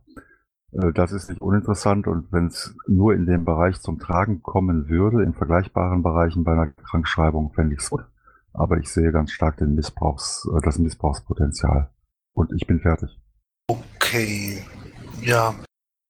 Äh, 0.73 0.93
das 0.93 1.13
ist 1.13 1.29
nicht 1.29 1.43
uninteressant 1.43 2.07
und 2.07 2.31
wenn 2.33 2.47
es 2.47 2.77
nur 2.87 3.15
in 3.15 3.27
dem 3.27 3.45
Bereich 3.45 3.81
zum 3.81 3.99
Tragen 3.99 4.43
kommen 4.43 4.89
würde, 4.89 5.23
in 5.23 5.35
vergleichbaren 5.35 6.03
Bereichen 6.03 6.45
bei 6.45 6.53
einer 6.53 6.69
Krankschreibung, 6.69 7.53
fände 7.53 7.75
ich 7.75 7.81
es 7.81 7.91
gut. 7.91 8.05
Aber 8.53 8.79
ich 8.79 8.89
sehe 8.89 9.13
ganz 9.13 9.33
stark 9.33 9.57
den 9.57 9.75
Missbrauchs, 9.75 10.47
äh, 10.55 10.61
das 10.63 10.79
Missbrauchspotenzial. 10.79 11.91
Und 12.35 12.53
ich 12.55 12.67
bin 12.67 12.81
fertig. 12.81 13.19
Okay. 13.67 14.65
Ja. 15.21 15.55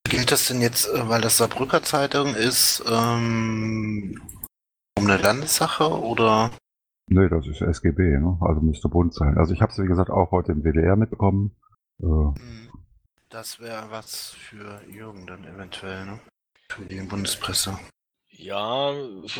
Gilt 0.08 0.32
das 0.32 0.48
denn 0.48 0.60
jetzt, 0.60 0.88
äh, 0.88 1.08
weil 1.08 1.20
das 1.20 1.38
Saarbrücker 1.38 1.82
Zeitung 1.82 2.34
ist, 2.34 2.84
ähm, 2.86 4.20
um 4.98 5.04
eine 5.06 5.16
Landessache 5.16 5.88
oder? 5.88 6.50
Nee, 7.08 7.28
das 7.28 7.46
ist 7.46 7.60
SGB, 7.60 8.18
ne? 8.18 8.38
also 8.40 8.60
müsste 8.60 8.88
Bund 8.88 9.14
sein. 9.14 9.36
Also 9.38 9.52
ich 9.52 9.62
habe 9.62 9.72
es, 9.72 9.78
wie 9.78 9.86
gesagt, 9.86 10.10
auch 10.10 10.30
heute 10.30 10.52
im 10.52 10.62
WDR 10.62 10.96
mitbekommen. 10.96 11.56
Äh, 12.00 12.06
hm. 12.06 12.70
das 13.28 13.60
wäre 13.60 13.90
was 13.90 14.30
für 14.30 14.80
Jürgen 14.88 15.26
dann 15.26 15.44
eventuell, 15.44 16.06
ne? 16.06 16.18
Für 16.68 16.84
die 16.84 17.00
Bundespresse. 17.00 17.78
Ja, 18.38 18.92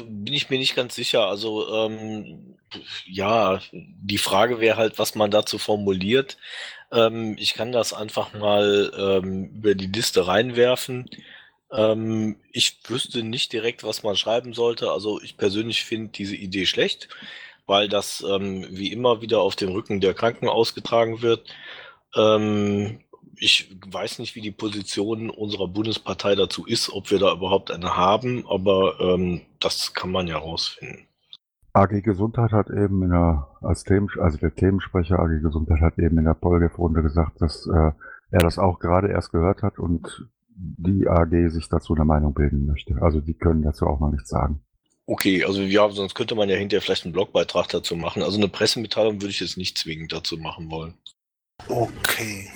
bin 0.06 0.32
ich 0.34 0.50
mir 0.50 0.58
nicht 0.58 0.76
ganz 0.76 0.94
sicher. 0.94 1.26
Also, 1.26 1.68
ähm, 1.74 2.56
ja, 3.06 3.60
die 3.72 4.18
Frage 4.18 4.60
wäre 4.60 4.76
halt, 4.76 4.98
was 4.98 5.14
man 5.14 5.30
dazu 5.30 5.58
formuliert. 5.58 6.36
Ähm, 6.92 7.36
ich 7.38 7.54
kann 7.54 7.72
das 7.72 7.92
einfach 7.94 8.32
mal 8.34 8.92
ähm, 8.96 9.46
über 9.56 9.74
die 9.74 9.86
Liste 9.86 10.26
reinwerfen. 10.26 11.08
Ähm, 11.72 12.36
ich 12.52 12.78
wüsste 12.88 13.22
nicht 13.22 13.52
direkt, 13.52 13.82
was 13.84 14.02
man 14.02 14.16
schreiben 14.16 14.52
sollte. 14.54 14.90
Also 14.92 15.20
ich 15.22 15.36
persönlich 15.36 15.84
finde 15.84 16.12
diese 16.12 16.36
Idee 16.36 16.66
schlecht 16.66 17.08
weil 17.66 17.88
das 17.88 18.22
ähm, 18.28 18.66
wie 18.70 18.92
immer 18.92 19.22
wieder 19.22 19.40
auf 19.40 19.56
dem 19.56 19.70
Rücken 19.70 20.00
der 20.00 20.14
Kranken 20.14 20.48
ausgetragen 20.48 21.22
wird. 21.22 21.48
Ähm, 22.16 23.00
ich 23.36 23.74
weiß 23.86 24.18
nicht, 24.18 24.34
wie 24.34 24.40
die 24.40 24.50
Position 24.50 25.30
unserer 25.30 25.68
Bundespartei 25.68 26.34
dazu 26.34 26.66
ist, 26.66 26.90
ob 26.90 27.10
wir 27.10 27.18
da 27.18 27.32
überhaupt 27.32 27.70
eine 27.70 27.96
haben, 27.96 28.44
aber 28.48 29.00
ähm, 29.00 29.42
das 29.60 29.94
kann 29.94 30.10
man 30.10 30.26
ja 30.26 30.38
rausfinden. 30.38 31.06
AG 31.74 32.02
Gesundheit 32.02 32.52
hat 32.52 32.68
eben 32.68 33.02
in 33.02 33.10
der, 33.10 33.48
als 33.62 33.84
Themen, 33.84 34.08
also 34.20 34.36
der 34.36 34.54
Themensprecher 34.54 35.18
AG 35.18 35.40
Gesundheit 35.40 35.80
hat 35.80 35.98
eben 35.98 36.18
in 36.18 36.24
der 36.24 36.34
Polgef-Runde 36.34 37.02
gesagt, 37.02 37.40
dass 37.40 37.66
äh, 37.66 37.92
er 38.30 38.40
das 38.40 38.58
auch 38.58 38.78
gerade 38.78 39.08
erst 39.08 39.32
gehört 39.32 39.62
hat 39.62 39.78
und 39.78 40.28
die 40.54 41.08
AG 41.08 41.48
sich 41.48 41.68
dazu 41.68 41.94
eine 41.94 42.04
Meinung 42.04 42.34
bilden 42.34 42.66
möchte. 42.66 43.00
Also 43.00 43.20
die 43.20 43.34
können 43.34 43.62
dazu 43.62 43.86
auch 43.86 44.00
noch 44.00 44.10
nichts 44.10 44.28
sagen. 44.28 44.60
Okay, 45.06 45.44
also 45.44 45.62
ja, 45.62 45.88
sonst 45.90 46.14
könnte 46.14 46.34
man 46.34 46.48
ja 46.48 46.56
hinterher 46.56 46.82
vielleicht 46.82 47.04
einen 47.04 47.12
Blogbeitrag 47.12 47.68
dazu 47.68 47.96
machen. 47.96 48.22
Also 48.22 48.38
eine 48.38 48.48
Pressemitteilung 48.48 49.20
würde 49.20 49.30
ich 49.30 49.40
jetzt 49.40 49.56
nicht 49.56 49.78
zwingend 49.78 50.12
dazu 50.12 50.36
machen 50.36 50.70
wollen. 50.70 50.94
Okay. 51.68 52.48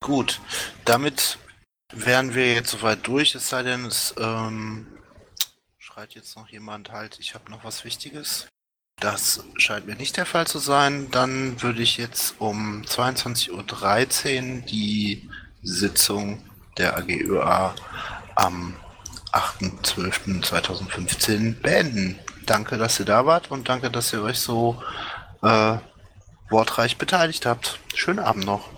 Gut. 0.00 0.40
Damit 0.84 1.38
wären 1.92 2.34
wir 2.34 2.54
jetzt 2.54 2.70
soweit 2.70 3.06
durch, 3.06 3.34
es 3.34 3.48
sei 3.48 3.62
denn, 3.62 3.86
es 3.86 4.14
ähm, 4.18 4.86
schreit 5.78 6.14
jetzt 6.14 6.36
noch 6.36 6.48
jemand 6.48 6.92
halt, 6.92 7.18
ich 7.18 7.34
habe 7.34 7.50
noch 7.50 7.64
was 7.64 7.84
Wichtiges. 7.84 8.46
Das 9.00 9.42
scheint 9.56 9.86
mir 9.86 9.94
nicht 9.94 10.16
der 10.16 10.26
Fall 10.26 10.46
zu 10.46 10.58
sein. 10.58 11.10
Dann 11.10 11.62
würde 11.62 11.82
ich 11.82 11.96
jetzt 11.98 12.40
um 12.40 12.82
22.13 12.82 13.52
Uhr 13.52 13.66
die 14.66 15.30
Sitzung 15.62 16.42
der 16.76 16.96
AGÖA 16.96 17.74
am 18.34 18.74
8.12.2015 19.32 21.60
beenden. 21.60 22.18
Danke, 22.44 22.76
dass 22.76 22.98
ihr 22.98 23.06
da 23.06 23.24
wart 23.26 23.50
und 23.50 23.68
danke, 23.68 23.90
dass 23.90 24.12
ihr 24.12 24.22
euch 24.22 24.40
so 24.40 24.82
äh, 25.42 25.76
wortreich 26.50 26.98
beteiligt 26.98 27.46
habt. 27.46 27.78
Schönen 27.94 28.20
Abend 28.20 28.46
noch. 28.46 28.77